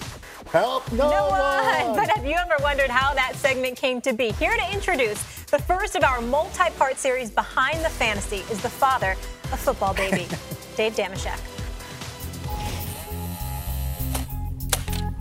Help 0.51 0.91
no, 0.91 1.09
no 1.09 1.27
one. 1.27 1.85
one. 1.85 1.95
But 1.95 2.09
have 2.09 2.25
you 2.25 2.33
ever 2.33 2.55
wondered 2.61 2.89
how 2.89 3.13
that 3.13 3.35
segment 3.35 3.77
came 3.77 4.01
to 4.01 4.13
be? 4.13 4.31
Here 4.31 4.55
to 4.55 4.73
introduce 4.73 5.21
the 5.45 5.59
first 5.59 5.95
of 5.95 6.03
our 6.03 6.21
multi-part 6.21 6.97
series 6.97 7.29
Behind 7.29 7.83
the 7.85 7.89
Fantasy 7.89 8.37
is 8.51 8.59
the 8.61 8.69
father 8.69 9.11
of 9.51 9.59
football 9.59 9.93
baby, 9.93 10.27
Dave 10.75 10.95
Dameshek. 10.95 11.39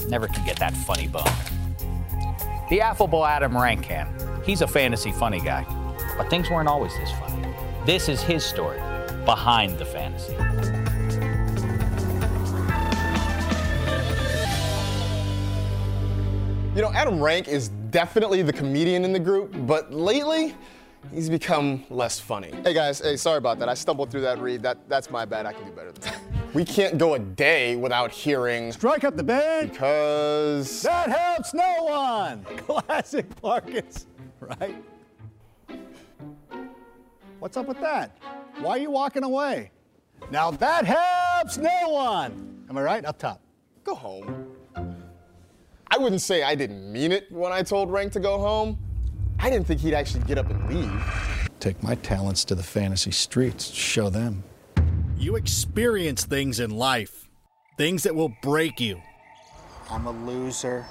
Never 0.09 0.29
can 0.29 0.47
get 0.47 0.59
that 0.61 0.75
funny 0.75 1.09
bone. 1.09 1.25
The 2.71 2.81
affable 2.81 3.27
Adam 3.27 3.57
Rankin. 3.57 4.07
He's 4.45 4.62
a 4.62 4.67
fantasy 4.67 5.12
funny 5.12 5.41
guy. 5.41 5.67
But 6.17 6.31
things 6.31 6.49
weren't 6.49 6.69
always 6.69 6.95
this 6.97 7.11
funny. 7.12 7.55
This 7.85 8.09
is 8.09 8.23
his 8.23 8.45
story 8.45 8.81
behind 9.27 9.79
the 9.79 9.85
fantasy. 9.85 10.78
You 16.79 16.85
know, 16.85 16.93
Adam 16.93 17.21
Rank 17.21 17.49
is 17.49 17.71
definitely 17.91 18.41
the 18.43 18.53
comedian 18.53 19.05
in 19.05 19.12
the 19.12 19.19
group, 19.19 19.53
but 19.67 19.93
lately, 19.93 20.55
he's 21.12 21.29
become 21.29 21.83
less 21.91 22.21
funny. 22.21 22.53
Hey 22.62 22.73
guys, 22.73 23.01
hey, 23.01 23.17
sorry 23.17 23.38
about 23.38 23.59
that. 23.59 23.69
I 23.69 23.75
stumbled 23.75 24.12
through 24.12 24.21
that 24.21 24.38
read. 24.38 24.62
That 24.62 24.88
that's 24.88 25.11
my 25.11 25.25
bad. 25.25 25.45
I 25.45 25.55
can 25.55 25.64
do 25.64 25.73
better 25.73 25.91
than 25.91 26.03
that. 26.03 26.21
We 26.55 26.64
can't 26.64 26.97
go 26.97 27.14
a 27.14 27.19
day 27.19 27.75
without 27.75 28.12
hearing 28.12 28.71
Strike 28.71 29.03
up 29.03 29.17
the 29.17 29.25
band. 29.25 29.73
because 29.73 30.83
That 30.83 31.09
helps 31.09 31.53
no 31.53 31.83
one. 31.83 32.45
Classic 32.59 33.27
Marcus, 33.43 34.07
right? 34.38 34.81
What's 37.41 37.57
up 37.57 37.67
with 37.67 37.81
that? 37.81 38.17
Why 38.61 38.77
are 38.77 38.79
you 38.79 38.93
walking 38.93 39.25
away? 39.25 39.73
Now 40.31 40.53
that 40.53 40.85
helps 40.85 41.59
no 41.59 41.88
one. 41.88 42.67
Am 42.71 42.79
I 42.79 42.83
right? 42.83 43.05
Up 43.05 43.19
top. 43.19 43.41
go 43.83 43.97
home. 43.97 44.55
I 45.90 45.98
wouldn't 45.98 46.20
say 46.20 46.42
I 46.42 46.55
didn't 46.55 46.92
mean 46.92 47.12
it 47.12 47.31
when 47.31 47.53
I 47.53 47.62
told 47.62 47.90
Rank 47.90 48.12
to 48.12 48.20
go 48.20 48.38
home. 48.38 48.79
I 49.38 49.48
didn't 49.51 49.66
think 49.66 49.81
he'd 49.81 49.94
actually 49.94 50.24
get 50.24 50.37
up 50.37 50.51
and 50.51 50.68
leave. 50.68 51.51
Take 51.61 51.83
my 51.83 51.94
talents 51.96 52.44
to 52.46 52.55
the 52.55 52.62
fantasy 52.62 53.11
streets, 53.11 53.66
show 53.70 54.11
them. 54.11 54.44
You 55.16 55.37
experience 55.37 56.24
things 56.24 56.61
in 56.61 56.70
life, 56.70 57.29
things 57.77 58.03
that 58.03 58.14
will 58.14 58.35
break 58.42 58.81
you. 58.81 59.01
I'm 59.90 60.07
a 60.07 60.11
loser. 60.11 60.85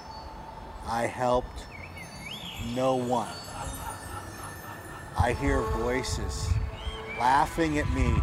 I 0.85 1.04
helped 1.06 1.65
no 2.73 2.95
one. 2.95 3.29
I 5.17 5.33
hear 5.33 5.62
voices 5.62 6.50
laughing 7.19 7.77
at 7.79 7.89
me 7.91 8.15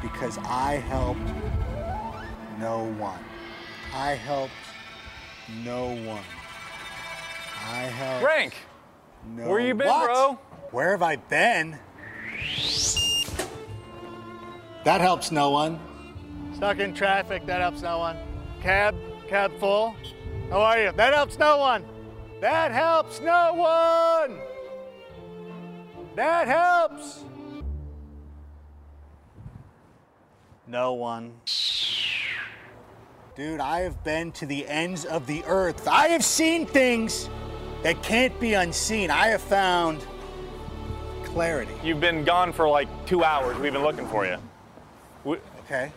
because 0.00 0.38
I 0.38 0.74
helped 0.74 1.20
no 2.58 2.84
one. 2.98 3.18
I 3.94 4.12
helped 4.12 4.52
no 5.64 5.86
one. 6.06 6.22
I 7.64 7.82
helped 7.82 8.24
Rank, 8.24 8.54
no 9.36 9.48
where 9.48 9.60
you 9.60 9.74
been, 9.74 9.86
What? 9.88 10.06
bro? 10.06 10.38
Where 10.70 10.90
have 10.92 11.02
I 11.02 11.16
been? 11.16 11.78
That 14.84 15.00
helps 15.00 15.30
no 15.30 15.50
one. 15.50 15.78
Stuck 16.54 16.78
in 16.78 16.92
traffic, 16.94 17.46
that 17.46 17.60
helps 17.60 17.82
no 17.82 17.98
one. 17.98 18.16
Cab, 18.60 18.96
cab 19.28 19.52
full. 19.58 19.94
How 20.50 20.60
are 20.60 20.80
you? 20.82 20.92
That 20.92 21.14
helps 21.14 21.38
no 21.38 21.58
one. 21.58 21.84
That 22.40 22.72
helps 22.72 23.20
no 23.20 23.54
one. 23.54 24.38
That 26.16 26.46
helps. 26.48 27.24
No 30.66 30.94
one. 30.94 31.32
Dude, 33.34 33.60
I 33.60 33.80
have 33.80 34.04
been 34.04 34.30
to 34.32 34.46
the 34.46 34.66
ends 34.68 35.06
of 35.06 35.26
the 35.26 35.42
earth. 35.46 35.88
I 35.88 36.08
have 36.08 36.22
seen 36.22 36.66
things 36.66 37.30
that 37.82 38.02
can't 38.02 38.38
be 38.38 38.52
unseen. 38.52 39.10
I 39.10 39.28
have 39.28 39.40
found 39.40 40.04
clarity. 41.24 41.72
You've 41.82 42.00
been 42.00 42.24
gone 42.24 42.52
for 42.52 42.68
like 42.68 42.88
two 43.06 43.24
hours. 43.24 43.56
We've 43.58 43.72
been 43.72 43.82
looking 43.82 44.06
for 44.06 44.26
you. 44.26 44.36
We, 45.24 45.38
okay. 45.64 45.90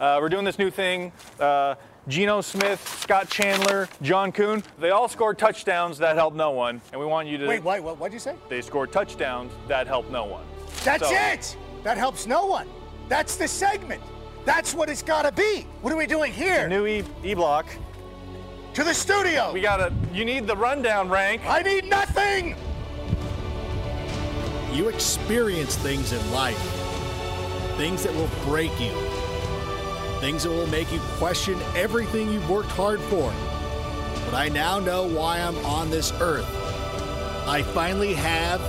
Uh, 0.00 0.18
we're 0.20 0.28
doing 0.28 0.44
this 0.44 0.58
new 0.58 0.70
thing. 0.72 1.12
Uh, 1.38 1.76
Geno 2.08 2.40
Smith, 2.40 2.84
Scott 3.00 3.30
Chandler, 3.30 3.88
John 4.02 4.32
Kuhn, 4.32 4.64
they 4.80 4.90
all 4.90 5.06
scored 5.06 5.38
touchdowns 5.38 5.98
that 5.98 6.16
helped 6.16 6.36
no 6.36 6.50
one. 6.50 6.80
And 6.90 7.00
we 7.00 7.06
want 7.06 7.28
you 7.28 7.38
to. 7.38 7.46
Wait, 7.46 7.62
what, 7.62 7.80
what, 7.80 7.98
what'd 7.98 8.12
you 8.12 8.18
say? 8.18 8.34
They 8.48 8.60
scored 8.60 8.90
touchdowns 8.90 9.52
that 9.68 9.86
helped 9.86 10.10
no 10.10 10.24
one. 10.24 10.44
That's 10.82 11.08
So- 11.08 11.14
it! 11.14 11.56
That 11.84 11.96
helps 11.96 12.26
no 12.26 12.46
one. 12.46 12.68
That's 13.08 13.36
the 13.36 13.46
segment. 13.46 14.02
That's 14.44 14.74
what 14.74 14.88
it's 14.88 15.02
gotta 15.02 15.30
be. 15.30 15.66
What 15.82 15.92
are 15.92 15.96
we 15.96 16.06
doing 16.06 16.32
here? 16.32 16.68
New 16.68 16.86
e, 16.86 17.04
e 17.22 17.34
block. 17.34 17.66
To 18.74 18.82
the 18.82 18.94
studio. 18.94 19.52
We 19.52 19.60
gotta. 19.60 19.92
You 20.12 20.24
need 20.24 20.46
the 20.46 20.56
rundown 20.56 21.08
rank. 21.08 21.42
I 21.46 21.62
need 21.62 21.84
nothing. 21.84 22.56
You 24.72 24.88
experience 24.88 25.76
things 25.76 26.12
in 26.12 26.32
life, 26.32 26.58
things 27.76 28.02
that 28.04 28.14
will 28.14 28.30
break 28.46 28.70
you, 28.80 28.92
things 30.20 30.44
that 30.44 30.50
will 30.50 30.66
make 30.68 30.90
you 30.90 30.98
question 31.18 31.58
everything 31.76 32.32
you've 32.32 32.48
worked 32.48 32.70
hard 32.70 33.00
for. 33.00 33.32
But 34.24 34.34
I 34.34 34.48
now 34.48 34.78
know 34.78 35.06
why 35.06 35.40
I'm 35.40 35.58
on 35.58 35.90
this 35.90 36.10
earth. 36.20 36.48
I 37.46 37.62
finally 37.62 38.14
have 38.14 38.60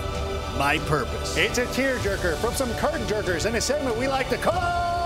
my 0.58 0.78
purpose. 0.80 1.38
It's 1.38 1.58
a 1.58 1.66
tearjerker 1.68 2.36
from 2.38 2.54
some 2.54 2.74
curtain 2.74 3.04
jerkers 3.08 3.46
in 3.46 3.56
a 3.56 3.62
segment 3.62 3.98
we 3.98 4.10
like 4.10 4.30
to 4.30 4.38
call. 4.38 5.03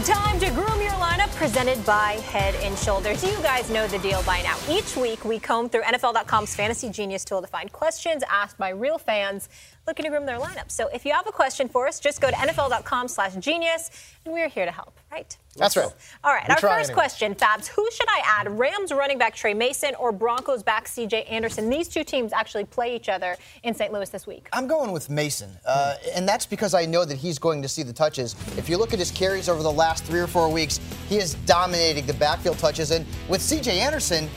The 0.00 0.06
time 0.06 0.40
to 0.40 0.48
groom 0.52 0.80
your 0.80 0.92
lineup 0.92 1.34
presented 1.34 1.84
by 1.84 2.12
Head 2.12 2.54
and 2.62 2.78
Shoulders. 2.78 3.22
You 3.22 3.36
guys 3.42 3.68
know 3.68 3.86
the 3.86 3.98
deal 3.98 4.22
by 4.22 4.40
now. 4.40 4.56
Each 4.70 4.96
week 4.96 5.24
we 5.26 5.38
comb 5.38 5.68
through 5.68 5.82
NFL.com's 5.82 6.54
Fantasy 6.54 6.88
Genius 6.88 7.22
tool 7.22 7.42
to 7.42 7.46
find 7.46 7.70
questions 7.70 8.22
asked 8.30 8.56
by 8.56 8.70
real 8.70 8.96
fans 8.96 9.50
looking 9.86 10.04
to 10.04 10.10
groom 10.10 10.26
their 10.26 10.38
lineup. 10.38 10.70
So 10.70 10.88
if 10.88 11.04
you 11.04 11.12
have 11.12 11.26
a 11.26 11.32
question 11.32 11.68
for 11.68 11.88
us, 11.88 11.98
just 11.98 12.20
go 12.20 12.28
to 12.30 12.36
NFL.com 12.36 13.08
slash 13.08 13.34
genius 13.36 13.90
and 14.24 14.32
we're 14.32 14.48
here 14.48 14.64
to 14.66 14.70
help, 14.70 14.96
right? 15.10 15.36
That's 15.56 15.76
right. 15.76 15.88
All 16.22 16.32
right, 16.32 16.46
We 16.46 16.54
our 16.54 16.60
first 16.60 16.90
anyway. 16.90 16.94
question, 16.94 17.34
Fabs. 17.34 17.66
Who 17.66 17.88
should 17.90 18.06
I 18.08 18.22
add? 18.24 18.56
Rams 18.58 18.92
running 18.92 19.18
back 19.18 19.34
Tre 19.34 19.52
Mason 19.52 19.94
or 19.96 20.12
Broncos 20.12 20.62
back 20.62 20.86
CJ 20.86 21.30
Anderson? 21.30 21.68
These 21.68 21.88
two 21.88 22.04
teams 22.04 22.32
actually 22.32 22.66
play 22.66 22.94
each 22.94 23.08
other 23.08 23.36
in 23.64 23.74
St. 23.74 23.92
Louis 23.92 24.08
this 24.08 24.26
week. 24.28 24.48
I'm 24.52 24.68
going 24.68 24.92
with 24.92 25.10
Mason, 25.10 25.50
uh, 25.66 25.96
and 26.14 26.28
that's 26.28 26.46
because 26.46 26.72
I 26.74 26.86
know 26.86 27.04
that 27.04 27.16
he's 27.16 27.38
going 27.38 27.62
to 27.62 27.68
see 27.68 27.82
the 27.82 27.92
touches. 27.92 28.36
If 28.56 28.68
you 28.68 28.76
look 28.78 28.92
at 28.92 28.98
his 29.00 29.10
carries 29.10 29.48
over 29.48 29.62
the 29.62 29.72
last 29.72 30.04
three 30.04 30.20
or 30.20 30.28
four 30.28 30.48
weeks, 30.48 30.78
he 31.08 31.16
is 31.16 31.34
dominating 31.46 32.06
the 32.06 32.14
backfield 32.14 32.58
touches. 32.58 32.92
And 32.92 33.04
with 33.28 33.42
C.J. 33.42 33.80
Anderson, 33.80 34.28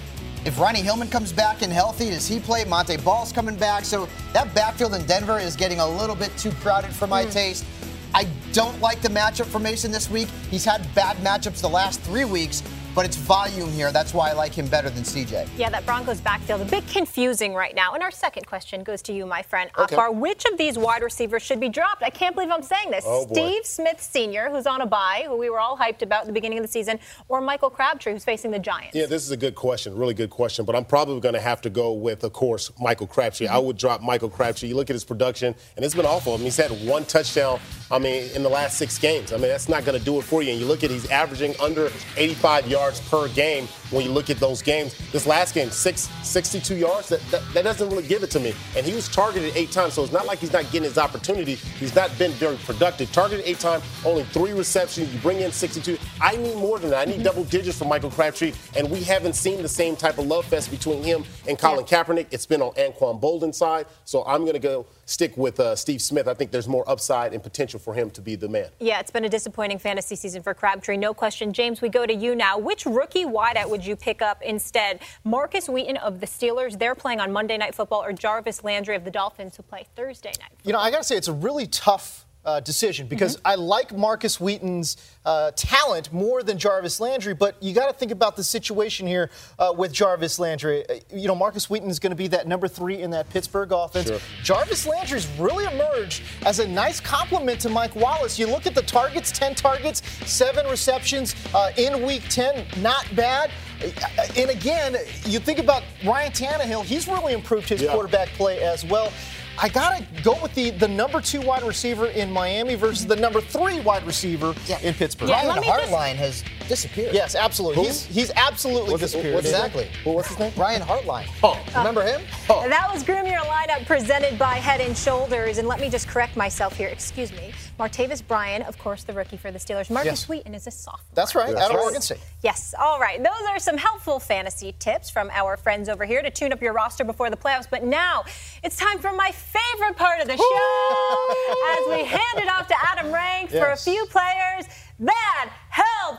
if 0.45 0.59
Ronnie 0.59 0.81
Hillman 0.81 1.09
comes 1.09 1.31
back 1.31 1.61
and 1.61 1.71
healthy, 1.71 2.09
does 2.09 2.27
he 2.27 2.39
play? 2.39 2.65
Montee 2.65 2.97
Ball's 2.97 3.31
coming 3.31 3.55
back, 3.55 3.85
so 3.85 4.09
that 4.33 4.53
backfield 4.53 4.93
in 4.93 5.05
Denver 5.05 5.39
is 5.39 5.55
getting 5.55 5.79
a 5.79 5.87
little 5.87 6.15
bit 6.15 6.35
too 6.37 6.51
crowded 6.51 6.91
for 6.91 7.07
my 7.07 7.23
hmm. 7.23 7.29
taste. 7.29 7.65
I 8.13 8.27
don't 8.51 8.79
like 8.79 9.01
the 9.01 9.09
matchup 9.09 9.45
for 9.45 9.59
Mason 9.59 9.91
this 9.91 10.09
week. 10.09 10.27
He's 10.51 10.65
had 10.65 10.85
bad 10.93 11.17
matchups 11.17 11.61
the 11.61 11.69
last 11.69 12.01
three 12.01 12.25
weeks, 12.25 12.61
but 12.95 13.05
it's 13.05 13.15
volume 13.17 13.69
here. 13.71 13.91
That's 13.91 14.13
why 14.13 14.29
I 14.29 14.33
like 14.33 14.53
him 14.53 14.67
better 14.67 14.89
than 14.89 15.03
CJ. 15.03 15.47
Yeah, 15.57 15.69
that 15.69 15.85
Broncos 15.85 16.21
backfield 16.21 16.61
is 16.61 16.67
a 16.67 16.69
bit 16.69 16.87
confusing 16.87 17.53
right 17.53 17.75
now. 17.75 17.93
And 17.93 18.03
our 18.03 18.11
second 18.11 18.45
question 18.45 18.83
goes 18.83 19.01
to 19.03 19.13
you, 19.13 19.25
my 19.25 19.41
friend 19.41 19.69
Okay. 19.77 19.95
Akbar. 19.95 20.11
Which 20.11 20.45
of 20.45 20.57
these 20.57 20.77
wide 20.77 21.01
receivers 21.03 21.41
should 21.41 21.59
be 21.59 21.69
dropped? 21.69 22.03
I 22.03 22.09
can't 22.09 22.35
believe 22.35 22.51
I'm 22.51 22.61
saying 22.63 22.91
this. 22.91 23.03
Oh, 23.07 23.25
boy. 23.25 23.33
Steve 23.33 23.65
Smith 23.65 24.01
Sr., 24.01 24.49
who's 24.49 24.67
on 24.67 24.81
a 24.81 24.85
bye, 24.85 25.23
who 25.25 25.37
we 25.37 25.49
were 25.49 25.59
all 25.59 25.77
hyped 25.77 26.01
about 26.01 26.21
at 26.21 26.27
the 26.27 26.33
beginning 26.33 26.59
of 26.59 26.63
the 26.63 26.71
season, 26.71 26.99
or 27.29 27.41
Michael 27.41 27.69
Crabtree, 27.69 28.13
who's 28.13 28.23
facing 28.23 28.51
the 28.51 28.59
Giants. 28.59 28.95
Yeah, 28.95 29.05
this 29.05 29.23
is 29.23 29.31
a 29.31 29.37
good 29.37 29.55
question, 29.55 29.95
really 29.97 30.13
good 30.13 30.29
question. 30.29 30.65
But 30.65 30.75
I'm 30.75 30.85
probably 30.85 31.19
going 31.19 31.35
to 31.35 31.41
have 31.41 31.61
to 31.61 31.69
go 31.69 31.93
with, 31.93 32.23
of 32.23 32.33
course, 32.33 32.71
Michael 32.79 33.07
Crabtree. 33.07 33.47
I 33.47 33.57
would 33.57 33.77
drop 33.77 34.01
Michael 34.01 34.29
Crabtree. 34.29 34.69
You 34.69 34.75
look 34.75 34.89
at 34.89 34.93
his 34.93 35.03
production, 35.03 35.55
and 35.75 35.83
it's 35.83 35.95
been 35.95 36.05
awful. 36.05 36.33
I 36.33 36.37
mean, 36.37 36.45
he's 36.45 36.57
had 36.57 36.71
one 36.87 37.05
touchdown. 37.05 37.59
I 37.91 37.99
mean, 37.99 38.29
in 38.35 38.43
the 38.43 38.49
last 38.49 38.77
six 38.77 38.97
games. 38.97 39.31
I 39.33 39.37
mean, 39.37 39.47
that's 39.49 39.69
not 39.69 39.85
going 39.85 39.97
to 39.97 40.03
do 40.03 40.17
it 40.19 40.23
for 40.23 40.41
you. 40.41 40.51
And 40.51 40.59
you 40.59 40.65
look 40.65 40.83
at 40.83 40.91
he's 40.91 41.09
averaging 41.09 41.55
under 41.61 41.91
85 42.17 42.67
yards 42.67 42.82
per 42.91 43.27
game. 43.29 43.67
When 43.91 44.05
you 44.05 44.11
look 44.11 44.29
at 44.29 44.37
those 44.37 44.61
games, 44.61 44.97
this 45.11 45.27
last 45.27 45.53
game, 45.53 45.69
six, 45.69 46.09
62 46.23 46.75
yards. 46.75 47.09
That, 47.09 47.21
that 47.31 47.41
that 47.53 47.63
doesn't 47.63 47.89
really 47.89 48.07
give 48.07 48.23
it 48.23 48.31
to 48.31 48.39
me. 48.39 48.53
And 48.75 48.85
he 48.85 48.93
was 48.93 49.07
targeted 49.07 49.55
eight 49.55 49.71
times, 49.71 49.93
so 49.93 50.03
it's 50.03 50.11
not 50.11 50.25
like 50.25 50.39
he's 50.39 50.53
not 50.53 50.63
getting 50.65 50.83
his 50.83 50.97
opportunity. 50.97 51.55
He's 51.55 51.95
not 51.95 52.17
been 52.17 52.31
very 52.31 52.57
productive. 52.57 53.11
Targeted 53.11 53.45
eight 53.45 53.59
times, 53.59 53.83
only 54.05 54.23
three 54.25 54.53
receptions. 54.53 55.13
You 55.13 55.19
bring 55.19 55.39
in 55.41 55.51
62. 55.51 55.97
I 56.19 56.35
need 56.35 56.55
more 56.55 56.79
than 56.79 56.89
that. 56.89 57.01
I 57.01 57.05
need 57.05 57.15
mm-hmm. 57.15 57.23
double 57.23 57.43
digits 57.45 57.77
from 57.77 57.89
Michael 57.89 58.09
Crabtree, 58.11 58.53
and 58.75 58.89
we 58.89 59.01
haven't 59.03 59.33
seen 59.33 59.61
the 59.61 59.69
same 59.69 59.95
type 59.95 60.17
of 60.17 60.25
love 60.25 60.45
fest 60.45 60.71
between 60.71 61.03
him 61.03 61.23
and 61.47 61.57
Colin 61.59 61.85
Kaepernick. 61.85 62.27
It's 62.31 62.45
been 62.45 62.61
on 62.61 62.73
Anquan 62.73 63.19
Boldin's 63.19 63.57
side, 63.57 63.85
so 64.05 64.23
I'm 64.25 64.41
going 64.41 64.53
to 64.53 64.59
go 64.59 64.85
stick 65.05 65.35
with 65.37 65.59
uh, 65.59 65.75
Steve 65.75 66.01
Smith. 66.01 66.27
I 66.27 66.33
think 66.33 66.51
there's 66.51 66.67
more 66.67 66.89
upside 66.89 67.33
and 67.33 67.41
potential 67.41 67.79
for 67.79 67.93
him 67.93 68.09
to 68.11 68.21
be 68.21 68.35
the 68.35 68.47
man. 68.47 68.69
Yeah, 68.79 68.99
it's 68.99 69.11
been 69.11 69.25
a 69.25 69.29
disappointing 69.29 69.79
fantasy 69.79 70.15
season 70.15 70.41
for 70.43 70.53
Crabtree, 70.53 70.97
no 70.97 71.13
question. 71.13 71.53
James, 71.53 71.81
we 71.81 71.89
go 71.89 72.05
to 72.05 72.13
you 72.13 72.35
now. 72.35 72.57
Which 72.57 72.85
rookie 72.85 73.25
wideout 73.25 73.69
would 73.69 73.85
you 73.85 73.95
pick 73.95 74.21
up 74.21 74.41
instead? 74.41 74.99
Markus 75.23 75.67
Wheaton 75.67 75.97
of 75.97 76.19
the 76.19 76.25
Steelers, 76.25 76.77
they're 76.77 76.95
playing 76.95 77.19
on 77.19 77.31
Monday 77.31 77.57
Night 77.57 77.75
Football, 77.75 78.03
or 78.03 78.13
Jarvis 78.13 78.63
Landry 78.63 78.95
of 78.95 79.03
the 79.03 79.11
Dolphins, 79.11 79.57
who 79.57 79.63
play 79.63 79.85
Thursday 79.95 80.33
night? 80.39 80.51
You 80.63 80.73
know, 80.73 80.79
I 80.79 80.91
got 80.91 80.99
to 80.99 81.03
say, 81.03 81.17
it's 81.17 81.27
a 81.27 81.33
really 81.33 81.67
tough 81.67 82.25
uh, 82.45 82.59
decision 82.59 83.07
because 83.07 83.39
I 83.45 83.55
like 83.55 83.95
Markus 83.95 84.39
Wheaton's 84.39 84.97
uh, 85.25 85.51
talent 85.55 86.11
more 86.11 86.43
than 86.43 86.57
Jarvis 86.57 86.99
Landry, 86.99 87.33
but 87.33 87.55
you 87.61 87.73
got 87.73 87.87
to 87.87 87.93
think 87.93 88.11
about 88.11 88.35
the 88.35 88.43
situation 88.43 89.07
here 89.07 89.29
uh, 89.59 89.73
with 89.75 89.93
Jarvis 89.93 90.39
Landry. 90.39 90.87
Uh, 90.89 90.95
You 91.13 91.27
know, 91.27 91.35
Marcus 91.35 91.69
Wheaton 91.69 91.89
is 91.89 91.99
going 91.99 92.11
to 92.11 92.15
be 92.17 92.27
that 92.27 92.47
number 92.47 92.67
three 92.67 93.01
in 93.01 93.11
that 93.11 93.29
Pittsburgh 93.29 93.71
offense. 93.71 94.07
Sure. 94.07 94.19
Jarvis 94.43 94.85
Landry's 94.85 95.27
really 95.39 95.65
emerged 95.73 96.23
as 96.45 96.59
a 96.59 96.67
nice 96.67 96.99
complement 96.99 97.61
to 97.61 97.69
Mike 97.69 97.95
Wallace. 97.95 98.37
You 98.37 98.47
look 98.47 98.67
at 98.67 98.75
the 98.75 98.81
targets 98.81 99.31
10 99.31 99.55
targets, 99.55 100.01
seven 100.29 100.65
receptions 100.67 101.35
uh, 101.53 101.71
in 101.77 102.05
week 102.05 102.23
10, 102.29 102.65
not 102.81 103.07
bad. 103.15 103.51
Uh, 103.81 103.89
And 104.37 104.49
again, 104.49 104.97
you 105.25 105.39
think 105.39 105.59
about 105.59 105.83
Ryan 106.05 106.31
Tannehill, 106.31 106.83
he's 106.83 107.07
really 107.07 107.33
improved 107.33 107.69
his 107.69 107.81
Yeah. 107.81 107.93
quarterback 107.93 108.29
play 108.29 108.61
as 108.61 108.83
well. 108.85 109.11
I 109.57 109.69
gotta 109.69 110.05
go 110.23 110.41
with 110.41 110.53
the, 110.55 110.71
the 110.71 110.87
number 110.87 111.21
two 111.21 111.41
wide 111.41 111.63
receiver 111.63 112.07
in 112.07 112.31
Miami 112.31 112.75
versus 112.75 113.05
the 113.05 113.15
number 113.15 113.39
three 113.41 113.79
wide 113.81 114.05
receiver 114.05 114.55
in 114.81 114.93
Pittsburgh. 114.93 115.29
Yeah, 115.29 115.41
oh, 115.43 115.49
Ryan 115.49 115.61
me 115.61 115.67
just- 115.67 115.91
Hartline 115.91 116.15
has 116.15 116.43
disappeared. 116.67 117.13
Yes, 117.13 117.35
absolutely. 117.35 117.83
Who? 117.83 117.87
He's 117.87 118.05
he's 118.05 118.31
absolutely 118.35 118.91
What's 118.91 119.01
disappeared. 119.03 119.35
what's 119.35 119.47
exactly. 119.47 119.87
Well, 120.05 120.15
what's 120.15 120.29
his 120.29 120.39
name? 120.39 120.53
Ryan 120.57 120.81
Hartline. 120.81 121.27
Oh. 121.43 121.63
Remember 121.75 122.03
him? 122.03 122.21
Oh. 122.49 122.67
That 122.67 122.91
was 122.91 123.03
Groom 123.03 123.27
Your 123.27 123.41
Lineup 123.41 123.85
presented 123.85 124.39
by 124.39 124.55
Head 124.55 124.81
and 124.81 124.97
Shoulders. 124.97 125.57
And 125.57 125.67
let 125.67 125.79
me 125.79 125.89
just 125.89 126.07
correct 126.07 126.35
myself 126.35 126.75
here. 126.75 126.87
Excuse 126.89 127.31
me. 127.31 127.53
Martavis 127.79 128.25
Bryant, 128.25 128.65
of 128.67 128.77
course, 128.77 129.03
the 129.03 129.13
rookie 129.13 129.37
for 129.37 129.51
the 129.51 129.57
Steelers. 129.59 129.89
Markus 129.89 130.05
Yes. 130.21 130.29
Wheaton 130.29 130.53
is 130.53 130.67
a 130.67 130.71
sophomore. 130.71 131.05
That's 131.15 131.33
right. 131.33 131.47
That's 131.53 131.61
out 131.65 131.71
of 131.71 131.77
right. 131.77 131.83
Oregon 131.83 132.01
State. 132.01 132.19
Yes. 132.43 132.75
All 132.79 132.99
right. 132.99 133.17
Those 133.17 133.47
are 133.49 133.57
some 133.59 133.77
helpful 133.77 134.19
fantasy 134.19 134.75
tips 134.79 135.09
from 135.09 135.29
our 135.31 135.57
friends 135.57 135.89
over 135.89 136.05
here 136.05 136.21
to 136.21 136.29
tune 136.29 136.53
up 136.53 136.61
your 136.61 136.73
roster 136.73 137.03
before 137.03 137.29
the 137.29 137.37
playoffs. 137.37 137.67
But 137.69 137.83
now 137.83 138.25
it's 138.63 138.77
time 138.77 138.99
for 138.99 139.11
my 139.11 139.31
favorite 139.31 139.97
part 139.97 140.21
of 140.21 140.27
the 140.27 140.37
show 140.37 141.35
as 141.71 141.97
we 141.97 142.05
hand 142.05 142.37
it 142.37 142.47
off 142.49 142.67
to 142.67 142.75
Adam 142.81 143.11
Rank 143.11 143.49
for 143.49 143.71
a 143.71 143.77
few 143.77 144.05
players 144.05 144.65
that 144.99 145.49
helped 145.69 145.93
no 145.93 146.11
one. 146.11 146.12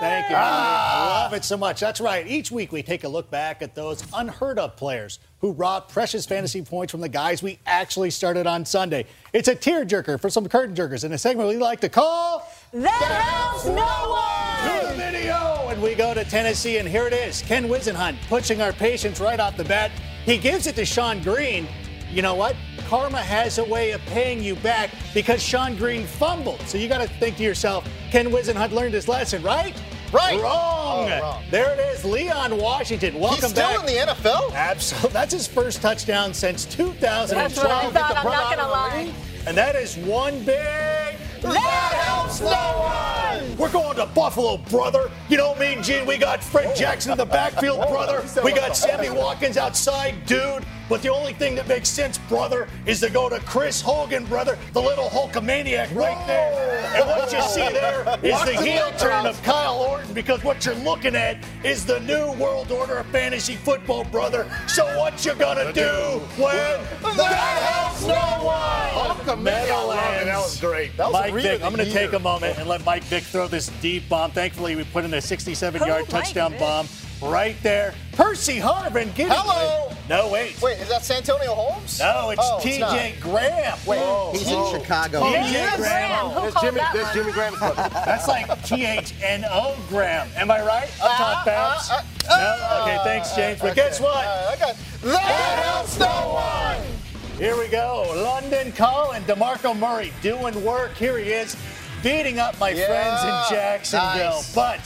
Thank 0.00 0.30
you. 0.30 0.36
I 0.36 0.40
ah! 0.40 1.20
love 1.24 1.34
it 1.34 1.44
so 1.44 1.56
much. 1.56 1.80
That's 1.80 2.00
right. 2.00 2.26
Each 2.26 2.50
week 2.50 2.70
we 2.70 2.82
take 2.82 3.04
a 3.04 3.08
look 3.08 3.30
back 3.30 3.62
at 3.62 3.74
those 3.74 4.04
unheard 4.14 4.58
of 4.58 4.76
players 4.76 5.18
who 5.40 5.52
robbed 5.52 5.90
precious 5.90 6.24
fantasy 6.24 6.62
points 6.62 6.92
from 6.92 7.00
the 7.00 7.08
guys 7.08 7.42
we 7.42 7.58
actually 7.66 8.10
started 8.10 8.46
on 8.46 8.64
Sunday. 8.64 9.06
It's 9.32 9.48
a 9.48 9.56
tearjerker 9.56 10.20
for 10.20 10.30
some 10.30 10.48
curtain 10.48 10.74
jerkers 10.74 11.04
in 11.04 11.12
a 11.12 11.18
segment 11.18 11.48
we 11.48 11.56
like 11.56 11.80
to 11.80 11.88
call 11.88 12.48
That 12.72 12.90
helps 12.90 13.66
no 13.66 13.74
one. 13.74 14.80
To 14.80 14.86
the 14.88 14.94
Video. 14.94 15.68
And 15.68 15.82
we 15.82 15.94
go 15.94 16.14
to 16.14 16.24
Tennessee, 16.24 16.78
and 16.78 16.88
here 16.88 17.06
it 17.06 17.12
is. 17.12 17.42
Ken 17.42 17.68
Whisenhunt 17.68 18.16
pushing 18.28 18.62
our 18.62 18.72
patience 18.72 19.20
right 19.20 19.40
off 19.40 19.56
the 19.56 19.64
bat. 19.64 19.90
He 20.24 20.38
gives 20.38 20.66
it 20.66 20.76
to 20.76 20.82
Shonn 20.82 21.22
Greene. 21.24 21.66
You 22.12 22.22
know 22.22 22.34
what? 22.34 22.56
Karma 22.88 23.18
has 23.18 23.58
a 23.58 23.64
way 23.64 23.90
of 23.90 24.00
paying 24.06 24.42
you 24.42 24.56
back 24.56 24.90
because 25.12 25.40
Shonn 25.40 25.76
Greene 25.76 26.06
fumbled. 26.06 26.60
So 26.62 26.78
you 26.78 26.88
got 26.88 27.02
to 27.02 27.08
think 27.08 27.36
to 27.36 27.42
yourself, 27.42 27.86
Ken 28.10 28.30
Whisenhunt 28.30 28.72
learned 28.72 28.94
his 28.94 29.08
lesson, 29.08 29.42
right? 29.42 29.74
Right. 30.10 30.40
Wrong. 30.40 31.10
Oh, 31.10 31.20
wrong. 31.20 31.44
There 31.50 31.70
it 31.74 31.78
is. 31.78 32.04
Leon 32.04 32.56
Washington. 32.56 33.20
Welcome 33.20 33.42
He's 33.42 33.50
still 33.50 33.68
back. 33.68 33.80
in 33.80 33.86
the 33.86 34.12
NFL? 34.12 34.54
Absolutely. 34.54 35.10
That's 35.10 35.34
his 35.34 35.46
first 35.46 35.82
touchdown 35.82 36.32
since 36.32 36.64
2012. 36.64 37.28
That's 37.28 37.56
what 37.58 37.66
I 37.66 37.90
thought. 37.90 38.16
I'm 38.16 38.24
not 38.24 38.56
going 38.56 38.58
to 38.58 38.70
lie. 38.70 39.14
And 39.46 39.56
that 39.56 39.76
is 39.76 39.96
one 39.98 40.38
big. 40.44 41.16
That 41.42 41.92
helps 42.04 42.40
no 42.40 42.46
one. 42.48 43.56
We're 43.58 43.70
going 43.70 43.96
to 43.96 44.06
Buffalo, 44.06 44.56
brother. 44.56 45.10
You 45.28 45.36
know 45.36 45.50
what 45.50 45.58
I 45.58 45.74
mean, 45.74 45.82
Gene? 45.82 46.06
We 46.06 46.16
got 46.16 46.42
Fred 46.42 46.70
oh. 46.70 46.74
Jackson 46.74 47.12
in 47.12 47.18
the 47.18 47.26
backfield, 47.26 47.80
oh, 47.86 47.90
brother. 47.90 48.24
We 48.42 48.52
got 48.52 48.76
Sammy 48.76 49.10
Watkins 49.10 49.56
outside, 49.56 50.26
dude. 50.26 50.64
But 50.88 51.02
the 51.02 51.10
only 51.10 51.32
thing 51.34 51.54
that 51.56 51.68
makes 51.68 51.88
sense, 51.88 52.18
brother, 52.18 52.68
is 52.86 53.00
to 53.00 53.10
go 53.10 53.28
to 53.28 53.38
Chris 53.40 53.80
Hogan, 53.80 54.24
brother, 54.24 54.58
the 54.72 54.80
little 54.80 55.08
Hulkamaniac 55.08 55.94
right 55.94 56.26
there. 56.26 56.94
And 56.96 57.06
what 57.06 57.32
you 57.32 57.42
see 57.42 57.60
there 57.72 58.00
is 58.22 58.42
the 58.44 58.62
heel 58.62 58.90
turn 58.98 59.26
of 59.26 59.40
Kyle 59.42 59.76
Orton 59.76 60.14
because 60.14 60.42
what 60.42 60.64
you're 60.64 60.74
looking 60.76 61.14
at 61.14 61.44
is 61.62 61.84
the 61.84 62.00
new 62.00 62.32
world 62.32 62.72
order 62.72 62.98
of 62.98 63.06
fantasy 63.06 63.56
football, 63.56 64.04
brother. 64.04 64.50
So 64.66 64.84
what 64.98 65.24
you 65.24 65.34
gonna 65.34 65.72
do 65.72 66.20
when 66.36 66.80
that 67.16 67.62
helps 67.62 68.06
no 68.06 68.46
one? 68.46 69.42
Meadowlands. 69.42 70.24
That 70.24 70.38
was 70.38 70.60
great. 70.60 70.96
That 70.96 71.12
was 71.12 71.12
Mike 71.12 71.34
read 71.34 71.42
Vick, 71.42 71.62
I'm 71.62 71.74
going 71.74 71.86
to 71.86 71.92
take 71.92 72.14
a 72.14 72.18
moment 72.18 72.58
and 72.58 72.66
let 72.66 72.84
Mike 72.84 73.04
Vick 73.04 73.24
throw 73.24 73.46
this 73.46 73.68
deep 73.82 74.08
bomb. 74.08 74.30
Thankfully, 74.30 74.74
we 74.74 74.84
put 74.84 75.04
in 75.04 75.12
a 75.12 75.20
67 75.20 75.86
yard 75.86 76.06
Who, 76.06 76.12
Mike 76.12 76.24
touchdown 76.24 76.52
Vick? 76.52 76.60
bomb 76.60 76.88
right 77.22 77.56
there. 77.62 77.94
Percy 78.12 78.58
Harvin, 78.58 79.14
get 79.14 79.30
Hello. 79.30 79.88
it. 79.90 79.96
No, 80.08 80.28
wait. 80.28 80.60
Wait, 80.62 80.78
is 80.80 80.88
that 80.88 81.04
Santonio 81.04 81.54
Holmes? 81.54 81.98
No, 82.00 82.30
it's 82.30 82.40
Oh, 82.42 82.58
TJ 82.62 82.80
not. 82.80 83.20
Graham. 83.20 83.78
Wait, 83.86 84.32
He's 84.38 84.50
in 84.50 84.70
Chicago. 84.80 85.20
Oh, 85.22 85.28
he 85.30 85.36
TJ 85.54 85.72
is? 85.74 85.76
Graham. 85.76 86.26
Who 86.30 86.50
called 86.50 86.74
that 86.74 86.94
one? 86.94 87.14
Jimmy 87.14 87.32
Graham's 87.32 87.58
brother. 87.58 87.88
That's 88.04 88.26
like 88.28 88.64
T 88.64 88.84
H 88.86 89.14
N 89.22 89.44
O 89.48 89.76
Graham. 89.88 90.28
Am 90.36 90.50
I 90.50 90.60
right? 90.64 90.88
Up 91.02 91.10
top 91.16 91.42
Uh, 91.42 91.44
bounce. 91.44 91.90
uh, 91.90 92.02
no? 92.28 92.82
Okay, 92.82 92.98
thanks, 93.04 93.34
James. 93.36 93.60
But 93.60 93.74
guess 93.76 94.00
what? 94.00 94.24
Uh, 94.24 94.50
okay. 94.54 94.72
That 95.02 95.64
helps 95.64 95.98
no 95.98 96.06
one. 96.06 97.38
Here 97.38 97.56
we 97.56 97.68
go. 97.68 98.04
London 98.16 98.72
Colin, 98.72 99.22
DeMarco 99.24 99.78
Murray 99.78 100.12
doing 100.22 100.64
work. 100.64 100.94
Here 100.96 101.18
he 101.18 101.30
is, 101.30 101.56
beating 102.02 102.38
up 102.40 102.58
my 102.58 102.70
Yeah. 102.70 102.86
friends 102.86 103.22
in 103.50 103.56
Jacksonville. 103.56 104.36
Nice. 104.36 104.54
But 104.54 104.80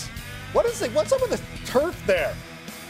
what 0.53 0.67
is 0.67 0.83
it? 0.83 0.93
What's 0.93 1.13
up 1.13 1.21
with 1.23 1.31
the 1.31 1.41
turf 1.67 2.01
there? 2.07 2.35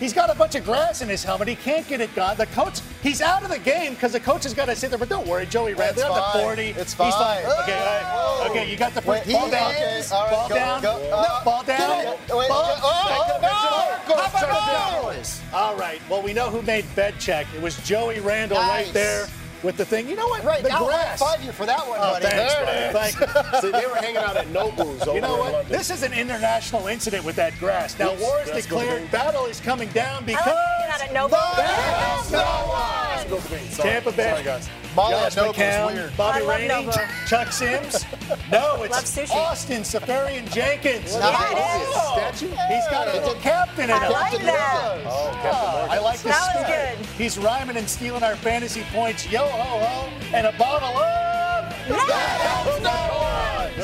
He's 0.00 0.12
got 0.12 0.30
a 0.30 0.34
bunch 0.34 0.56
of 0.56 0.64
grass 0.64 1.00
in 1.00 1.08
his 1.08 1.22
helmet. 1.22 1.46
He 1.46 1.54
can't 1.54 1.86
get 1.86 2.00
it 2.00 2.12
gone. 2.16 2.36
The 2.36 2.46
coach, 2.46 2.80
he's 3.04 3.20
out 3.22 3.44
of 3.44 3.50
the 3.50 3.58
game 3.60 3.94
because 3.94 4.10
the 4.10 4.18
coach 4.18 4.42
has 4.42 4.52
got 4.52 4.64
to 4.64 4.74
sit 4.74 4.90
there. 4.90 4.98
But 4.98 5.08
don't 5.08 5.28
worry, 5.28 5.46
Joey 5.46 5.74
ran 5.74 5.90
It's 5.90 5.98
there 6.02 6.10
at 6.10 6.14
the 6.16 6.20
fine. 6.20 6.42
40. 6.42 6.62
It's 6.70 6.92
He's 6.94 7.14
fine. 7.14 7.44
Okay, 7.44 7.78
right. 7.78 8.46
Okay, 8.50 8.68
you 8.68 8.76
got 8.76 8.94
the 8.94 9.02
first 9.02 9.30
ball 9.30 9.48
down. 9.48 9.70
right, 9.72 10.06
ball 10.10 10.48
go, 10.48 10.54
down. 10.56 10.82
go. 10.82 11.10
Uh, 11.12 11.44
ball 11.44 11.62
down. 11.62 12.06
Wait, 12.16 12.28
ball. 12.28 12.66
get- 12.66 12.80
oh, 12.82 13.26
Go, 13.28 13.46
no. 13.46 14.14
go, 14.14 14.14
go, 14.16 14.22
Papa 14.28 15.24
All 15.54 15.76
right. 15.76 16.00
Well, 16.10 16.20
we 16.22 16.32
know 16.32 16.50
who 16.50 16.62
made 16.62 16.84
bed 16.96 17.14
check. 17.20 17.46
It 17.54 17.62
was 17.62 17.76
Joey 17.86 18.18
Randle 18.18 18.58
Nice. 18.58 18.86
right 18.86 18.92
there 18.94 19.28
with 19.62 19.76
the 19.76 19.84
thing. 19.84 20.08
You 20.08 20.16
know 20.16 20.26
what? 20.28 20.44
Right, 20.44 20.62
the 20.62 20.72
I'll 20.72 20.86
grass. 20.86 21.18
five 21.20 21.42
you 21.44 21.52
for 21.52 21.66
that 21.66 21.86
one, 21.86 21.98
Oh, 22.00 22.12
buddy. 22.14 22.26
thanks, 22.26 22.54
There 22.54 22.64
buddy. 22.64 22.78
it 22.78 23.06
is. 23.08 23.14
Thank 23.14 23.54
you. 23.54 23.60
See, 23.60 23.70
they 23.70 23.86
were 23.86 23.94
hanging 23.96 24.16
out 24.16 24.36
at 24.36 24.48
Nobu's 24.48 25.02
over 25.02 25.14
You 25.14 25.20
know 25.20 25.36
what? 25.38 25.52
London. 25.52 25.72
This 25.72 25.90
is 25.90 26.02
an 26.02 26.12
international 26.12 26.86
incident 26.88 27.24
with 27.24 27.36
that 27.36 27.58
grass. 27.58 27.98
Now, 27.98 28.14
war 28.16 28.40
is 28.42 28.50
declared. 28.50 29.10
Battle 29.10 29.46
is 29.46 29.60
coming 29.60 29.88
down 29.90 30.24
because 30.24 30.46
like 30.46 30.81
that 30.98 31.08
at 31.08 31.14
Noble. 31.14 31.36
Helps 31.36 32.30
no 32.30 32.38
one. 32.38 33.16
Let's 33.16 33.24
go 33.24 33.40
Green. 33.48 33.68
Sorry. 33.70 33.90
Tampa 33.90 34.12
Bay. 34.12 34.30
Sorry, 34.30 34.44
guys. 34.44 34.68
Molly 34.94 35.12
Josh 35.12 35.36
at 35.36 35.36
Noble 35.36 35.50
is 35.52 35.56
McCown. 35.56 36.16
Bobby 36.16 36.44
I 36.44 36.48
Rainey, 36.48 36.68
Noble. 36.68 36.92
Chuck 37.26 37.52
Sims. 37.52 38.04
No, 38.50 38.82
it's. 38.82 39.30
Austin 39.30 39.82
Seferian 39.82 40.50
Jenkins. 40.52 41.16
Nice. 41.16 41.52
Yeah, 41.52 41.52
it 41.52 41.82
is. 41.82 42.38
Statue? 42.38 42.56
He's 42.68 42.86
got 42.90 43.08
a 43.08 43.12
little 43.12 43.34
captain 43.36 43.84
in 43.84 43.90
I 43.90 44.08
like 44.08 44.42
that. 44.42 45.02
Oh, 45.06 45.38
Captain 45.42 45.90
I 45.90 45.98
like 45.98 46.20
this. 46.20 46.36
That 46.36 46.56
was 46.56 46.66
good. 46.66 47.06
He's 47.16 47.38
rhyming 47.38 47.76
and 47.76 47.88
stealing 47.88 48.22
our 48.22 48.36
fantasy 48.36 48.82
points. 48.92 49.30
Yo 49.30 49.40
ho 49.40 49.84
ho, 49.84 50.10
and 50.34 50.46
a 50.46 50.52
bottle 50.52 50.88
of 50.88 51.31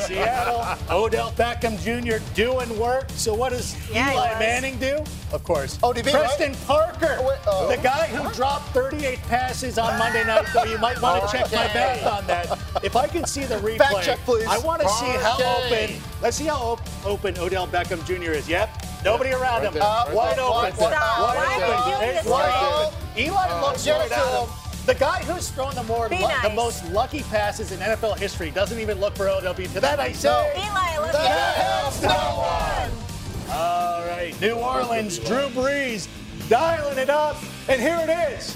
Seattle, 0.05 0.65
Odell 0.89 1.31
Beckham 1.31 1.77
Jr. 1.83 2.23
doing 2.33 2.77
work. 2.79 3.09
So 3.11 3.33
what 3.33 3.51
does 3.51 3.75
Yeah, 3.91 4.13
Eli. 4.13 4.39
Manning 4.39 4.77
do? 4.79 5.03
Of 5.31 5.43
course, 5.43 5.77
oh, 5.83 5.93
ODB, 5.93 6.09
Preston 6.11 6.55
Parker, 6.65 7.17
Oh, 7.19 7.27
wait, 7.27 7.37
oh. 7.47 7.67
the 7.67 7.77
guy 7.77 8.07
who 8.07 8.31
dropped 8.33 8.69
38 8.69 9.19
passes 9.23 9.77
on 9.77 9.97
Monday 9.99 10.23
night. 10.25 10.45
Though 10.53 10.63
you 10.63 10.77
might 10.79 10.99
want 11.01 11.23
to 11.29 11.31
check 11.37 11.51
my 11.51 11.65
Okay. 11.65 11.73
math 12.01 12.05
on 12.07 12.25
that. 12.27 12.57
If 12.83 12.95
I 12.95 13.07
can 13.07 13.25
see 13.25 13.43
the 13.43 13.55
replay, 13.57 13.77
Fact 13.77 14.03
check, 14.03 14.19
please. 14.19 14.47
I 14.47 14.57
want 14.59 14.81
to 14.81 14.89
see 14.89 15.05
how 15.05 15.37
open. 15.57 16.01
Let's 16.21 16.37
see 16.37 16.45
how 16.45 16.55
op- 16.57 16.81
open 17.05 17.37
Odell 17.37 17.67
Beckham 17.67 18.03
Jr. 18.05 18.31
is. 18.31 18.47
Yep. 18.49 18.69
Nobody 19.05 19.31
around 19.31 19.63
him. 19.63 19.73
there, 19.73 19.81
right 19.83 20.13
wide 20.13 20.37
there, 20.37 20.45
open. 20.45 20.63
right 20.63 20.75
there. 20.75 20.91
Stop. 20.91 21.35
Wide 21.35 21.61
open. 21.61 21.77
you 21.77 21.83
doing 21.85 21.99
There's 21.99 22.23
this 22.23 22.31
wide 22.31 22.85
open. 22.85 22.99
Eli 23.17 23.61
looks 23.61 23.85
Get 23.85 23.97
right 23.99 24.11
at 24.11 24.17
to 24.17 24.39
him. 24.45 24.49
Him. 24.89 24.95
The 24.95 24.99
guy 24.99 25.23
who's 25.23 25.49
thrown 25.49 25.75
the 25.75 25.83
more 25.83 26.09
Be 26.09 26.17
lu- 26.17 26.27
the 26.43 26.49
most 26.49 26.85
lucky 26.91 27.23
passes 27.23 27.71
in 27.71 27.79
NFL 27.79 28.17
history 28.17 28.51
doesn't 28.51 28.79
even 28.79 28.99
look 28.99 29.15
for 29.15 29.29
OW. 29.29 29.53
To 29.53 29.79
that 29.79 29.99
I 29.99 30.11
say, 30.11 30.29
Eli, 30.55 30.65
I 30.65 30.97
love 30.99 31.11
That 31.13 31.57
you. 31.57 31.63
helps 31.63 32.01
no 32.01 33.49
one. 33.49 33.55
all 33.57 34.05
right, 34.07 34.33
New 34.41 34.53
Orleans, 34.55 35.19
Drew 35.19 35.47
Brees 35.49 36.07
dialing 36.49 36.97
it 36.97 37.09
up, 37.09 37.37
and 37.67 37.81
here 37.81 37.99
it 38.01 38.09
is. 38.33 38.55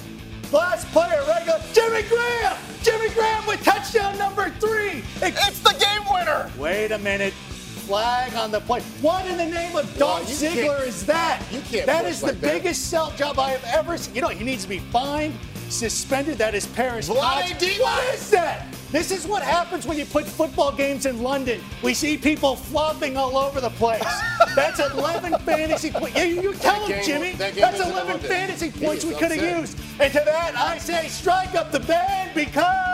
Last 0.52 0.88
player 0.92 1.24
regular, 1.28 1.60
Jimmy 1.74 2.04
Graham. 2.04 2.58
Jimmy 2.84 3.10
Graham 3.10 3.46
with 3.48 3.64
touchdown 3.64 4.18
number 4.18 4.50
three. 4.60 5.04
It's 5.22 5.60
the 5.60 5.74
game 5.80 6.04
winner. 6.14 6.50
Wait 6.58 6.92
a 6.92 7.00
minute. 7.00 7.34
Flag 7.34 8.34
on 8.36 8.52
the 8.52 8.60
play. 8.62 8.82
What 9.02 9.26
in 9.26 9.38
the 9.38 9.46
name 9.46 9.76
of 9.76 9.86
Well, 10.00 10.20
Dolph 10.20 10.30
you 10.30 10.50
Ziggler 10.50 10.86
is 10.88 11.06
that? 11.08 11.42
you 11.52 11.60
can't 11.62 11.86
That 11.86 12.04
push 12.04 12.12
is 12.14 12.20
the 12.22 12.26
like 12.28 12.40
that. 12.42 12.54
biggest 12.54 12.90
sell 12.90 13.12
job 13.12 13.40
I 13.40 13.50
have 13.50 13.64
ever 13.66 13.98
seen. 13.98 14.16
You 14.16 14.22
know, 14.22 14.28
he 14.30 14.44
needs 14.44 14.64
to 14.64 14.70
be 14.70 14.80
fined, 14.80 15.34
suspended. 15.74 16.38
That 16.38 16.56
is 16.56 16.66
his 16.66 16.74
parents'. 16.76 17.10
What 17.10 17.62
is 17.62 18.30
that? 18.32 18.68
This 18.92 19.10
is 19.10 19.26
what 19.26 19.42
happens 19.42 19.88
when 19.88 19.98
you 19.98 20.06
put 20.06 20.26
football 20.26 20.72
games 20.72 21.08
in 21.08 21.24
London. 21.24 21.60
We 21.82 21.96
see 21.96 22.16
people 22.16 22.56
flopping 22.56 23.18
all 23.18 23.38
over 23.38 23.60
the 23.60 23.72
place. 23.72 24.04
That's 24.56 24.80
11 24.80 25.40
fantasy 25.40 25.90
points. 25.90 26.16
You, 26.16 26.26
you 26.26 26.54
tell 26.54 26.80
That 26.88 26.90
him, 26.90 26.96
game- 26.98 27.06
Jimmy. 27.06 27.32
that 27.38 27.56
That's 27.56 27.80
11 27.80 28.20
fantasy 28.20 28.72
points 28.72 29.04
we 29.04 29.16
could 29.16 29.32
have 29.32 29.60
used. 29.60 29.80
And 30.00 30.14
to 30.14 30.22
that, 30.24 30.56
I 30.56 30.78
say 30.78 31.08
strike 31.08 31.56
up 31.56 31.72
the 31.72 31.80
band 31.80 32.36
because 32.36 32.93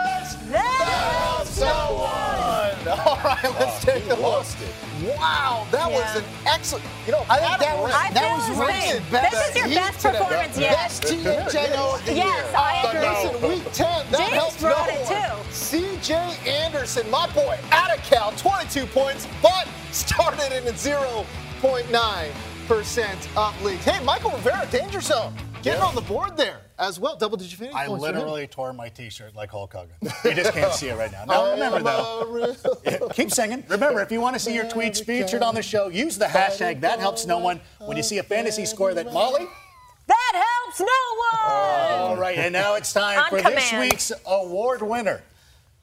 Helps 0.58 1.60
no 1.60 1.94
one. 1.94 2.88
All 2.98 3.18
right, 3.24 3.42
let's 3.58 3.76
oh, 3.76 3.80
take 3.82 4.04
a 4.06 4.14
look. 4.14 4.46
Wow, 5.16 5.66
that 5.70 5.90
was 5.90 6.16
an 6.16 6.24
excellent. 6.46 6.84
You 7.06 7.12
know, 7.12 7.24
I 7.28 7.38
think 7.38 7.58
that 7.60 7.78
was 7.78 7.92
I 7.94 8.10
that 8.12 8.48
was 8.48 8.58
best 9.10 9.30
This 9.32 9.48
is 9.48 9.54
your 9.56 9.68
best 9.68 10.02
performance 10.04 10.58
yet. 10.58 10.74
Best 10.76 11.02
THNO 11.04 11.94
of 11.98 12.04
the 12.04 12.12
Yes, 12.14 12.16
year. 12.16 12.44
I 12.56 12.82
agree. 12.88 13.08
listen, 13.08 13.40
week 13.48 13.64
10, 13.72 14.10
that 14.10 14.18
James 14.18 14.32
helps 14.32 14.56
brought 14.60 14.88
no 14.88 14.94
it, 14.94 15.00
one. 15.06 15.08
too. 15.08 15.14
CJ 15.50 16.10
Anderson, 16.46 17.08
my 17.10 17.26
boy, 17.32 17.58
out 17.70 17.90
of 17.96 18.02
Cal, 18.04 18.32
22 18.32 18.86
points, 18.86 19.26
but 19.42 19.66
started 19.92 20.52
in 20.56 20.66
a 20.68 20.72
0.9% 20.72 23.36
up 23.36 23.62
league. 23.62 23.78
Hey, 23.78 23.98
Mychal 24.04 24.32
Rivera, 24.34 24.66
danger 24.70 25.00
zone, 25.00 25.32
getting 25.62 25.80
Yeah. 25.80 25.86
on 25.86 25.94
the 25.94 26.00
board 26.00 26.36
there 26.36 26.60
as 26.78 26.98
well. 26.98 27.16
Double 27.16 27.36
digit 27.36 27.58
fantasy 27.58 27.76
I 27.76 27.86
points 27.86 28.04
for 28.04 28.10
him. 28.10 28.16
literally 28.16 28.46
tore 28.46 28.72
my 28.72 28.88
T-shirt 28.88 29.34
like 29.34 29.50
Hulk 29.50 29.72
Hogan. 29.72 29.94
You 30.24 30.34
just 30.34 30.52
can't 30.52 30.72
see 30.72 30.88
it 30.88 30.96
right 30.96 31.12
now. 31.12 31.24
Now 31.24 31.46
oh, 31.46 31.52
remember 31.52 31.80
though, 31.82 33.08
keep 33.14 33.30
singing. 33.30 33.64
Remember, 33.68 34.00
if 34.00 34.10
you 34.10 34.20
want 34.20 34.34
to 34.34 34.40
see 34.40 34.54
your 34.54 34.64
tweets 34.64 35.04
featured 35.04 35.42
on 35.42 35.54
the 35.54 35.62
show, 35.62 35.88
use 35.88 36.18
the 36.18 36.26
hashtag 36.26 36.80
That 36.80 36.98
Helps 37.00 37.26
No 37.26 37.38
One 37.38 37.60
when 37.78 37.96
you 37.96 38.02
see 38.02 38.18
a 38.18 38.22
fantasy 38.22 38.64
score 38.66 38.94
that 38.94 39.12
Molly. 39.12 39.46
That 40.06 40.32
helps 40.64 40.80
no 40.80 40.86
one. 40.86 41.52
All 41.52 42.16
right, 42.16 42.36
and 42.38 42.52
now 42.52 42.74
it's 42.74 42.92
time 42.92 43.18
On 43.20 43.30
for 43.30 43.40
this 43.48 43.72
week's 43.74 44.10
award 44.26 44.82
winner 44.82 45.22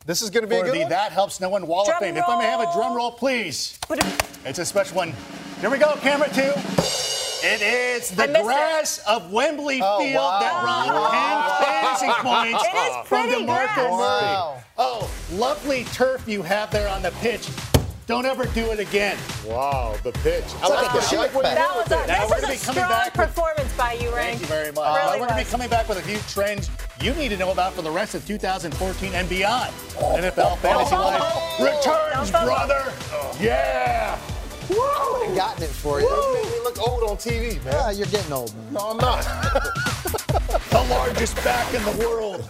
This 0.06 0.22
is 0.22 0.30
going 0.30 0.44
to 0.44 0.50
be 0.50 0.56
a 0.56 0.60
for 0.60 0.66
good 0.66 0.76
the 0.76 0.80
one. 0.82 0.90
That 0.90 1.12
Helps 1.14 1.40
No 1.40 1.48
One 1.50 1.66
Wall 1.68 1.86
Drum 1.86 1.96
of 1.96 2.02
Fame. 2.02 2.18
If 2.18 2.28
I 2.28 2.38
may 2.38 2.46
have 2.46 2.60
a 2.60 2.72
drum 2.74 2.94
roll, 2.96 3.12
please. 3.12 3.80
It's 4.44 4.60
a 4.60 4.66
special 4.66 4.98
one. 4.98 5.14
Here 5.62 5.70
we 5.70 5.78
go, 5.78 5.96
camera 6.02 6.28
two. 6.34 6.52
It 7.44 7.62
is 7.62 8.10
the 8.12 8.24
I 8.24 8.28
missed 8.28 8.40
it. 8.40 8.44
grass 8.46 8.98
of 9.08 9.32
Wembley 9.32 9.80
Oh, 9.84 10.00
Field 10.00 10.16
wow. 10.16 10.40
that 10.40 10.62
brought 10.62 10.88
Wow. 10.88 11.58
10 11.60 12.00
fantasy 12.00 12.22
points 12.28 12.64
It 12.66 12.76
is 12.76 13.08
from 13.08 13.28
pretty 13.28 13.44
DeMarco 13.44 13.46
grass. 13.46 13.78
Murray. 13.78 13.92
Wow. 13.92 14.64
Oh, 14.78 15.10
lovely 15.34 15.84
turf 15.86 16.28
you 16.28 16.42
have 16.42 16.72
there 16.72 16.88
on 16.90 17.02
the 17.02 17.12
pitch. 17.22 17.48
Don't 18.08 18.26
ever 18.26 18.46
do 18.46 18.72
it 18.72 18.80
again. 18.80 19.18
Wow, 19.46 19.96
the 20.02 20.14
pitch. 20.14 20.46
I 20.46 20.48
It's 20.48 20.70
like 20.70 20.82
like 20.84 20.92
the 20.94 20.98
a 21.00 21.02
shape. 21.02 21.32
shake. 21.34 21.42
That 21.44 21.76
was 21.76 21.88
a, 21.92 22.08
Now 22.08 22.28
we're 22.30 22.36
this 22.36 22.42
gonna 22.42 22.54
is 22.54 22.62
a 22.62 22.72
strong 22.72 22.76
back 22.90 23.18
with- 23.18 23.28
performance 23.28 23.74
by 23.74 23.94
you, 23.94 24.16
Ray. 24.16 24.24
Thank 24.30 24.40
you 24.42 24.48
very 24.48 24.72
much. 24.72 24.96
Really 24.96 25.20
we're 25.20 25.28
going 25.28 25.40
to 25.40 25.46
be 25.46 25.52
coming 25.52 25.68
back 25.70 25.90
with 25.90 25.98
a 25.98 26.02
few 26.04 26.18
trends 26.30 26.70
you 27.02 27.14
need 27.16 27.30
to 27.30 27.38
know 27.38 27.52
about 27.52 27.74
for 27.74 27.82
the 27.82 27.92
rest 27.92 28.16
of 28.16 28.26
2014 28.26 29.14
and 29.14 29.28
beyond. 29.28 29.74
NFL 30.00 30.58
Fantasy 30.60 30.96
Live 30.96 31.22
returns, 31.60 32.32
Don't 32.32 32.48
fumble. 34.68 34.76
brother. 34.76 35.26
Yeah. 35.26 35.30
I've 35.30 35.36
gotten 35.36 35.64
it 35.64 35.70
for 35.70 36.00
you. 36.02 36.10
Those 36.10 36.34
make 36.44 36.52
me 36.54 36.60
look 36.64 36.80
old 36.88 37.04
on 37.10 37.18
TV, 37.18 37.64
man. 37.66 37.76
Ah, 37.78 37.90
you're 37.92 38.08
getting 38.08 38.32
old, 38.34 38.56
man. 38.56 38.74
No, 38.74 38.80
I'm 38.92 38.98
not. 38.98 39.26
The 40.70 40.84
largest 40.90 41.36
back 41.44 41.74
in 41.74 41.84
the 41.84 42.06
world. 42.06 42.48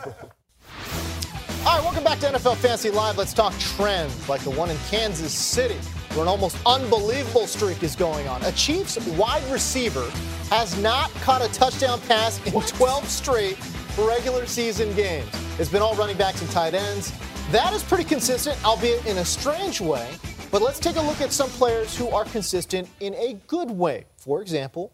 All 1.66 1.76
right, 1.76 1.84
welcome 1.84 2.04
back 2.04 2.20
to 2.20 2.28
NFL 2.28 2.56
Fantasy 2.58 2.90
Live. 2.90 3.18
Let's 3.18 3.34
talk 3.34 3.58
trends 3.58 4.28
like 4.30 4.42
the 4.42 4.52
one 4.52 4.70
in 4.70 4.78
Kansas 4.90 5.34
City. 5.34 5.76
where 6.14 6.22
an 6.22 6.28
almost 6.28 6.58
unbelievable 6.66 7.48
streak 7.48 7.84
is 7.84 7.96
going 7.96 8.28
on. 8.28 8.44
A 8.44 8.52
Chiefs 8.54 8.98
wide 9.10 9.44
receiver 9.52 10.10
has 10.50 10.78
not 10.82 11.12
caught 11.22 11.42
a 11.44 11.52
touchdown 11.54 12.00
pass 12.02 12.40
in 12.46 12.54
12 12.62 13.08
straight 13.08 13.58
regular 13.98 14.46
season 14.46 14.94
games. 14.96 15.30
It's 15.60 15.70
been 15.70 15.82
all 15.82 15.96
running 15.96 16.18
backs 16.18 16.42
and 16.42 16.50
tight 16.52 16.74
ends. 16.74 17.12
That 17.52 17.74
is 17.74 17.84
pretty 17.84 18.04
consistent, 18.04 18.64
albeit 18.66 19.06
in 19.06 19.18
a 19.18 19.26
strange 19.26 19.80
way. 19.82 20.10
But 20.58 20.64
let's 20.64 20.80
take 20.80 20.96
a 20.96 21.02
look 21.02 21.22
at 21.22 21.32
some 21.32 21.52
players 21.52 21.96
who 21.96 22.10
are 22.10 22.26
consistent 22.26 22.90
in 23.00 23.14
a 23.14 23.36
good 23.46 23.70
way. 23.70 24.06
For 24.16 24.42
example, 24.42 24.92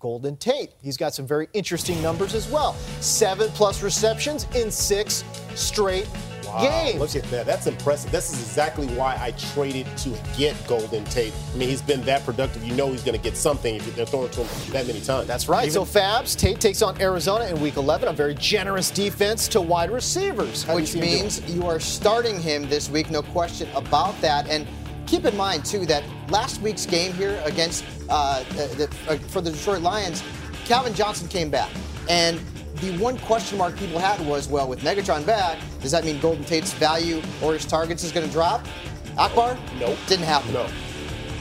Golden 0.00 0.36
Tate. 0.36 0.72
He's 0.82 0.96
got 0.96 1.14
some 1.14 1.24
very 1.24 1.46
interesting 1.52 2.02
numbers 2.02 2.34
as 2.34 2.50
well. 2.50 2.72
Seven 2.98 3.48
plus 3.50 3.80
receptions 3.80 4.48
in 4.56 4.72
six 4.72 5.22
straight 5.54 6.08
Wow, 6.46 6.62
games. 6.62 6.98
Look 6.98 7.14
at 7.14 7.30
that. 7.30 7.46
That's 7.46 7.68
impressive. 7.68 8.10
This 8.10 8.32
is 8.32 8.40
exactly 8.40 8.86
why 8.88 9.16
I 9.20 9.30
traded 9.52 9.86
to 9.98 10.18
get 10.36 10.54
Golden 10.66 11.04
Tate. 11.04 11.32
I 11.52 11.56
mean, 11.56 11.68
he's 11.68 11.80
been 11.80 12.02
that 12.02 12.24
productive. 12.24 12.64
You 12.64 12.74
know 12.74 12.90
he's 12.90 13.04
going 13.04 13.16
to 13.16 13.22
get 13.22 13.36
something 13.36 13.76
if 13.76 13.94
they're 13.94 14.06
throwing 14.06 14.30
to 14.30 14.44
him 14.44 14.72
that 14.72 14.86
many 14.86 15.00
times. 15.00 15.28
That's 15.28 15.48
right. 15.48 15.70
so 15.70 15.84
Fabs, 15.84 16.36
Tate 16.36 16.60
takes 16.60 16.82
on 16.82 17.00
Arizona 17.00 17.46
in 17.46 17.60
Week 17.60 17.76
11. 17.76 18.08
A 18.08 18.12
very 18.12 18.34
generous 18.34 18.90
defense 18.90 19.46
to 19.48 19.60
wide 19.60 19.90
receivers. 19.90 20.64
How 20.64 20.72
do 20.74 20.78
you 20.78 20.82
which 20.82 20.90
see 20.90 20.98
him 20.98 21.04
doing? 21.06 21.20
means 21.22 21.54
you 21.54 21.66
are 21.66 21.78
starting 21.78 22.40
him 22.40 22.68
this 22.68 22.90
week, 22.90 23.10
no 23.10 23.22
question 23.22 23.68
about 23.74 24.20
that. 24.20 24.48
And 24.48 24.66
keep 25.06 25.24
in 25.24 25.36
mind 25.36 25.64
too 25.64 25.86
that 25.86 26.04
last 26.28 26.60
week's 26.60 26.86
game 26.86 27.12
here 27.12 27.40
against 27.44 27.84
uh, 28.08 28.42
the, 28.54 28.88
uh, 29.08 29.16
for 29.16 29.40
the 29.40 29.50
Detroit 29.50 29.82
Lions, 29.82 30.22
Calvin 30.64 30.94
Johnson 30.94 31.28
came 31.28 31.50
back, 31.50 31.70
and 32.08 32.40
the 32.76 32.96
one 32.98 33.18
question 33.18 33.58
mark 33.58 33.76
people 33.76 33.98
had 33.98 34.20
was, 34.26 34.48
well, 34.48 34.68
with 34.68 34.80
Megatron 34.80 35.24
back, 35.24 35.58
does 35.80 35.90
that 35.92 36.04
mean 36.04 36.18
Golden 36.20 36.44
Tate's 36.44 36.72
value 36.74 37.22
or 37.42 37.52
his 37.52 37.64
targets 37.64 38.02
is 38.02 38.12
going 38.12 38.26
to 38.26 38.32
drop? 38.32 38.66
Akbar? 39.16 39.56
Nope. 39.78 39.96
Didn't 40.06 40.24
happen. 40.24 40.52
No. 40.52 40.66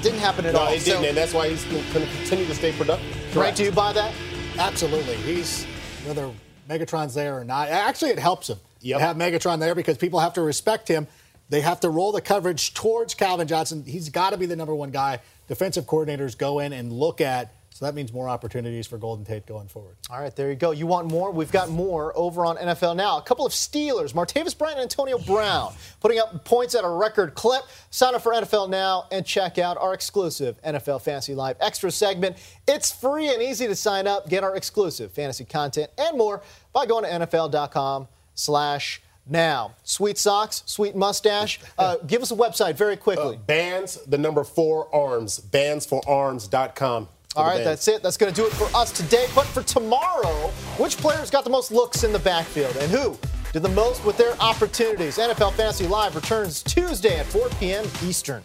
Didn't 0.01 0.20
happen 0.20 0.45
at 0.45 0.53
no, 0.53 0.59
all. 0.59 0.66
No, 0.68 0.74
it 0.74 0.84
didn't, 0.84 1.01
So- 1.01 1.07
and 1.07 1.18
that's 1.18 1.34
why 1.34 1.49
he's 1.49 1.64
going 1.66 1.84
to 1.84 2.05
continue 2.18 2.45
to 2.45 2.53
stay 2.55 2.72
productive. 2.74 3.36
Right? 3.36 3.55
Do 3.55 3.64
you 3.64 3.72
buy 3.72 3.93
that? 3.93 4.14
Absolutely. 4.59 5.16
He's 5.16 5.66
whether 6.05 6.30
Megatron's 6.70 7.14
there 7.14 7.38
or 7.38 7.43
not. 7.43 7.70
Actually, 7.70 8.11
it 8.11 8.20
helps 8.20 8.49
him 8.49 8.59
Yep. 8.82 8.99
to 8.99 9.05
have 9.05 9.18
Megatron 9.18 9.59
there 9.59 9.74
because 9.76 9.97
people 9.97 10.20
have 10.20 10.34
to 10.34 10.41
respect 10.41 10.88
him. 10.88 11.07
They 11.50 11.62
have 11.62 11.80
to 11.82 11.89
roll 11.89 12.12
the 12.12 12.22
coverage 12.22 12.74
towards 12.74 13.14
Calvin 13.14 13.48
Johnson. 13.48 13.84
He's 13.86 14.10
got 14.10 14.32
to 14.32 14.38
be 14.38 14.46
the 14.46 14.56
number 14.56 14.74
one 14.74 14.91
guy. 14.91 15.20
Defensive 15.48 15.86
coordinators 15.86 16.38
go 16.38 16.60
in 16.60 16.74
and 16.74 16.91
look 16.91 17.22
at. 17.22 17.54
So 17.74 17.86
that 17.86 17.96
means 17.96 18.14
more 18.14 18.30
opportunities 18.30 18.86
for 18.86 19.00
Golden 19.00 19.26
Tate 19.26 19.48
going 19.48 19.68
forward. 19.68 19.96
All 20.12 20.22
right, 20.22 20.36
there 20.36 20.50
you 20.50 20.56
go. 20.56 20.70
You 20.70 20.86
want 20.86 21.08
more? 21.08 21.32
We've 21.32 21.52
got 21.52 21.70
more 21.70 22.16
over 22.16 22.46
on 22.46 22.56
NFL 22.58 22.96
Now. 22.96 23.18
A 23.18 23.22
couple 23.24 23.48
of 23.48 23.52
Steelers, 23.52 24.14
Martavis 24.14 24.56
Bryant 24.56 24.78
and 24.78 24.84
Antonio 24.84 25.18
Brown, 25.18 25.74
putting 26.00 26.20
up 26.20 26.46
points 26.46 26.76
at 26.76 26.84
a 26.84 26.89
record 26.89 27.34
clip. 27.34 27.64
Sign 27.89 28.14
up 28.14 28.22
for 28.22 28.32
NFL 28.32 28.70
Now 28.70 29.08
and 29.12 29.26
check 29.26 29.58
out 29.58 29.78
our 29.78 29.96
exclusive 29.96 30.62
NFL 30.62 31.02
Fantasy 31.02 31.34
Live 31.34 31.58
extra 31.60 31.89
segment. 31.89 32.38
It's 32.68 32.91
free 32.91 33.34
and 33.34 33.41
easy 33.41 33.66
to 33.66 33.76
sign 33.76 34.06
up. 34.06 34.30
Get 34.30 34.44
our 34.44 34.56
exclusive 34.56 35.12
fantasy 35.12 35.44
content 35.44 35.89
and 35.98 36.16
more 36.16 36.44
by 36.74 36.86
going 36.86 37.06
to 37.06 37.10
NFL.com 37.10 38.08
slash 38.36 39.02
now. 39.28 39.76
Sweet 39.84 40.17
socks, 40.17 40.63
sweet 40.65 40.95
mustache. 40.95 41.59
Uh, 41.78 41.97
give 42.05 42.21
us 42.21 42.32
a 42.32 42.36
website 42.36 42.76
very 42.76 42.95
quickly. 42.95 43.38
Bands, 43.47 43.95
the 44.05 44.17
number 44.17 44.43
four 44.43 44.93
arms, 44.95 45.39
bandsforarms.com. 45.39 47.07
All 47.36 47.45
right, 47.45 47.63
that's 47.63 47.88
it. 47.88 48.03
That's 48.03 48.15
going 48.15 48.32
to 48.32 48.41
do 48.41 48.45
it 48.45 48.53
for 48.53 48.65
us 48.78 48.91
today. 48.91 49.26
But 49.34 49.45
for 49.47 49.63
tomorrow, 49.63 50.49
which 50.78 50.97
players 50.97 51.32
got 51.32 51.43
the 51.43 51.49
most 51.49 51.71
looks 51.71 52.03
in 52.03 52.13
the 52.13 52.19
backfield 52.19 52.76
and 52.78 52.91
who 52.91 53.17
did 53.53 53.63
the 53.63 53.69
most 53.69 54.05
with 54.05 54.17
their 54.17 54.34
opportunities? 54.39 55.17
NFL 55.17 55.53
Fantasy 55.53 55.88
Live 55.88 56.15
returns 56.15 56.61
Tuesday 56.61 57.17
at 57.19 57.26
4 57.26 57.49
p.m. 57.59 57.86
Eastern. 58.03 58.43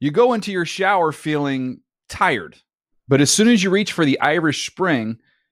You 0.00 0.10
go 0.10 0.34
into 0.34 0.52
your 0.52 0.66
shower 0.66 1.10
feeling 1.10 1.80
tired, 2.08 2.56
but 3.08 3.20
as 3.20 3.30
soon 3.30 3.48
as 3.48 3.62
you 3.62 3.70
reach 3.70 3.92
for 3.92 4.04
the 4.04 4.20
Irish 4.20 4.66
Spring, 4.70 5.18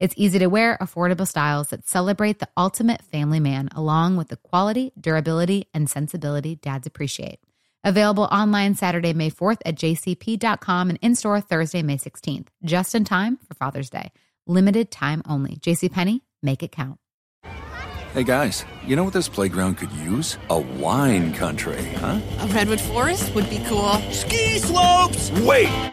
It's 0.00 0.14
easy 0.16 0.38
to 0.38 0.46
wear, 0.46 0.78
affordable 0.80 1.28
styles 1.28 1.68
that 1.68 1.86
celebrate 1.86 2.38
the 2.38 2.48
ultimate 2.56 3.02
family 3.02 3.38
man, 3.38 3.68
along 3.76 4.16
with 4.16 4.28
the 4.28 4.36
quality, 4.36 4.92
durability, 4.98 5.68
and 5.74 5.90
sensibility 5.90 6.54
dads 6.56 6.86
appreciate. 6.86 7.38
Available 7.84 8.24
online 8.24 8.74
Saturday, 8.74 9.12
May 9.12 9.30
4th 9.30 9.58
at 9.66 9.76
jcp.com 9.76 10.88
and 10.88 10.98
in 11.02 11.14
store 11.14 11.42
Thursday, 11.42 11.82
May 11.82 11.98
16th, 11.98 12.46
just 12.64 12.94
in 12.94 13.04
time 13.04 13.38
for 13.46 13.52
Father's 13.52 13.90
Day. 13.90 14.10
Limited 14.46 14.90
time 14.90 15.22
only. 15.28 15.56
JCPenney, 15.56 16.22
make 16.42 16.62
it 16.62 16.72
count. 16.72 16.98
Hey 18.14 18.24
guys, 18.24 18.64
you 18.84 18.96
know 18.96 19.04
what 19.04 19.12
this 19.12 19.28
playground 19.28 19.76
could 19.76 19.92
use? 19.92 20.38
A 20.48 20.58
wine 20.58 21.32
country, 21.34 21.84
huh? 21.96 22.20
A 22.40 22.46
redwood 22.48 22.80
forest 22.80 23.34
would 23.34 23.48
be 23.50 23.62
cool. 23.66 23.92
Ski 24.10 24.58
slopes! 24.58 25.30
Wait! 25.42 25.92